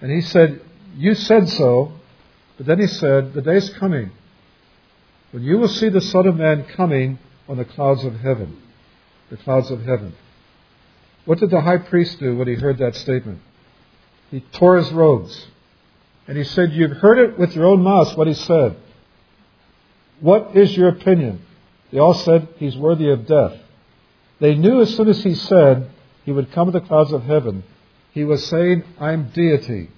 And 0.00 0.10
he 0.10 0.20
said, 0.20 0.60
You 0.96 1.14
said 1.14 1.48
so. 1.48 1.92
But 2.56 2.66
then 2.66 2.78
he 2.78 2.86
said, 2.86 3.32
The 3.32 3.42
day's 3.42 3.70
coming 3.70 4.12
when 5.34 5.42
you 5.42 5.58
will 5.58 5.66
see 5.66 5.88
the 5.88 6.00
Son 6.00 6.28
of 6.28 6.36
Man 6.36 6.64
coming 6.64 7.18
on 7.48 7.56
the 7.56 7.64
clouds 7.64 8.04
of 8.04 8.20
heaven. 8.20 8.56
The 9.30 9.36
clouds 9.36 9.68
of 9.68 9.82
heaven. 9.82 10.14
What 11.24 11.40
did 11.40 11.50
the 11.50 11.60
high 11.60 11.78
priest 11.78 12.20
do 12.20 12.36
when 12.36 12.46
he 12.46 12.54
heard 12.54 12.78
that 12.78 12.94
statement? 12.94 13.40
He 14.30 14.40
tore 14.52 14.76
his 14.76 14.92
robes. 14.92 15.48
And 16.28 16.38
he 16.38 16.44
said, 16.44 16.72
You've 16.72 16.98
heard 16.98 17.18
it 17.18 17.36
with 17.36 17.56
your 17.56 17.66
own 17.66 17.82
mouth 17.82 18.16
what 18.16 18.28
he 18.28 18.34
said. 18.34 18.76
What 20.20 20.56
is 20.56 20.76
your 20.76 20.90
opinion? 20.90 21.44
They 21.94 22.00
all 22.00 22.14
said, 22.14 22.48
He's 22.56 22.76
worthy 22.76 23.08
of 23.08 23.24
death. 23.24 23.56
They 24.40 24.56
knew 24.56 24.82
as 24.82 24.96
soon 24.96 25.08
as 25.08 25.22
he 25.22 25.36
said 25.36 25.92
he 26.24 26.32
would 26.32 26.50
come 26.50 26.66
in 26.66 26.72
the 26.72 26.80
clouds 26.80 27.12
of 27.12 27.22
heaven, 27.22 27.62
he 28.10 28.24
was 28.24 28.44
saying, 28.44 28.82
I'm 28.98 29.30
deity, 29.30 29.90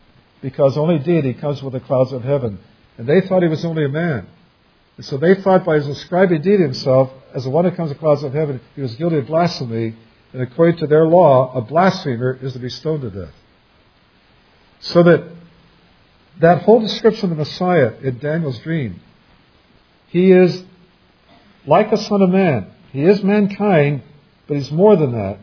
because 0.43 0.77
only 0.77 0.99
deity 0.99 1.33
comes 1.33 1.63
with 1.63 1.73
the 1.73 1.81
clouds 1.81 2.13
of 2.13 2.23
heaven. 2.23 2.59
And 2.99 3.07
they 3.07 3.23
thought 3.23 3.43
he 3.43 3.49
was 3.49 3.65
only 3.65 3.87
a 3.87 3.89
man. 3.89 4.29
And 4.99 5.07
so 5.07 5.17
they 5.17 5.37
thought 5.37 5.65
by 5.65 5.77
his 5.77 5.89
ascribing 5.89 6.43
deity 6.43 6.65
himself 6.65 7.11
as 7.33 7.45
the 7.45 7.51
one 7.51 7.65
who 7.65 7.71
comes 7.71 7.91
in 7.91 7.97
the 7.97 8.01
clouds 8.01 8.23
of 8.23 8.35
heaven, 8.35 8.61
he 8.75 8.83
was 8.83 8.95
guilty 8.97 9.17
of 9.17 9.27
blasphemy, 9.27 9.97
and 10.35 10.43
according 10.43 10.77
to 10.81 10.87
their 10.87 11.07
law, 11.07 11.51
a 11.55 11.63
blasphemer 11.63 12.39
is 12.43 12.53
to 12.53 12.59
be 12.59 12.69
stoned 12.69 13.03
to 13.03 13.11
death. 13.11 13.35
So 14.81 15.03
that 15.03 15.31
that 16.41 16.63
whole 16.65 16.81
description 16.81 17.31
of 17.31 17.39
the 17.39 17.43
Messiah 17.43 17.95
in 18.03 18.19
Daniel's 18.19 18.59
dream, 18.59 19.01
he 20.09 20.33
is 20.33 20.63
like 21.67 21.93
a 21.93 21.97
son 21.97 22.23
of 22.23 22.31
man. 22.31 22.71
He 22.93 23.03
is 23.03 23.23
mankind, 23.23 24.03
but 24.47 24.57
he's 24.57 24.71
more 24.71 24.97
than 24.97 25.13
that 25.13 25.39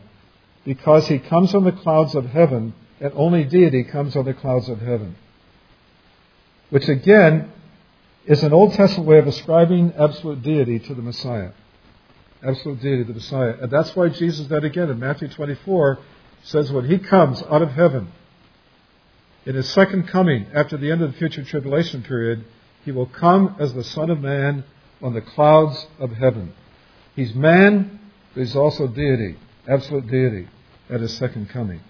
because 0.64 1.08
he 1.08 1.18
comes 1.18 1.54
on 1.54 1.64
the 1.64 1.72
clouds 1.72 2.14
of 2.14 2.26
heaven, 2.26 2.74
and 3.00 3.12
only 3.14 3.44
deity 3.44 3.84
comes 3.84 4.16
on 4.16 4.24
the 4.24 4.34
clouds 4.34 4.68
of 4.68 4.80
heaven. 4.80 5.16
Which 6.70 6.88
again 6.88 7.52
is 8.24 8.42
an 8.42 8.52
Old 8.52 8.72
Testament 8.72 9.08
way 9.08 9.18
of 9.18 9.26
ascribing 9.26 9.92
absolute 9.98 10.42
deity 10.42 10.78
to 10.78 10.94
the 10.94 11.02
Messiah. 11.02 11.50
Absolute 12.42 12.80
deity 12.80 13.02
to 13.04 13.08
the 13.08 13.14
Messiah. 13.14 13.56
And 13.60 13.70
that's 13.70 13.94
why 13.94 14.08
Jesus 14.08 14.46
then 14.46 14.64
again 14.64 14.90
in 14.90 14.98
Matthew 14.98 15.28
24 15.28 15.98
says 16.42 16.72
when 16.72 16.86
he 16.86 16.98
comes 16.98 17.42
out 17.42 17.62
of 17.62 17.70
heaven, 17.70 18.12
in 19.46 19.54
his 19.54 19.68
second 19.68 20.08
coming 20.08 20.46
after 20.54 20.78
the 20.78 20.90
end 20.90 21.02
of 21.02 21.12
the 21.12 21.18
future 21.18 21.44
tribulation 21.44 22.02
period, 22.02 22.44
he 22.84 22.92
will 22.92 23.06
come 23.06 23.56
as 23.58 23.74
the 23.74 23.84
Son 23.84 24.08
of 24.08 24.20
Man 24.20 24.64
on 25.02 25.14
the 25.14 25.20
clouds 25.20 25.86
of 25.98 26.12
heaven. 26.12 26.52
He's 27.16 27.34
man, 27.34 28.00
but 28.34 28.40
he's 28.40 28.56
also 28.56 28.86
deity, 28.86 29.36
absolute 29.68 30.08
deity 30.08 30.48
at 30.90 31.00
his 31.00 31.16
second 31.16 31.48
coming. 31.48 31.80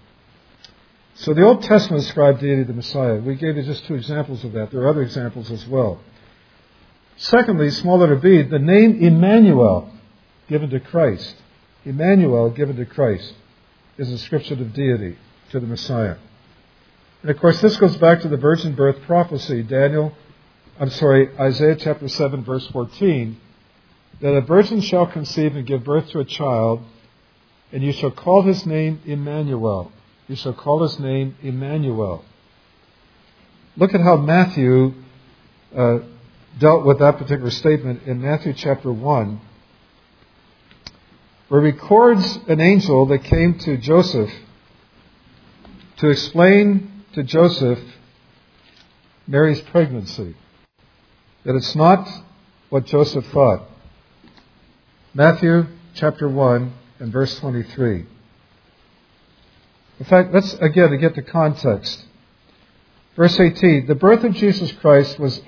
So 1.15 1.33
the 1.33 1.43
Old 1.43 1.63
Testament 1.63 2.03
ascribed 2.03 2.41
deity 2.41 2.63
the 2.63 2.73
Messiah. 2.73 3.15
We 3.15 3.35
gave 3.35 3.55
you 3.55 3.63
just 3.63 3.85
two 3.85 3.95
examples 3.95 4.43
of 4.43 4.51
that. 4.53 4.71
There 4.71 4.81
are 4.81 4.89
other 4.89 5.01
examples 5.01 5.49
as 5.49 5.65
well. 5.65 6.01
Secondly, 7.17 7.71
small 7.71 7.99
letter 7.99 8.17
B, 8.17 8.41
the 8.41 8.59
name 8.59 9.01
Emmanuel 9.01 9.89
given 10.49 10.69
to 10.71 10.79
Christ. 10.79 11.35
Emmanuel 11.85 12.49
given 12.49 12.75
to 12.75 12.85
Christ 12.85 13.33
is 13.97 14.09
a 14.09 14.11
description 14.11 14.61
of 14.61 14.73
deity 14.73 15.17
to 15.51 15.59
the 15.59 15.67
Messiah. 15.67 16.17
And 17.21 17.31
of 17.31 17.39
course, 17.39 17.61
this 17.61 17.77
goes 17.77 17.95
back 17.97 18.21
to 18.21 18.27
the 18.27 18.37
virgin 18.37 18.75
birth 18.75 19.01
prophecy, 19.03 19.63
Daniel, 19.63 20.13
I'm 20.77 20.89
sorry, 20.89 21.29
Isaiah 21.39 21.77
chapter 21.77 22.09
7, 22.09 22.43
verse 22.43 22.67
14, 22.67 23.39
that 24.19 24.33
a 24.33 24.41
virgin 24.41 24.81
shall 24.81 25.07
conceive 25.07 25.55
and 25.55 25.65
give 25.65 25.85
birth 25.85 26.09
to 26.09 26.19
a 26.19 26.25
child, 26.25 26.83
and 27.71 27.81
you 27.81 27.93
shall 27.93 28.11
call 28.11 28.41
his 28.41 28.65
name 28.65 28.99
Emmanuel. 29.05 29.93
You 30.27 30.35
shall 30.35 30.51
call 30.53 30.83
his 30.83 30.99
name 30.99 31.37
Emmanuel. 31.41 32.25
Look 33.77 33.93
at 33.93 34.01
how 34.01 34.17
Matthew 34.17 34.95
uh, 35.73 35.99
dealt 36.59 36.85
with 36.85 36.99
that 36.99 37.19
particular 37.19 37.51
statement 37.51 38.03
in 38.03 38.21
Matthew 38.21 38.51
chapter 38.51 38.91
1, 38.91 39.39
where 41.47 41.61
it 41.61 41.63
records 41.63 42.37
an 42.49 42.59
angel 42.59 43.05
that 43.05 43.23
came 43.23 43.57
to 43.59 43.77
Joseph 43.77 44.31
to 45.99 46.09
explain 46.09 47.05
to 47.13 47.23
Joseph 47.23 47.79
Mary's 49.25 49.61
pregnancy. 49.61 50.35
That 51.45 51.55
it's 51.55 51.75
not 51.75 52.09
what 52.69 52.85
Joseph 52.85 53.25
thought. 53.27 53.69
Matthew 55.13 55.67
chapter 55.93 56.27
1 56.27 56.73
and 56.99 57.13
verse 57.13 57.37
23. 57.39 58.05
In 59.99 60.05
fact, 60.05 60.33
let's 60.33 60.53
again 60.55 60.89
to 60.89 60.97
get 60.97 61.15
the 61.15 61.21
context. 61.21 62.03
Verse 63.15 63.39
18 63.39 63.85
The 63.85 63.95
birth 63.95 64.23
of 64.23 64.33
Jesus 64.33 64.71
Christ 64.73 65.19
was 65.19 65.39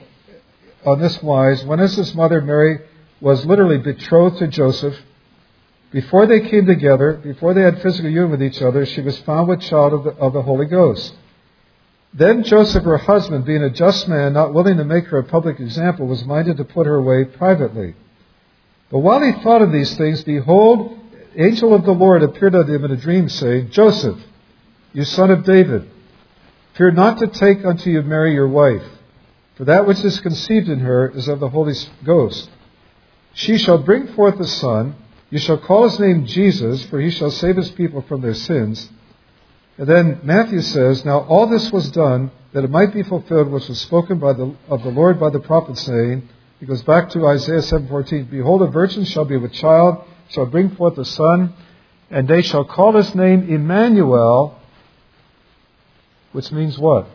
on 0.86 1.02
this 1.02 1.22
wise 1.24 1.66
when, 1.66 1.80
as 1.80 1.95
his 1.95 2.14
mother 2.14 2.41
Mary 2.41 2.80
was 3.20 3.45
literally 3.45 3.80
betrothed 3.80 4.38
to 4.38 4.48
Joseph, 4.48 4.95
before 5.91 6.28
they 6.28 6.41
came 6.41 6.68
together, 6.68 7.14
before 7.14 7.56
they 7.56 7.62
had 7.62 7.82
physical 7.82 8.10
union 8.10 8.30
with 8.30 8.43
each 8.43 8.62
other, 8.62 8.86
she 8.86 9.02
was 9.02 9.18
found 9.20 9.48
with 9.48 9.62
child 9.62 9.93
of 9.93 10.04
the, 10.04 10.12
of 10.12 10.34
the 10.34 10.43
Holy 10.43 10.68
Ghost. 10.68 11.16
Then 12.18 12.43
Joseph, 12.43 12.84
her 12.84 12.97
husband, 12.97 13.45
being 13.45 13.61
a 13.61 13.70
just 13.70 14.07
man, 14.07 14.34
not 14.34 14.51
willing 14.51 14.78
to 14.78 14.84
make 14.84 15.05
her 15.05 15.20
a 15.20 15.24
public 15.24 15.59
example, 15.59 16.07
was 16.07 16.26
minded 16.26 16.57
to 16.57 16.65
put 16.65 16.88
her 16.88 16.95
away 16.95 17.26
privately. 17.26 17.93
But 18.89 18.99
while 18.99 19.22
he 19.22 19.43
thought 19.43 19.61
of 19.61 19.72
these 19.72 19.95
things, 19.95 20.24
behold, 20.24 20.97
angel 21.36 21.76
of 21.76 21.86
the 21.86 21.91
Lord 21.91 22.24
appeared 22.24 22.55
unto 22.55 22.74
him 22.74 22.86
in 22.86 22.91
a 22.91 22.97
dream, 22.97 23.30
saying, 23.30 23.70
Joseph, 23.70 24.18
you 24.93 25.03
son 25.03 25.30
of 25.30 25.43
David, 25.43 25.91
fear 26.74 26.89
not 26.89 27.20
to 27.20 27.28
take 27.28 27.63
unto 27.63 27.91
you 27.91 28.01
Mary 28.01 28.34
your 28.34 28.47
wife, 28.47 28.86
for 29.55 29.65
that 29.65 29.86
which 29.86 30.03
is 30.03 30.20
conceived 30.20 30.70
in 30.70 30.80
her 30.80 31.09
is 31.09 31.28
of 31.28 31.39
the 31.39 31.49
Holy 31.49 31.76
Ghost. 32.03 32.49
She 33.34 33.59
shall 33.59 33.78
bring 33.78 34.07
forth 34.07 34.39
a 34.39 34.47
son, 34.47 34.95
you 35.30 35.38
shall 35.38 35.59
call 35.59 35.88
his 35.88 35.99
name 35.99 36.26
Jesus, 36.26 36.84
for 36.86 36.99
he 36.99 37.11
shall 37.11 37.30
save 37.30 37.57
his 37.57 37.70
people 37.70 38.01
from 38.01 38.22
their 38.22 38.34
sins. 38.34 38.89
And 39.78 39.88
then 39.88 40.19
Matthew 40.23 40.61
says, 40.61 41.05
Now 41.05 41.19
all 41.19 41.47
this 41.47 41.71
was 41.71 41.91
done 41.91 42.32
that 42.53 42.63
it 42.63 42.69
might 42.69 42.93
be 42.93 43.03
fulfilled 43.03 43.49
which 43.49 43.67
was 43.67 43.80
spoken 43.80 44.17
by 44.17 44.34
the, 44.34 44.55
of 44.69 44.84
the 44.84 44.89
Lord 44.89 45.19
by 45.19 45.30
the 45.30 45.39
prophet, 45.39 45.78
saying, 45.78 46.28
he 46.59 46.65
goes 46.65 46.82
back 46.82 47.09
to 47.11 47.28
Isaiah 47.28 47.59
7:14, 47.59 48.32
Behold, 48.32 48.63
a 48.63 48.67
virgin 48.67 49.03
shall 49.03 49.25
be 49.25 49.38
with 49.38 49.53
child, 49.53 50.03
shall 50.30 50.47
bring 50.47 50.71
forth 50.71 50.97
a 50.97 51.05
son, 51.05 51.53
and 52.09 52.28
they 52.28 52.41
shall 52.41 52.65
call 52.65 52.93
his 52.93 53.13
name 53.13 53.47
Emmanuel, 53.47 54.59
which 56.32 56.51
means 56.51 56.80
what? 56.80 57.07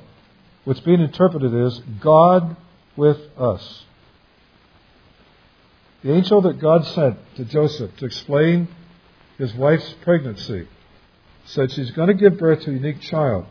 What's 0.64 0.80
being 0.80 1.00
interpreted 1.00 1.52
is 1.52 1.80
God 2.00 2.56
with 2.96 3.18
us. 3.36 3.84
The 6.04 6.12
angel 6.12 6.42
that 6.42 6.60
God 6.60 6.84
sent 6.86 7.18
to 7.36 7.44
Joseph 7.44 7.96
to 7.96 8.04
explain 8.04 8.68
his 9.38 9.52
wife's 9.54 9.92
pregnancy 10.02 10.68
said 11.44 11.72
she's 11.72 11.90
going 11.90 12.08
to 12.08 12.14
give 12.14 12.38
birth 12.38 12.62
to 12.62 12.70
a 12.70 12.74
unique 12.74 13.00
child. 13.00 13.46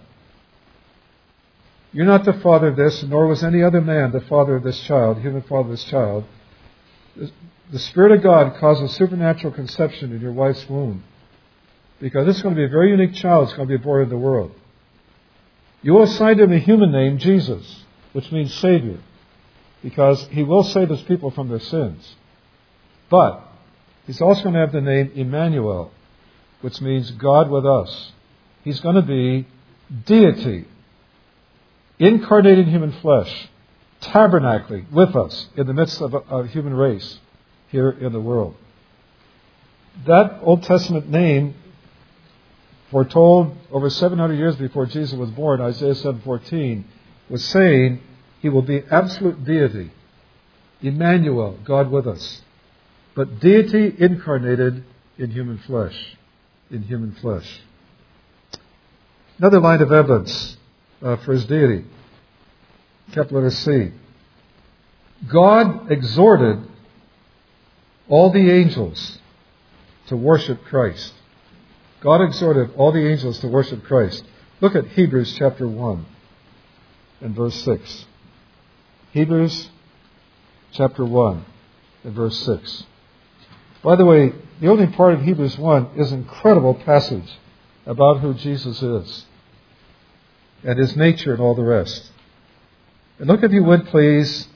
You're 1.93 2.05
not 2.05 2.23
the 2.23 2.33
father 2.33 2.67
of 2.67 2.77
this, 2.77 3.03
nor 3.03 3.27
was 3.27 3.43
any 3.43 3.63
other 3.63 3.81
man 3.81 4.11
the 4.11 4.21
father 4.21 4.55
of 4.55 4.63
this 4.63 4.79
child, 4.81 5.19
human 5.19 5.41
father 5.41 5.69
of 5.69 5.69
this 5.69 5.83
child. 5.83 6.23
The 7.15 7.79
Spirit 7.79 8.13
of 8.13 8.23
God 8.23 8.55
causes 8.59 8.95
supernatural 8.95 9.53
conception 9.53 10.13
in 10.13 10.21
your 10.21 10.31
wife's 10.31 10.67
womb. 10.69 11.03
Because 11.99 12.25
this 12.25 12.37
is 12.37 12.41
going 12.41 12.55
to 12.55 12.59
be 12.59 12.65
a 12.65 12.69
very 12.69 12.91
unique 12.91 13.13
child 13.13 13.45
that's 13.45 13.55
going 13.55 13.67
to 13.67 13.77
be 13.77 13.83
born 13.83 14.03
in 14.03 14.09
the 14.09 14.17
world. 14.17 14.51
You 15.81 15.93
will 15.93 16.03
assign 16.03 16.39
him 16.39 16.51
a 16.51 16.59
human 16.59 16.91
name, 16.91 17.17
Jesus, 17.17 17.83
which 18.13 18.31
means 18.31 18.53
Savior, 18.53 18.99
because 19.81 20.27
he 20.27 20.43
will 20.43 20.63
save 20.63 20.89
his 20.89 21.01
people 21.01 21.31
from 21.31 21.49
their 21.49 21.59
sins. 21.59 22.15
But 23.09 23.43
he's 24.07 24.21
also 24.21 24.43
going 24.43 24.53
to 24.55 24.61
have 24.61 24.71
the 24.71 24.81
name 24.81 25.11
Emmanuel, 25.15 25.91
which 26.61 26.79
means 26.79 27.11
God 27.11 27.49
with 27.49 27.65
us. 27.65 28.11
He's 28.63 28.79
going 28.79 28.95
to 28.95 29.01
be 29.01 29.47
deity, 30.05 30.65
incarnated 31.99 32.67
in 32.67 32.71
human 32.71 32.91
flesh, 32.93 33.49
tabernacling 34.01 34.91
with 34.91 35.15
us 35.15 35.47
in 35.55 35.67
the 35.67 35.73
midst 35.73 36.01
of 36.01 36.13
a, 36.13 36.17
a 36.17 36.47
human 36.47 36.73
race 36.73 37.19
here 37.69 37.89
in 37.89 38.13
the 38.13 38.19
world. 38.19 38.55
That 40.05 40.39
Old 40.41 40.63
Testament 40.63 41.09
name 41.09 41.55
foretold 42.89 43.57
over 43.71 43.89
700 43.89 44.35
years 44.35 44.55
before 44.55 44.85
Jesus 44.85 45.13
was 45.13 45.29
born, 45.31 45.61
Isaiah 45.61 45.95
7:14, 45.95 46.83
was 47.29 47.43
saying 47.45 48.01
he 48.41 48.49
will 48.49 48.61
be 48.61 48.83
absolute 48.89 49.43
deity, 49.45 49.91
Emmanuel, 50.81 51.57
God 51.63 51.89
with 51.91 52.07
us, 52.07 52.41
but 53.15 53.39
deity 53.39 53.93
incarnated 53.97 54.83
in 55.17 55.31
human 55.31 55.57
flesh 55.59 56.17
in 56.71 56.83
human 56.83 57.13
flesh. 57.13 57.61
Another 59.37 59.59
line 59.59 59.81
of 59.81 59.91
evidence 59.91 60.57
uh, 61.01 61.17
for 61.17 61.33
his 61.33 61.45
deity, 61.45 61.85
capital 63.11 63.41
letter 63.41 63.51
C. 63.51 63.91
God 65.27 65.91
exhorted 65.91 66.67
all 68.07 68.31
the 68.31 68.51
angels 68.51 69.19
to 70.07 70.15
worship 70.15 70.63
Christ. 70.65 71.13
God 72.01 72.21
exhorted 72.21 72.73
all 72.75 72.91
the 72.91 73.07
angels 73.07 73.39
to 73.39 73.47
worship 73.47 73.83
Christ. 73.83 74.23
Look 74.59 74.75
at 74.75 74.87
Hebrews 74.87 75.35
chapter 75.37 75.67
1 75.67 76.05
and 77.21 77.35
verse 77.35 77.63
6. 77.63 78.05
Hebrews 79.11 79.69
chapter 80.71 81.05
1 81.05 81.45
and 82.03 82.13
verse 82.13 82.39
6. 82.39 82.85
By 83.83 83.95
the 83.95 84.05
way, 84.05 84.33
the 84.59 84.67
opening 84.67 84.93
part 84.93 85.15
of 85.15 85.23
Hebrews 85.23 85.57
1 85.57 85.91
is 85.97 86.11
an 86.11 86.19
incredible 86.19 86.75
passage 86.75 87.39
about 87.85 88.19
who 88.19 88.33
Jesus 88.35 88.81
is 88.81 89.25
and 90.63 90.77
his 90.77 90.95
nature 90.95 91.33
and 91.33 91.41
all 91.41 91.55
the 91.55 91.63
rest. 91.63 92.11
And 93.17 93.27
look, 93.27 93.43
if 93.43 93.51
you 93.51 93.63
would, 93.63 93.87
please, 93.87 94.47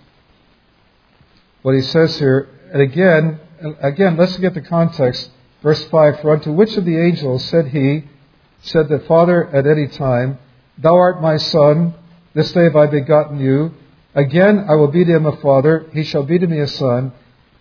what 1.63 1.73
he 1.73 1.82
says 1.82 2.17
here. 2.19 2.49
And 2.71 2.82
again, 2.82 3.39
again, 3.82 4.17
let's 4.17 4.38
get 4.38 4.53
the 4.53 4.61
context. 4.61 5.32
Verse 5.63 5.84
5 5.86 6.19
For 6.19 6.32
unto 6.32 6.51
which 6.51 6.78
of 6.78 6.86
the 6.86 6.97
angels 6.97 7.43
said 7.45 7.69
he, 7.69 8.03
said 8.61 8.89
the 8.89 8.99
Father 8.99 9.47
at 9.47 9.65
any 9.65 9.88
time, 9.88 10.38
Thou 10.78 10.95
art 10.95 11.21
my 11.21 11.38
Son, 11.38 11.95
this 12.36 12.51
day 12.51 12.65
have 12.65 12.76
I 12.76 12.88
begotten 12.88 13.39
you. 13.39 13.71
Again, 14.13 14.65
I 14.69 14.76
will 14.76 14.89
be 14.89 15.03
to 15.03 15.15
him 15.15 15.26
a 15.26 15.36
father, 15.38 15.88
he 15.93 16.03
shall 16.03 16.23
be 16.23 16.38
to 16.38 16.47
me 16.47 16.59
a 16.59 16.67
son. 16.67 17.11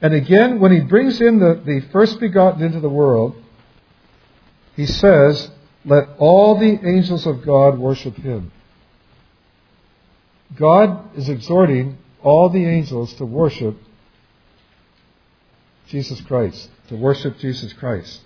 And 0.01 0.13
again, 0.13 0.61
when 0.61 0.73
he 0.73 0.81
brings 0.81 1.21
in 1.21 1.39
the, 1.39 1.61
the 1.65 1.81
first 1.93 2.21
begotten 2.21 2.63
into 2.63 2.81
the 2.81 2.89
world, 2.89 3.37
he 4.77 4.87
says, 4.87 5.51
Let 5.85 6.09
all 6.19 6.59
the 6.59 6.87
angels 6.87 7.27
of 7.27 7.45
God 7.45 7.79
worship 7.79 8.17
him. 8.17 8.53
God 10.55 11.17
is 11.17 11.29
exhorting 11.29 11.99
all 12.23 12.49
the 12.49 12.65
angels 12.65 13.13
to 13.15 13.25
worship 13.25 13.77
Jesus 15.89 16.21
Christ, 16.23 16.71
to 16.89 16.97
worship 16.97 17.39
Jesus 17.39 17.73
Christ. 17.73 18.21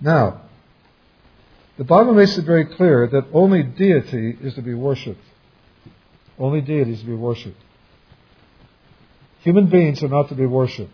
Now, 0.00 0.42
the 1.76 1.84
Bible 1.84 2.14
makes 2.14 2.36
it 2.38 2.44
very 2.44 2.64
clear 2.64 3.06
that 3.06 3.26
only 3.32 3.62
deity 3.62 4.36
is 4.40 4.54
to 4.54 4.62
be 4.62 4.74
worshipped. 4.74 5.22
Only 6.38 6.60
deity 6.60 6.92
is 6.92 7.00
to 7.00 7.06
be 7.06 7.14
worshipped. 7.14 7.60
Human 9.40 9.66
beings 9.66 10.02
are 10.02 10.08
not 10.08 10.28
to 10.28 10.34
be 10.34 10.46
worshipped. 10.46 10.92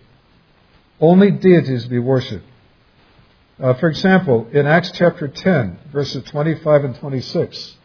Only 1.01 1.31
deities 1.31 1.87
be 1.87 1.99
worshipped. 1.99 2.47
Uh, 3.61 3.75
for 3.75 3.89
example, 3.89 4.49
in 4.53 4.67
Acts 4.67 4.91
chapter 4.93 5.29
10, 5.29 5.79
verses 5.93 6.25
25 6.25 6.85
and 6.85 6.97
26, 6.97 7.77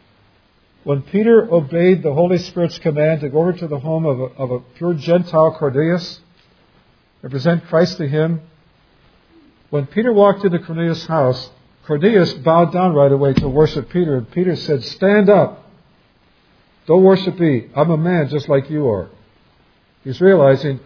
when 0.82 1.02
Peter 1.02 1.52
obeyed 1.52 2.02
the 2.02 2.12
Holy 2.12 2.38
Spirit's 2.38 2.78
command 2.78 3.20
to 3.20 3.28
go 3.28 3.40
over 3.40 3.52
to 3.52 3.68
the 3.68 3.78
home 3.78 4.06
of 4.06 4.20
a, 4.20 4.24
of 4.24 4.50
a 4.50 4.60
pure 4.60 4.94
Gentile, 4.94 5.54
Cornelius, 5.58 6.20
and 7.22 7.30
present 7.30 7.64
Christ 7.66 7.98
to 7.98 8.08
him, 8.08 8.40
when 9.70 9.86
Peter 9.86 10.12
walked 10.12 10.44
into 10.44 10.58
Cornelius' 10.58 11.06
house, 11.06 11.50
Cornelius 11.86 12.32
bowed 12.34 12.72
down 12.72 12.94
right 12.94 13.12
away 13.12 13.34
to 13.34 13.48
worship 13.48 13.90
Peter, 13.90 14.16
and 14.16 14.30
Peter 14.30 14.56
said, 14.56 14.82
Stand 14.82 15.28
up. 15.28 15.66
Don't 16.86 17.04
worship 17.04 17.38
me. 17.38 17.68
I'm 17.76 17.90
a 17.90 17.96
man 17.96 18.28
just 18.28 18.48
like 18.48 18.68
you 18.68 18.88
are. 18.88 19.10
He's 20.04 20.20
realizing, 20.20 20.80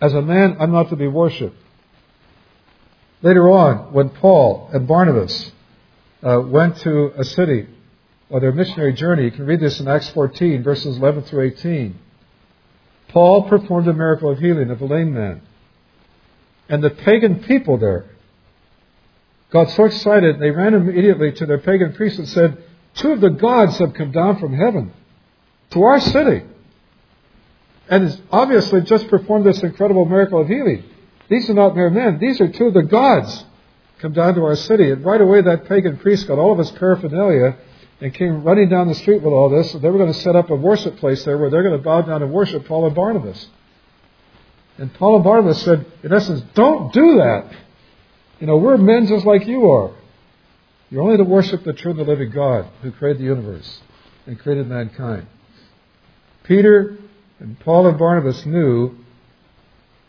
as 0.00 0.14
a 0.14 0.22
man, 0.22 0.56
I'm 0.60 0.72
not 0.72 0.88
to 0.90 0.96
be 0.96 1.08
worshipped. 1.08 1.56
Later 3.22 3.50
on, 3.50 3.92
when 3.92 4.10
Paul 4.10 4.68
and 4.72 4.86
Barnabas 4.86 5.52
uh, 6.22 6.40
went 6.40 6.76
to 6.78 7.12
a 7.16 7.24
city 7.24 7.68
on 8.30 8.40
their 8.40 8.52
missionary 8.52 8.92
journey, 8.92 9.24
you 9.24 9.30
can 9.30 9.46
read 9.46 9.60
this 9.60 9.78
in 9.80 9.88
Acts 9.88 10.10
14, 10.10 10.62
verses 10.62 10.96
11 10.96 11.24
through 11.24 11.52
18. 11.52 11.98
Paul 13.08 13.48
performed 13.48 13.88
a 13.88 13.92
miracle 13.92 14.30
of 14.30 14.38
healing 14.38 14.70
of 14.70 14.80
a 14.80 14.86
lame 14.86 15.14
man. 15.14 15.42
And 16.68 16.82
the 16.82 16.90
pagan 16.90 17.42
people 17.44 17.78
there 17.78 18.06
got 19.50 19.70
so 19.70 19.84
excited, 19.84 20.40
they 20.40 20.50
ran 20.50 20.74
immediately 20.74 21.30
to 21.32 21.46
their 21.46 21.58
pagan 21.58 21.92
priests 21.92 22.18
and 22.18 22.28
said, 22.28 22.64
Two 22.94 23.12
of 23.12 23.20
the 23.20 23.30
gods 23.30 23.78
have 23.78 23.94
come 23.94 24.10
down 24.10 24.38
from 24.38 24.54
heaven 24.54 24.92
to 25.70 25.82
our 25.82 26.00
city. 26.00 26.42
And 27.92 28.04
has 28.04 28.18
obviously 28.30 28.80
just 28.80 29.06
performed 29.08 29.44
this 29.44 29.62
incredible 29.62 30.06
miracle 30.06 30.40
of 30.40 30.48
healing. 30.48 30.82
These 31.28 31.50
are 31.50 31.54
not 31.54 31.76
mere 31.76 31.90
men. 31.90 32.18
These 32.18 32.40
are 32.40 32.48
two 32.48 32.68
of 32.68 32.72
the 32.72 32.84
gods 32.84 33.44
come 33.98 34.14
down 34.14 34.34
to 34.36 34.44
our 34.44 34.56
city. 34.56 34.90
And 34.90 35.04
right 35.04 35.20
away 35.20 35.42
that 35.42 35.66
pagan 35.68 35.98
priest 35.98 36.26
got 36.26 36.38
all 36.38 36.52
of 36.52 36.58
his 36.58 36.70
paraphernalia 36.70 37.54
and 38.00 38.14
came 38.14 38.44
running 38.44 38.70
down 38.70 38.88
the 38.88 38.94
street 38.94 39.20
with 39.20 39.34
all 39.34 39.50
this. 39.50 39.74
And 39.74 39.82
they 39.82 39.90
were 39.90 39.98
going 39.98 40.10
to 40.10 40.18
set 40.20 40.34
up 40.34 40.48
a 40.48 40.54
worship 40.54 40.96
place 40.96 41.22
there 41.24 41.36
where 41.36 41.50
they're 41.50 41.62
going 41.62 41.76
to 41.76 41.84
bow 41.84 42.00
down 42.00 42.22
and 42.22 42.32
worship 42.32 42.66
Paul 42.66 42.86
and 42.86 42.94
Barnabas. 42.94 43.46
And 44.78 44.94
Paul 44.94 45.16
and 45.16 45.24
Barnabas 45.24 45.60
said, 45.60 45.84
in 46.02 46.14
essence, 46.14 46.40
don't 46.54 46.94
do 46.94 47.16
that. 47.16 47.52
You 48.40 48.46
know, 48.46 48.56
we're 48.56 48.78
men 48.78 49.06
just 49.06 49.26
like 49.26 49.46
you 49.46 49.70
are. 49.70 49.94
You're 50.88 51.02
only 51.02 51.18
to 51.18 51.24
worship 51.24 51.62
the 51.62 51.74
true 51.74 51.90
and 51.90 52.00
the 52.00 52.04
living 52.04 52.30
God 52.30 52.70
who 52.80 52.90
created 52.90 53.20
the 53.20 53.26
universe 53.26 53.82
and 54.24 54.38
created 54.38 54.66
mankind. 54.66 55.26
Peter 56.44 56.96
and 57.42 57.58
Paul 57.58 57.88
and 57.88 57.98
Barnabas 57.98 58.46
knew 58.46 58.96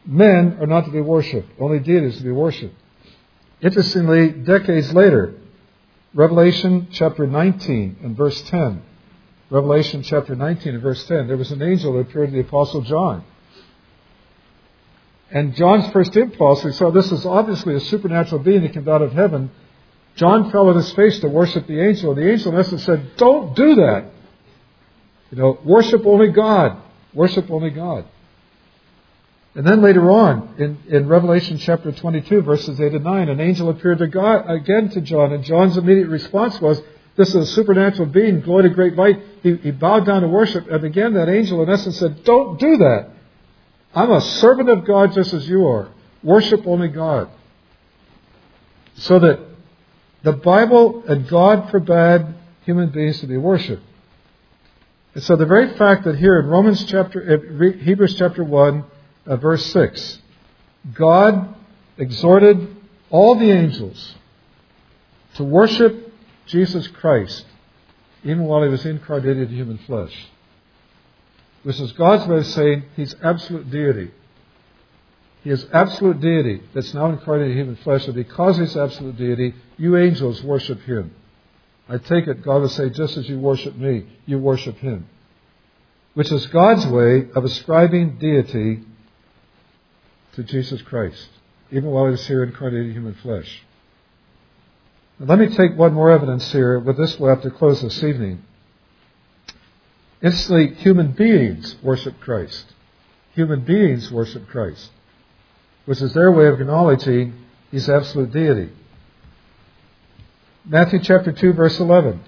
men 0.06 0.58
are 0.62 0.68
not 0.68 0.86
to 0.86 0.92
be 0.92 1.02
worshipped, 1.02 1.50
only 1.60 1.80
deities 1.80 2.18
to 2.18 2.24
be 2.24 2.32
worshipped. 2.32 2.76
Interestingly, 3.60 4.30
decades 4.30 4.94
later, 4.94 5.34
Revelation 6.14 6.90
chapter 6.92 7.26
19 7.26 7.98
and 8.04 8.16
verse 8.16 8.40
10. 8.44 8.84
Revelation 9.50 10.04
chapter 10.04 10.36
19 10.36 10.76
and 10.76 10.84
verse 10.84 11.04
10. 11.08 11.28
There 11.28 11.38
was 11.38 11.52
an 11.52 11.64
angel 11.64 11.94
that 11.94 12.02
appeared 12.02 12.30
to 12.30 12.36
the 12.36 12.42
Apostle 12.42 12.82
John. 12.82 13.24
And 15.32 15.56
John's 15.56 15.92
first 15.92 16.16
impulse, 16.16 16.62
he 16.62 16.72
saw 16.72 16.92
this 16.92 17.12
is 17.12 17.26
obviously 17.26 17.74
a 17.74 17.80
supernatural 17.80 18.44
being 18.44 18.62
that 18.62 18.74
came 18.74 18.88
out 18.88 19.02
of 19.02 19.14
heaven. 19.14 19.50
John 20.16 20.52
fell 20.52 20.70
on 20.70 20.76
his 20.76 20.92
face 20.94 21.20
to 21.22 21.28
worship 21.28 21.66
the 21.66 21.82
angel. 21.82 22.12
And 22.12 22.22
the 22.22 22.32
angel, 22.32 22.54
in 22.54 22.60
essence, 22.60 22.84
said, 22.84 23.18
Don't 23.18 23.56
do 23.56 23.74
that. 23.76 24.12
You 25.32 25.38
know, 25.40 25.60
worship 25.64 26.06
only 26.06 26.28
God. 26.28 26.83
Worship 27.14 27.50
only 27.52 27.70
God. 27.70 28.06
And 29.56 29.68
then 29.68 29.82
later 29.82 30.10
on, 30.10 30.56
in, 30.58 30.80
in 30.88 31.08
Revelation 31.08 31.60
chapter 31.60 31.92
22, 31.92 32.42
verses 32.42 32.80
8 32.80 32.94
and 32.94 33.04
9, 33.04 33.30
an 33.30 33.40
angel 33.40 33.70
appeared 33.70 34.00
to 34.00 34.08
God, 34.08 34.50
again 34.50 34.90
to 34.90 35.02
John, 35.02 35.32
and 35.32 35.44
John's 35.44 35.78
immediate 35.78 36.08
response 36.08 36.60
was, 36.60 36.82
This 37.16 37.30
is 37.30 37.36
a 37.36 37.46
supernatural 37.46 38.08
being, 38.08 38.42
glory 38.42 38.64
to 38.64 38.70
great 38.70 38.96
light. 38.96 39.22
He, 39.44 39.56
he 39.58 39.72
bowed 39.72 40.08
down 40.08 40.22
to 40.22 40.28
worship, 40.28 40.68
and 40.72 40.84
again 40.84 41.14
that 41.14 41.30
angel, 41.30 41.62
in 41.62 41.70
essence, 41.70 42.00
said, 42.00 42.24
Don't 42.24 42.60
do 42.60 42.78
that. 42.78 43.10
I'm 43.94 44.12
a 44.12 44.22
servant 44.22 44.70
of 44.70 44.86
God 44.86 45.14
just 45.14 45.34
as 45.34 45.48
you 45.48 45.68
are. 45.68 45.90
Worship 46.24 46.66
only 46.66 46.88
God. 46.88 47.30
So 48.96 49.20
that 49.20 49.40
the 50.24 50.34
Bible 50.34 51.04
and 51.08 51.28
God 51.28 51.70
forbade 51.70 52.26
human 52.66 52.90
beings 52.90 53.20
to 53.20 53.28
be 53.28 53.38
worshipped. 53.38 53.84
And 55.14 55.24
so 55.24 55.36
the 55.36 55.46
very 55.46 55.78
fact 55.78 56.06
that 56.06 56.18
here 56.18 56.40
in 56.40 56.48
Romans 56.48 56.84
chapter, 56.86 57.76
Hebrews 57.80 58.16
chapter 58.16 58.44
1, 58.44 58.84
uh, 59.26 59.36
verse 59.38 59.66
6, 59.68 60.20
God 60.94 61.56
exhorted 61.98 62.76
all 63.10 63.36
the 63.36 63.52
angels 63.52 64.16
to 65.36 65.44
worship 65.44 66.12
Jesus 66.48 66.88
Christ 66.88 67.46
even 68.24 68.44
while 68.44 68.64
he 68.64 68.70
was 68.70 68.86
incarnated 68.86 69.50
in 69.50 69.56
human 69.56 69.78
flesh. 69.80 70.28
This 71.66 71.80
is 71.80 71.92
God's 71.94 72.28
way 72.28 72.38
of 72.38 72.48
saying 72.48 72.84
he's 72.96 73.16
absolute 73.22 73.70
deity. 73.70 74.12
He 75.44 75.50
is 75.50 75.66
absolute 75.74 76.22
deity 76.22 76.62
that's 76.74 76.94
now 76.94 77.10
incarnated 77.10 77.52
in 77.52 77.58
human 77.58 77.76
flesh, 77.78 78.06
and 78.06 78.16
because 78.16 78.58
he's 78.58 78.78
absolute 78.78 79.18
deity, 79.18 79.54
you 79.78 79.98
angels 79.98 80.42
worship 80.44 80.82
him. 80.84 81.14
I 81.90 81.98
take 81.98 82.28
it 82.28 82.44
God 82.44 82.62
will 82.62 82.70
say, 82.70 82.90
just 82.90 83.18
as 83.18 83.28
you 83.28 83.40
worship 83.40 83.76
me, 83.76 84.06
you 84.26 84.40
worship 84.40 84.78
him. 84.78 85.08
Which 86.14 86.32
is 86.32 86.46
God's 86.48 86.86
way 86.88 87.28
of 87.36 87.44
ascribing 87.44 88.18
deity 88.20 88.84
to 90.34 90.44
Jesus 90.44 90.82
Christ, 90.82 91.28
even 91.72 91.90
while 91.90 92.06
he 92.06 92.12
was 92.12 92.28
here 92.28 92.44
incarnated 92.44 92.88
in 92.88 92.94
human 92.94 93.16
flesh. 93.16 93.64
Let 95.20 95.40
me 95.40 95.48
take 95.48 95.78
one 95.78 95.94
more 95.94 96.12
evidence 96.12 96.52
here. 96.52 96.80
With 96.80 96.98
this, 96.98 97.20
we'll 97.20 97.30
have 97.30 97.44
to 97.44 97.52
close 97.52 97.82
this 97.82 98.04
evening. 98.04 98.44
Instantly, 100.22 100.74
human 100.76 101.12
beings 101.12 101.76
worship 101.84 102.20
Christ. 102.20 102.66
Human 103.34 103.62
beings 103.62 104.12
worship 104.12 104.48
Christ, 104.48 104.92
which 105.86 106.02
is 106.02 106.14
their 106.14 106.32
way 106.32 106.48
of 106.48 106.62
acknowledging 106.62 107.34
His 107.72 107.90
absolute 107.90 108.32
deity. 108.32 108.72
Matthew 110.66 111.00
chapter 111.00 111.34
2, 111.34 111.54
verse 111.54 111.78
11. 111.78 112.22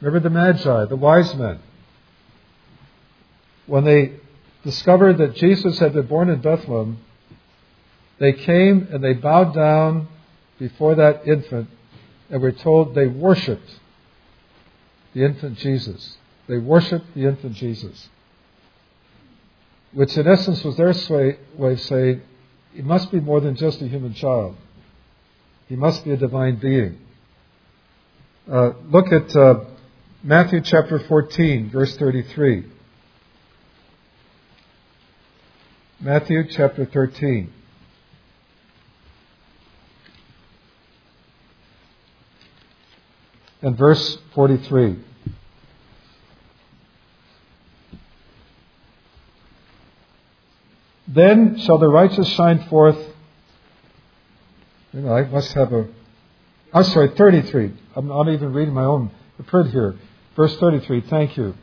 Remember 0.00 0.20
the 0.20 0.30
Magi, 0.30 0.84
the 0.84 0.96
wise 0.96 1.34
men. 1.34 1.58
When 3.66 3.84
they 3.84 4.12
discovered 4.62 5.18
that 5.18 5.34
Jesus 5.34 5.80
had 5.80 5.94
been 5.94 6.06
born 6.06 6.30
in 6.30 6.40
Bethlehem, 6.40 6.98
they 8.20 8.32
came 8.32 8.86
and 8.92 9.02
they 9.02 9.14
bowed 9.14 9.52
down 9.52 10.06
before 10.60 10.94
that 10.94 11.26
infant 11.26 11.68
and 12.30 12.40
were 12.40 12.52
told 12.52 12.94
they 12.94 13.08
worshiped 13.08 13.80
the 15.12 15.24
infant 15.24 15.58
Jesus. 15.58 16.18
They 16.46 16.58
worshiped 16.58 17.14
the 17.14 17.26
infant 17.26 17.54
Jesus. 17.54 18.08
Which 19.92 20.16
in 20.16 20.28
essence 20.28 20.62
was 20.62 20.76
their 20.76 20.94
way 21.10 21.72
of 21.72 21.80
saying, 21.80 22.22
he 22.72 22.82
must 22.82 23.10
be 23.10 23.18
more 23.18 23.40
than 23.40 23.56
just 23.56 23.82
a 23.82 23.88
human 23.88 24.14
child. 24.14 24.56
He 25.72 25.76
must 25.76 26.04
be 26.04 26.10
a 26.10 26.18
divine 26.18 26.56
being. 26.56 26.98
Uh, 28.46 28.72
look 28.90 29.10
at 29.10 29.34
uh, 29.34 29.64
Matthew 30.22 30.60
chapter 30.60 30.98
14, 30.98 31.70
verse 31.70 31.96
33. 31.96 32.66
Matthew 35.98 36.46
chapter 36.50 36.84
13. 36.84 37.50
And 43.62 43.78
verse 43.78 44.18
43. 44.34 44.98
Then 51.08 51.58
shall 51.60 51.78
the 51.78 51.88
righteous 51.88 52.28
shine 52.28 52.68
forth. 52.68 53.11
You 54.92 55.00
know, 55.00 55.14
I 55.14 55.24
must 55.24 55.52
have 55.54 55.72
a. 55.72 55.88
I'm 56.72 56.84
sorry, 56.84 57.10
33. 57.16 57.72
I'm 57.96 58.08
not 58.08 58.28
even 58.28 58.52
reading 58.52 58.74
my 58.74 58.84
own 58.84 59.10
print 59.46 59.70
here. 59.70 59.96
Verse 60.36 60.56
33. 60.56 61.02
Thank 61.02 61.36
you. 61.36 61.54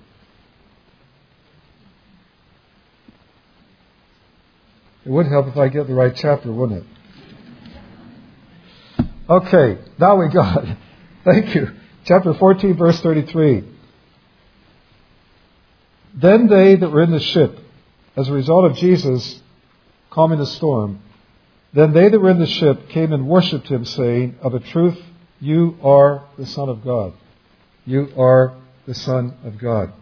It 5.06 5.10
would 5.10 5.28
help 5.28 5.48
if 5.48 5.58
I 5.58 5.70
get 5.70 5.88
the 5.88 5.94
right 5.94 6.16
chapter, 6.16 6.52
wouldn't 6.52 6.86
it? 8.98 9.06
Okay, 9.30 9.78
now 10.00 10.16
we 10.16 10.28
got 10.30 10.68
it. 10.68 10.78
Thank 11.24 11.56
you. 11.56 11.72
Chapter 12.06 12.34
14, 12.34 12.76
verse 12.76 13.00
33. 13.00 13.64
Then 16.16 16.48
they 16.48 16.76
that 16.76 16.90
were 16.90 17.04
in 17.04 17.12
the 17.12 17.20
ship, 17.20 17.60
as 18.16 18.28
a 18.28 18.34
result 18.34 18.66
of 18.66 18.76
Jesus 18.78 19.42
calming 20.10 20.40
the 20.40 20.46
storm. 20.46 21.00
Then 21.74 21.94
they 21.94 22.10
that 22.10 22.20
were 22.20 22.32
in 22.32 22.40
the 22.40 22.48
ship 22.48 22.90
came 22.90 23.14
and 23.14 23.28
worshipped 23.28 23.68
him, 23.68 23.86
saying, 23.86 24.38
Of 24.42 24.54
a 24.54 24.60
truth, 24.60 25.00
you 25.40 25.78
are 25.84 26.24
the 26.38 26.46
Son 26.46 26.68
of 26.70 26.84
God. 26.84 27.14
You 27.86 28.12
are 28.18 28.54
the 28.88 28.96
Son 28.96 29.36
of 29.44 29.58
God. 29.58 29.94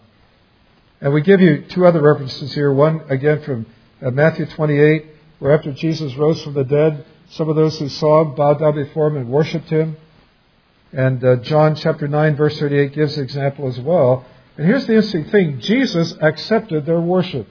And 1.01 1.13
we 1.13 1.21
give 1.21 1.41
you 1.41 1.63
two 1.63 1.85
other 1.85 2.01
references 2.01 2.53
here. 2.53 2.71
One, 2.71 3.01
again, 3.09 3.41
from 3.43 3.65
uh, 4.01 4.11
Matthew 4.11 4.45
28, 4.45 5.05
where 5.39 5.55
after 5.55 5.71
Jesus 5.73 6.15
rose 6.15 6.41
from 6.41 6.53
the 6.53 6.63
dead, 6.63 7.05
some 7.29 7.49
of 7.49 7.55
those 7.55 7.77
who 7.77 7.89
saw 7.89 8.21
him 8.21 8.35
bowed 8.35 8.59
down 8.59 8.75
before 8.75 9.07
him 9.07 9.17
and 9.17 9.29
worshipped 9.29 9.69
him. 9.69 9.97
And 10.93 11.23
uh, 11.23 11.35
John 11.37 11.75
chapter 11.75 12.07
9, 12.07 12.35
verse 12.35 12.57
38 12.59 12.93
gives 12.93 13.17
an 13.17 13.23
example 13.25 13.67
as 13.67 13.79
well. 13.79 14.25
And 14.57 14.65
here's 14.65 14.87
the 14.87 14.93
interesting 14.93 15.25
thing 15.25 15.59
Jesus 15.59 16.15
accepted 16.21 16.85
their 16.85 17.01
worship. 17.01 17.47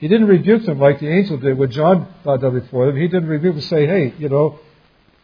He 0.00 0.08
didn't 0.08 0.28
rebuke 0.28 0.64
them 0.64 0.78
like 0.78 0.98
the 0.98 1.08
angel 1.08 1.36
did 1.36 1.58
when 1.58 1.70
John 1.70 2.02
uh, 2.02 2.06
bowed 2.24 2.40
down 2.40 2.58
before 2.58 2.86
them. 2.86 2.96
He 2.96 3.06
didn't 3.06 3.28
rebuke 3.28 3.52
them 3.52 3.60
and 3.60 3.68
say, 3.68 3.86
hey, 3.86 4.14
you 4.18 4.30
know, 4.30 4.58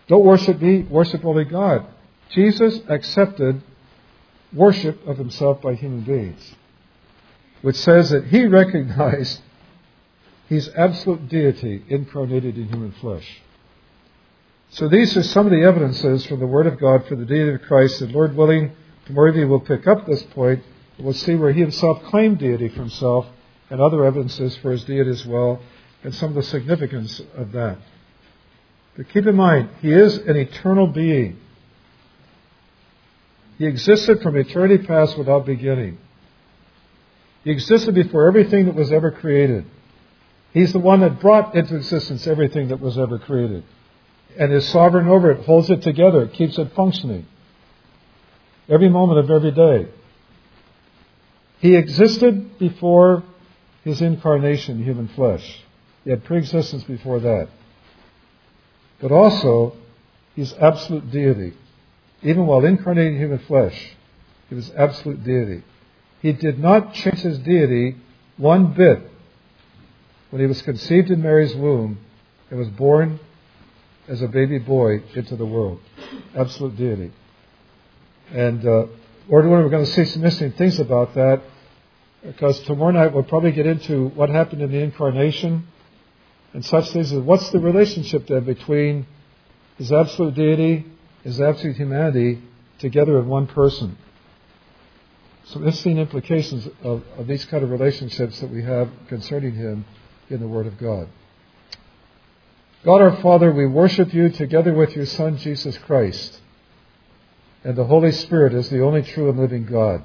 don't 0.07 0.25
worship 0.25 0.61
me, 0.61 0.83
worship 0.83 1.25
only 1.25 1.45
God. 1.45 1.87
Jesus 2.29 2.81
accepted 2.87 3.63
worship 4.53 5.07
of 5.07 5.17
himself 5.17 5.63
by 5.63 5.75
human 5.75 6.03
beings, 6.03 6.55
which 7.63 7.77
says 7.77 8.11
that 8.11 8.27
he 8.27 8.47
recognized 8.47 9.41
his 10.49 10.69
absolute 10.77 11.27
deity 11.31 11.83
incarnated 11.89 12.59
in 12.59 12.69
human 12.69 12.93
flesh. 12.93 13.43
So 14.69 14.89
these 14.89 15.17
are 15.17 15.23
some 15.23 15.47
of 15.47 15.53
the 15.53 15.63
evidences 15.63 16.27
from 16.27 16.39
the 16.39 16.47
Word 16.47 16.67
of 16.67 16.79
God 16.79 17.07
for 17.07 17.17
the 17.17 17.25
deity 17.25 17.55
of 17.55 17.63
Christ, 17.63 18.03
and 18.03 18.13
Lord 18.13 18.37
willing, 18.37 18.73
tomorrow 19.07 19.47
we'll 19.47 19.61
pick 19.61 19.87
up 19.87 20.07
this 20.07 20.23
point, 20.25 20.63
and 20.99 21.07
we'll 21.07 21.15
see 21.15 21.35
where 21.35 21.53
he 21.53 21.61
himself 21.61 22.03
claimed 22.05 22.39
deity 22.39 22.69
for 22.69 22.81
himself, 22.81 23.27
and 23.71 23.81
other 23.81 24.05
evidences 24.05 24.57
for 24.59 24.73
his 24.73 24.85
deity 24.85 25.11
as 25.11 25.27
well, 25.27 25.61
and 26.03 26.15
some 26.15 26.31
of 26.31 26.37
the 26.37 26.43
significance 26.43 27.21
of 27.37 27.53
that. 27.53 27.79
But 28.97 29.09
keep 29.11 29.27
in 29.27 29.37
mind, 29.37 29.71
he 29.83 29.93
is 29.93 30.17
an 30.17 30.37
eternal 30.37 30.87
being. 30.87 31.39
He 33.59 33.67
existed 33.67 34.23
from 34.23 34.37
eternity 34.37 34.87
past 34.87 35.19
without 35.19 35.47
beginning. 35.47 35.99
He 37.45 37.51
existed 37.51 37.95
before 37.95 38.27
everything 38.29 38.67
that 38.67 38.75
was 38.75 38.93
ever 38.93 39.11
created. 39.11 39.67
He's 40.53 40.73
the 40.73 40.79
one 40.79 41.01
that 41.01 41.21
brought 41.21 41.55
into 41.55 41.77
existence 41.77 42.27
everything 42.27 42.69
that 42.69 42.81
was 42.81 42.99
ever 42.99 43.19
created. 43.19 43.65
And 44.39 44.53
is 44.53 44.69
sovereign 44.69 45.09
over 45.09 45.31
it, 45.31 45.45
holds 45.47 45.71
it 45.71 45.83
together, 45.83 46.27
keeps 46.27 46.59
it 46.59 46.73
functioning. 46.75 47.27
Every 48.69 48.89
moment 48.89 49.19
of 49.21 49.31
every 49.31 49.53
day. 49.53 49.89
He 51.61 51.77
existed 51.77 52.59
before 52.59 53.23
his 53.87 54.03
incarnation, 54.03 54.79
in 54.79 54.85
human 54.85 55.07
flesh. 55.07 55.61
He 56.03 56.11
had 56.11 56.25
pre-existence 56.25 56.83
before 56.85 57.21
that. 57.21 57.49
But 59.01 59.13
also, 59.13 59.77
he's 60.35 60.53
absolute 60.55 61.13
deity. 61.13 61.55
Even 62.21 62.47
while 62.47 62.65
incarnating 62.65 63.17
human 63.17 63.39
flesh, 63.39 63.95
he 64.49 64.57
was 64.57 64.73
absolute 64.77 65.23
deity. 65.23 65.63
He 66.21 66.33
did 66.33 66.59
not 66.59 66.95
change 66.95 67.21
his 67.21 67.39
deity 67.39 67.97
one 68.37 68.73
bit 68.73 69.09
when 70.31 70.41
he 70.41 70.49
was 70.49 70.61
conceived 70.63 71.11
in 71.11 71.23
Mary's 71.23 71.55
womb 71.55 71.99
and 72.51 72.59
was 72.59 72.69
born 72.71 73.21
as 74.09 74.21
a 74.21 74.27
baby 74.27 74.59
boy 74.59 75.03
into 75.15 75.37
the 75.37 75.47
world. 75.47 75.79
Absolute 76.35 76.77
deity. 76.77 77.13
And 78.33 78.67
uh, 78.67 78.87
we're 79.29 79.69
going 79.69 79.85
to 79.85 79.93
see 79.93 80.07
some 80.07 80.25
interesting 80.25 80.53
things 80.53 80.81
about 80.81 81.15
that 81.15 81.43
because 82.27 82.59
tomorrow 82.61 82.91
night 82.91 83.15
we'll 83.15 83.23
probably 83.23 83.53
get 83.53 83.67
into 83.67 84.09
what 84.09 84.29
happened 84.29 84.61
in 84.61 84.73
the 84.73 84.83
incarnation 84.83 85.67
and 86.53 86.65
such 86.65 86.91
things 86.91 87.13
what's 87.13 87.51
the 87.51 87.61
relationship 87.61 88.27
then 88.27 88.45
between 88.45 89.07
his 89.79 89.93
absolute 89.93 90.35
deity, 90.35 90.85
his 91.23 91.41
absolute 91.41 91.77
humanity 91.77 92.43
together 92.79 93.19
in 93.19 93.29
one 93.29 93.47
person. 93.47 93.97
Some 95.45 95.63
interesting 95.63 95.99
implications 95.99 96.69
of, 96.83 97.05
of 97.17 97.29
these 97.29 97.45
kind 97.45 97.63
of 97.63 97.71
relationships 97.71 98.41
that 98.41 98.51
we 98.51 98.65
have 98.65 98.91
concerning 99.09 99.55
him 99.55 99.85
in 100.29 100.41
the 100.41 100.49
Word 100.49 100.67
of 100.67 100.77
God. 100.79 101.09
God 102.85 103.01
our 103.01 103.17
Father, 103.23 103.53
we 103.53 103.67
worship 103.67 104.13
you 104.13 104.31
together 104.31 104.75
with 104.75 104.97
your 104.97 105.07
Son, 105.07 105.37
Jesus 105.37 105.79
Christ, 105.79 106.41
and 107.63 107.77
the 107.77 107.85
Holy 107.85 108.11
Spirit 108.11 108.53
as 108.55 108.69
the 108.71 108.83
only 108.83 109.03
true 109.03 109.29
and 109.31 109.39
living 109.39 109.67
God. 109.67 110.03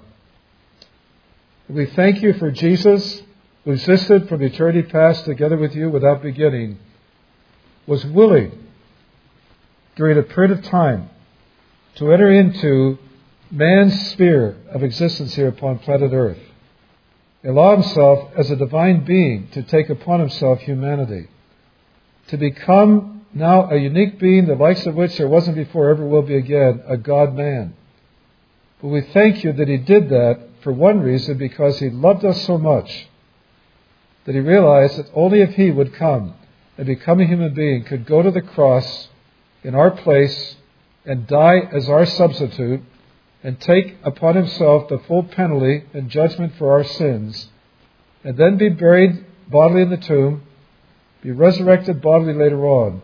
We 1.72 1.86
thank 1.86 2.22
you 2.22 2.34
for 2.34 2.52
Jesus, 2.52 3.22
who 3.64 3.72
existed 3.72 4.28
from 4.28 4.42
eternity 4.42 4.84
past 4.84 5.24
together 5.24 5.56
with 5.56 5.74
you 5.74 5.90
without 5.90 6.22
beginning, 6.22 6.78
was 7.88 8.04
willing 8.06 8.52
during 9.96 10.18
a 10.18 10.24
period 10.24 10.52
of 10.52 10.66
time 10.66 11.10
to 11.96 12.12
enter 12.12 12.30
into 12.30 13.00
man's 13.50 14.10
sphere 14.12 14.58
of 14.70 14.84
existence 14.84 15.34
here 15.36 15.48
upon 15.48 15.80
planet 15.80 16.12
Earth 16.12 16.40
allow 17.46 17.72
himself 17.72 18.32
as 18.36 18.52
a 18.52 18.56
divine 18.58 19.06
being 19.06 19.48
to 19.54 19.64
take 19.64 19.90
upon 19.90 20.20
himself 20.20 20.60
humanity, 20.60 21.28
to 22.28 22.38
become 22.38 23.26
now 23.34 23.70
a 23.72 23.78
unique 23.78 24.20
being, 24.20 24.46
the 24.46 24.56
likes 24.56 24.86
of 24.86 24.96
which 24.96 25.18
there 25.18 25.30
wasn't 25.30 25.56
before, 25.56 25.90
ever 25.90 26.06
will 26.06 26.22
be 26.22 26.36
again, 26.36 26.84
a 26.86 26.98
God 26.98 27.34
man. 27.34 27.74
But 28.82 28.90
we 28.90 29.02
thank 29.02 29.46
you 29.46 29.54
that 29.54 29.70
he 29.70 29.78
did 29.78 30.10
that 30.10 30.51
for 30.62 30.72
one 30.72 31.00
reason, 31.02 31.38
because 31.38 31.80
he 31.80 31.90
loved 31.90 32.24
us 32.26 32.46
so 32.46 32.58
much 32.58 33.08
that 34.26 34.36
he 34.36 34.42
realized 34.42 34.98
that 34.98 35.10
only 35.14 35.42
if 35.42 35.56
he 35.56 35.72
would 35.72 35.94
come 35.94 36.36
and 36.78 36.86
become 36.86 37.20
a 37.20 37.28
human 37.28 37.54
being 37.54 37.84
could 37.84 38.06
go 38.06 38.22
to 38.22 38.32
the 38.32 38.42
cross 38.42 39.10
in 39.64 39.76
our 39.76 39.92
place 39.92 40.56
and 41.06 41.28
die 41.28 41.60
as 41.72 41.90
our 41.90 42.06
substitute 42.06 42.82
and 43.44 43.60
take 43.60 43.98
upon 44.04 44.36
himself 44.36 44.88
the 44.88 45.00
full 45.08 45.24
penalty 45.24 45.84
and 45.94 46.10
judgment 46.10 46.54
for 46.58 46.72
our 46.72 46.84
sins, 46.84 47.50
and 48.24 48.38
then 48.38 48.58
be 48.58 48.70
buried 48.70 49.26
bodily 49.50 49.82
in 49.82 49.90
the 49.90 49.98
tomb, 49.98 50.44
be 51.22 51.32
resurrected 51.32 52.02
bodily 52.02 52.34
later 52.34 52.64
on, 52.66 53.02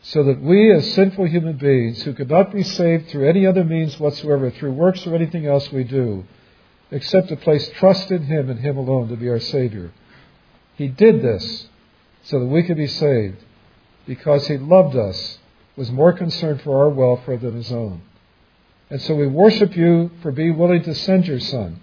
so 0.00 0.22
that 0.22 0.40
we, 0.40 0.72
as 0.72 0.94
sinful 0.94 1.26
human 1.26 1.56
beings 1.58 2.02
who 2.02 2.14
could 2.14 2.30
not 2.30 2.52
be 2.52 2.62
saved 2.62 3.08
through 3.08 3.28
any 3.28 3.46
other 3.46 3.64
means 3.64 4.00
whatsoever, 4.00 4.50
through 4.50 4.72
works 4.72 5.06
or 5.06 5.14
anything 5.14 5.44
else 5.44 5.70
we 5.70 5.84
do, 5.84 6.24
except 6.90 7.28
to 7.28 7.36
place 7.36 7.68
trust 7.76 8.10
in 8.10 8.24
Him 8.24 8.50
and 8.50 8.60
Him 8.60 8.76
alone 8.76 9.08
to 9.08 9.16
be 9.16 9.28
our 9.28 9.40
Savior. 9.40 9.92
He 10.76 10.88
did 10.88 11.22
this 11.22 11.68
so 12.24 12.40
that 12.40 12.46
we 12.46 12.62
could 12.62 12.76
be 12.76 12.86
saved 12.86 13.38
because 14.06 14.46
He 14.46 14.58
loved 14.58 14.96
us, 14.96 15.38
was 15.76 15.90
more 15.90 16.12
concerned 16.12 16.62
for 16.62 16.84
our 16.84 16.88
welfare 16.88 17.36
than 17.36 17.54
His 17.54 17.72
own. 17.72 18.02
And 18.90 19.02
so 19.02 19.14
we 19.14 19.26
worship 19.26 19.76
you 19.76 20.10
for 20.22 20.32
being 20.32 20.56
willing 20.56 20.82
to 20.84 20.94
send 20.94 21.26
your 21.26 21.40
Son. 21.40 21.80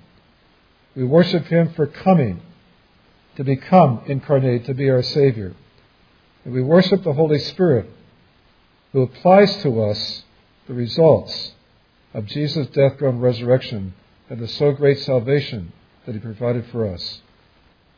We 0.95 1.03
worship 1.03 1.45
him 1.45 1.73
for 1.73 1.87
coming 1.87 2.41
to 3.35 3.43
become 3.43 4.01
incarnate, 4.07 4.65
to 4.65 4.73
be 4.73 4.89
our 4.89 5.03
Savior. 5.03 5.53
And 6.43 6.53
we 6.53 6.63
worship 6.63 7.03
the 7.03 7.13
Holy 7.13 7.39
Spirit 7.39 7.89
who 8.93 9.01
applies 9.01 9.55
to 9.57 9.81
us 9.83 10.23
the 10.67 10.73
results 10.73 11.51
of 12.13 12.25
Jesus' 12.25 12.67
death, 12.67 12.97
burial, 12.97 13.09
and 13.09 13.21
resurrection 13.21 13.93
and 14.29 14.39
the 14.39 14.47
so 14.47 14.71
great 14.71 14.99
salvation 14.99 15.71
that 16.05 16.13
he 16.13 16.19
provided 16.19 16.65
for 16.71 16.87
us. 16.87 17.21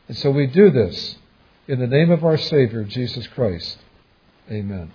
And 0.08 0.16
so 0.16 0.30
we 0.30 0.46
do 0.46 0.70
this 0.70 1.16
in 1.66 1.78
the 1.80 1.86
name 1.86 2.10
of 2.10 2.24
our 2.24 2.38
Savior, 2.38 2.84
Jesus 2.84 3.26
Christ. 3.28 3.78
Amen. 4.50 4.90